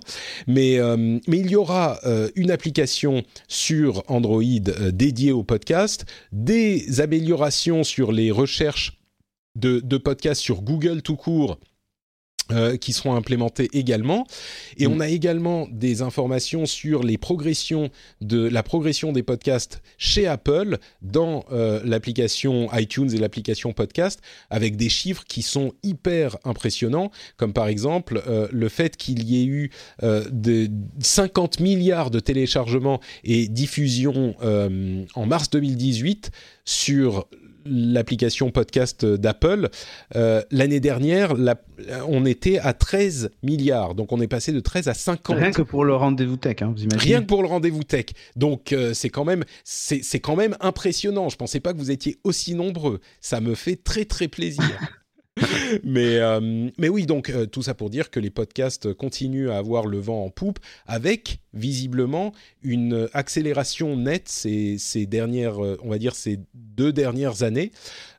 [0.47, 1.99] Mais, euh, mais il y aura
[2.35, 4.41] une application sur Android
[4.91, 8.99] dédiée au podcast, des améliorations sur les recherches
[9.55, 11.57] de, de podcasts sur Google tout court
[12.51, 14.25] euh, qui seront implémentés également.
[14.77, 15.01] Et on mm.
[15.01, 17.89] a également des informations sur les progressions
[18.21, 24.75] de la progression des podcasts chez Apple dans euh, l'application iTunes et l'application podcast, avec
[24.75, 29.45] des chiffres qui sont hyper impressionnants, comme par exemple euh, le fait qu'il y ait
[29.45, 29.71] eu
[30.01, 30.69] de
[30.99, 34.35] 50 milliards de téléchargements et diffusions
[35.15, 36.31] en mars 2018
[36.65, 37.27] sur
[37.65, 39.69] l'application podcast d'Apple.
[40.15, 41.33] Euh, l'année dernière,
[42.07, 43.95] on était à 13 milliards.
[43.95, 45.37] Donc on est passé de 13 à 50.
[45.37, 48.05] Rien que pour le rendez-vous tech, hein, vous imaginez Rien que pour le rendez-vous tech.
[48.35, 51.29] Donc euh, c'est quand, même, c'est, quand même impressionnant.
[51.29, 52.99] Je ne pensais pas que vous étiez aussi nombreux.
[53.19, 54.63] Ça me fait très très plaisir.
[55.83, 59.57] mais, euh, mais oui, donc euh, tout ça pour dire que les podcasts continuent à
[59.57, 65.97] avoir le vent en poupe avec visiblement une accélération nette ces, ces dernières, on va
[65.97, 67.71] dire ces deux dernières années,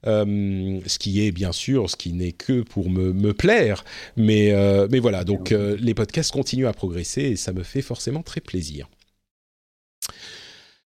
[0.04, 3.84] ce qui est bien sûr, ce qui n'est que pour me, me plaire,
[4.16, 4.52] mais,
[4.90, 8.88] mais voilà, donc les podcasts continuent à progresser et ça me fait forcément très plaisir.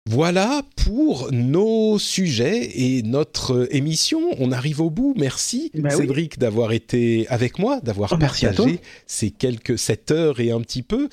[0.09, 4.19] Voilà pour nos sujets et notre émission.
[4.37, 5.13] On arrive au bout.
[5.17, 10.51] Merci bah Cédric d'avoir été avec moi, d'avoir oh, partagé ces quelques sept heures et
[10.51, 11.07] un petit peu.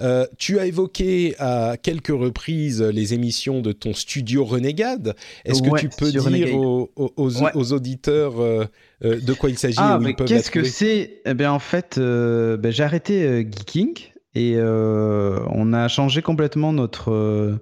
[0.00, 5.14] Euh, tu as évoqué à quelques reprises les émissions de ton studio Renegade.
[5.44, 8.64] Est-ce que tu peux dire aux, auditeurs euh,
[9.04, 11.20] euh, de quoi il s'agit Ah, qu'est-ce que c'est?
[11.24, 13.94] Eh bien, en fait, ben, j'ai arrêté Geeking
[14.34, 17.60] et on a changé complètement notre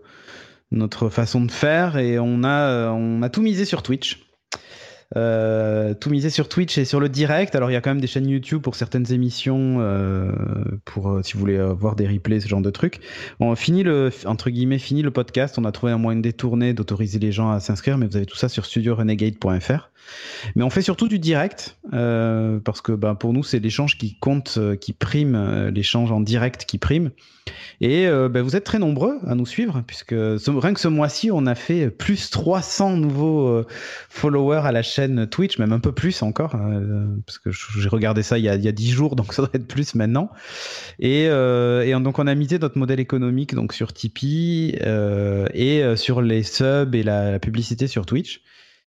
[0.70, 4.29] notre façon de faire et on a, on a tout misé sur Twitch.
[5.16, 7.56] Euh, tout misé sur Twitch et sur le direct.
[7.56, 10.30] Alors il y a quand même des chaînes YouTube pour certaines émissions, euh,
[10.84, 13.00] pour euh, si vous voulez voir des replays, ce genre de trucs.
[13.40, 15.58] On finit le entre guillemets fini le podcast.
[15.58, 18.26] On a trouvé un moyen de détourner, d'autoriser les gens à s'inscrire, mais vous avez
[18.26, 19.90] tout ça sur studiorenegade.fr.
[20.54, 24.58] Mais on fait surtout du direct parce que ben, pour nous c'est l'échange qui compte,
[24.80, 27.10] qui prime, l'échange en direct qui prime.
[27.80, 31.46] Et ben, vous êtes très nombreux à nous suivre puisque rien que ce mois-ci on
[31.46, 33.64] a fait plus 300 nouveaux
[34.08, 34.99] followers à la chaîne
[35.30, 38.56] Twitch, même un peu plus encore, euh, parce que j'ai regardé ça il y, a,
[38.56, 40.30] il 10 jours, donc ça doit être plus maintenant.
[40.98, 46.22] Et, euh, donc on a misé notre modèle économique donc sur Tipeee euh, et sur
[46.22, 48.42] les subs et la, publicité sur Twitch.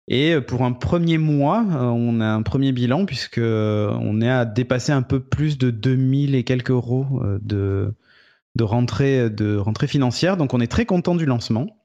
[0.09, 4.91] Et pour un premier mois, on a un premier bilan puisque on est à dépasser
[4.91, 7.95] un peu plus de 2000 et quelques euros de,
[8.57, 10.37] de rentrée de rentrée financière.
[10.37, 11.81] Donc on est très content du lancement.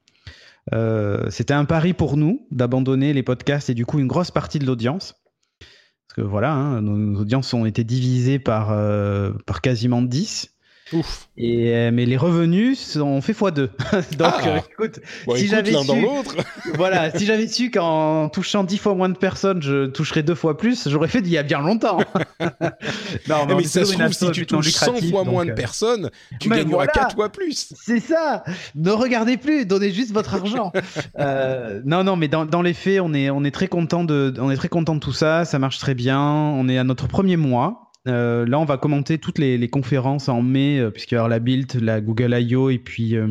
[0.72, 4.58] Euh, c'était un pari pour nous d'abandonner les podcasts et du coup une grosse partie
[4.58, 5.14] de l'audience.
[5.60, 10.57] Parce que voilà, hein, nos, audiences ont été divisées par, euh, par quasiment 10.
[10.92, 11.28] Ouf.
[11.36, 13.54] Et, euh, mais les revenus ont fait x2.
[14.16, 14.40] Donc, ah.
[14.46, 15.00] euh, écoute,
[15.36, 16.06] si j'avais su,
[16.74, 20.56] voilà, si j'avais su qu'en touchant 10 fois moins de personnes, je toucherais deux fois
[20.56, 21.98] plus, j'aurais fait d'il y a bien longtemps.
[22.40, 26.10] non, mais, mais ça se trouve, si tu touches 100 fois moins de euh, personnes,
[26.40, 27.72] tu gagneras 4 fois plus.
[27.80, 28.44] C'est ça.
[28.74, 30.72] Ne regardez plus, donnez juste votre argent.
[31.18, 34.32] euh, non, non, mais dans, dans, les faits, on est, on est très content de,
[34.38, 35.44] on est très content de tout ça.
[35.44, 36.20] Ça marche très bien.
[36.20, 37.87] On est à notre premier mois.
[38.08, 41.38] Euh, là, on va commenter toutes les, conférences en mai, euh, puisqu'il y aura la
[41.38, 42.70] Build, la Google I.O.
[42.70, 43.28] et puis euh,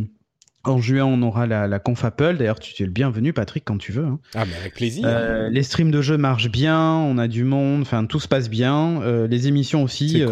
[0.64, 2.38] en juin, on aura la, conf Apple.
[2.38, 4.06] D'ailleurs, tu es le bienvenu, Patrick, quand tu veux.
[4.06, 4.20] Hein.
[4.36, 5.08] Ah, mais avec plaisir.
[5.50, 9.02] les streams de jeux marchent bien, on a du monde, enfin, tout se passe bien.
[9.28, 10.24] les émissions aussi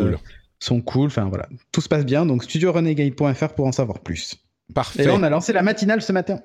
[0.59, 2.25] sont cool, enfin, voilà, tout se passe bien.
[2.25, 4.35] Donc, studiorenegade.fr pour en savoir plus.
[4.73, 5.03] Parfait.
[5.03, 6.39] Et là, on a lancé la matinale ce matin.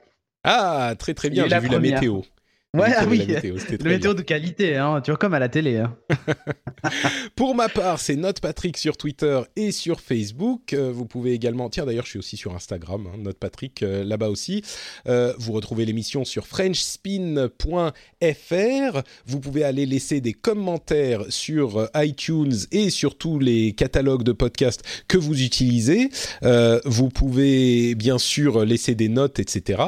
[0.44, 2.20] Ah, très très bien, j'ai vu la météo.
[2.72, 5.78] Ouais, ah oui, le météo de qualité, hein, tu vois, comme à la télé.
[5.78, 5.96] Hein.
[7.34, 10.72] Pour ma part, c'est Note Patrick sur Twitter et sur Facebook.
[10.72, 14.04] Euh, vous pouvez également, tiens d'ailleurs, je suis aussi sur Instagram, hein, Note Patrick euh,
[14.04, 14.62] là-bas aussi.
[15.08, 19.02] Euh, vous retrouvez l'émission sur FrenchSpin.fr.
[19.26, 24.84] Vous pouvez aller laisser des commentaires sur iTunes et sur tous les catalogues de podcasts
[25.08, 26.08] que vous utilisez.
[26.84, 29.82] vous pouvez bien sûr laisser des notes, etc.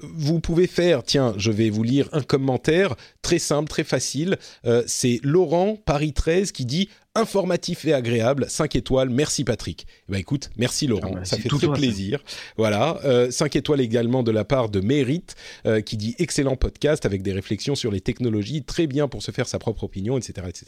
[0.00, 4.38] vous pouvez faire, tiens, je vais vous lire un commentaire très simple, très facile.
[4.64, 8.46] Euh, c'est Laurent Paris 13 qui dit informatif et agréable.
[8.48, 9.10] 5 étoiles.
[9.10, 9.86] Merci Patrick.
[10.08, 11.10] Bah écoute, merci Laurent.
[11.12, 12.22] Ah bah, ça fait très plaisir.
[12.56, 12.98] Voilà.
[13.04, 15.34] Euh, 5 étoiles également de la part de Mérite
[15.66, 18.62] euh, qui dit excellent podcast avec des réflexions sur les technologies.
[18.62, 20.46] Très bien pour se faire sa propre opinion, etc.
[20.48, 20.66] etc.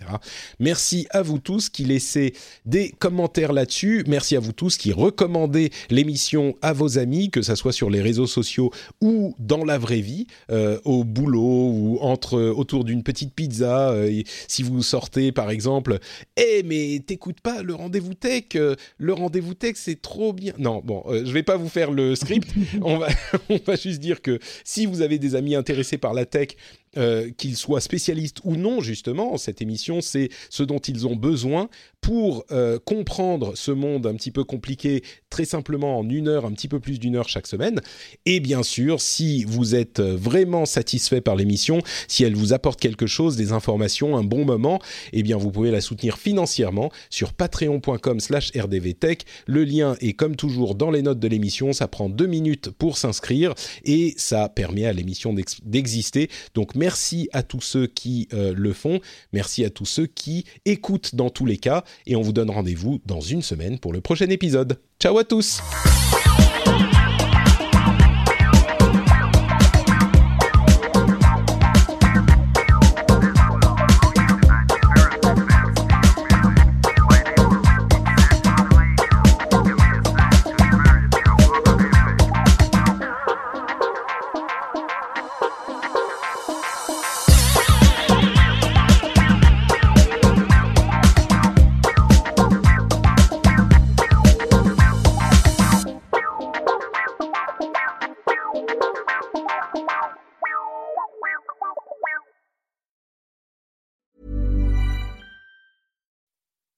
[0.58, 2.34] Merci à vous tous qui laissez
[2.64, 4.04] des commentaires là-dessus.
[4.06, 8.00] Merci à vous tous qui recommandez l'émission à vos amis, que ce soit sur les
[8.00, 8.70] réseaux sociaux
[9.00, 13.90] ou dans la vraie vie, euh, au boulot ou entre autour d'une petite pizza.
[13.90, 15.98] Euh, si vous sortez par exemple
[16.38, 20.52] eh mais t'écoutes pas le rendez-vous tech, euh, le rendez-vous tech c'est trop bien.
[20.58, 22.48] Non, bon, euh, je vais pas vous faire le script.
[22.82, 23.08] on va
[23.48, 26.50] on va juste dire que si vous avez des amis intéressés par la tech,
[26.96, 31.68] euh, qu'ils soient spécialistes ou non, justement, cette émission, c'est ce dont ils ont besoin
[32.00, 36.52] pour euh, comprendre ce monde un petit peu compliqué, très simplement en une heure, un
[36.52, 37.80] petit peu plus d'une heure chaque semaine.
[38.24, 43.06] Et bien sûr, si vous êtes vraiment satisfait par l'émission, si elle vous apporte quelque
[43.06, 44.80] chose, des informations, un bon moment,
[45.12, 49.24] eh bien, vous pouvez la soutenir financièrement sur patreon.com/slash rdvtech.
[49.46, 51.72] Le lien est comme toujours dans les notes de l'émission.
[51.72, 53.54] Ça prend deux minutes pour s'inscrire
[53.84, 55.34] et ça permet à l'émission
[55.64, 56.28] d'exister.
[56.54, 59.00] Donc, Merci à tous ceux qui euh, le font.
[59.32, 61.82] Merci à tous ceux qui écoutent dans tous les cas.
[62.06, 64.80] Et on vous donne rendez-vous dans une semaine pour le prochain épisode.
[65.00, 65.60] Ciao à tous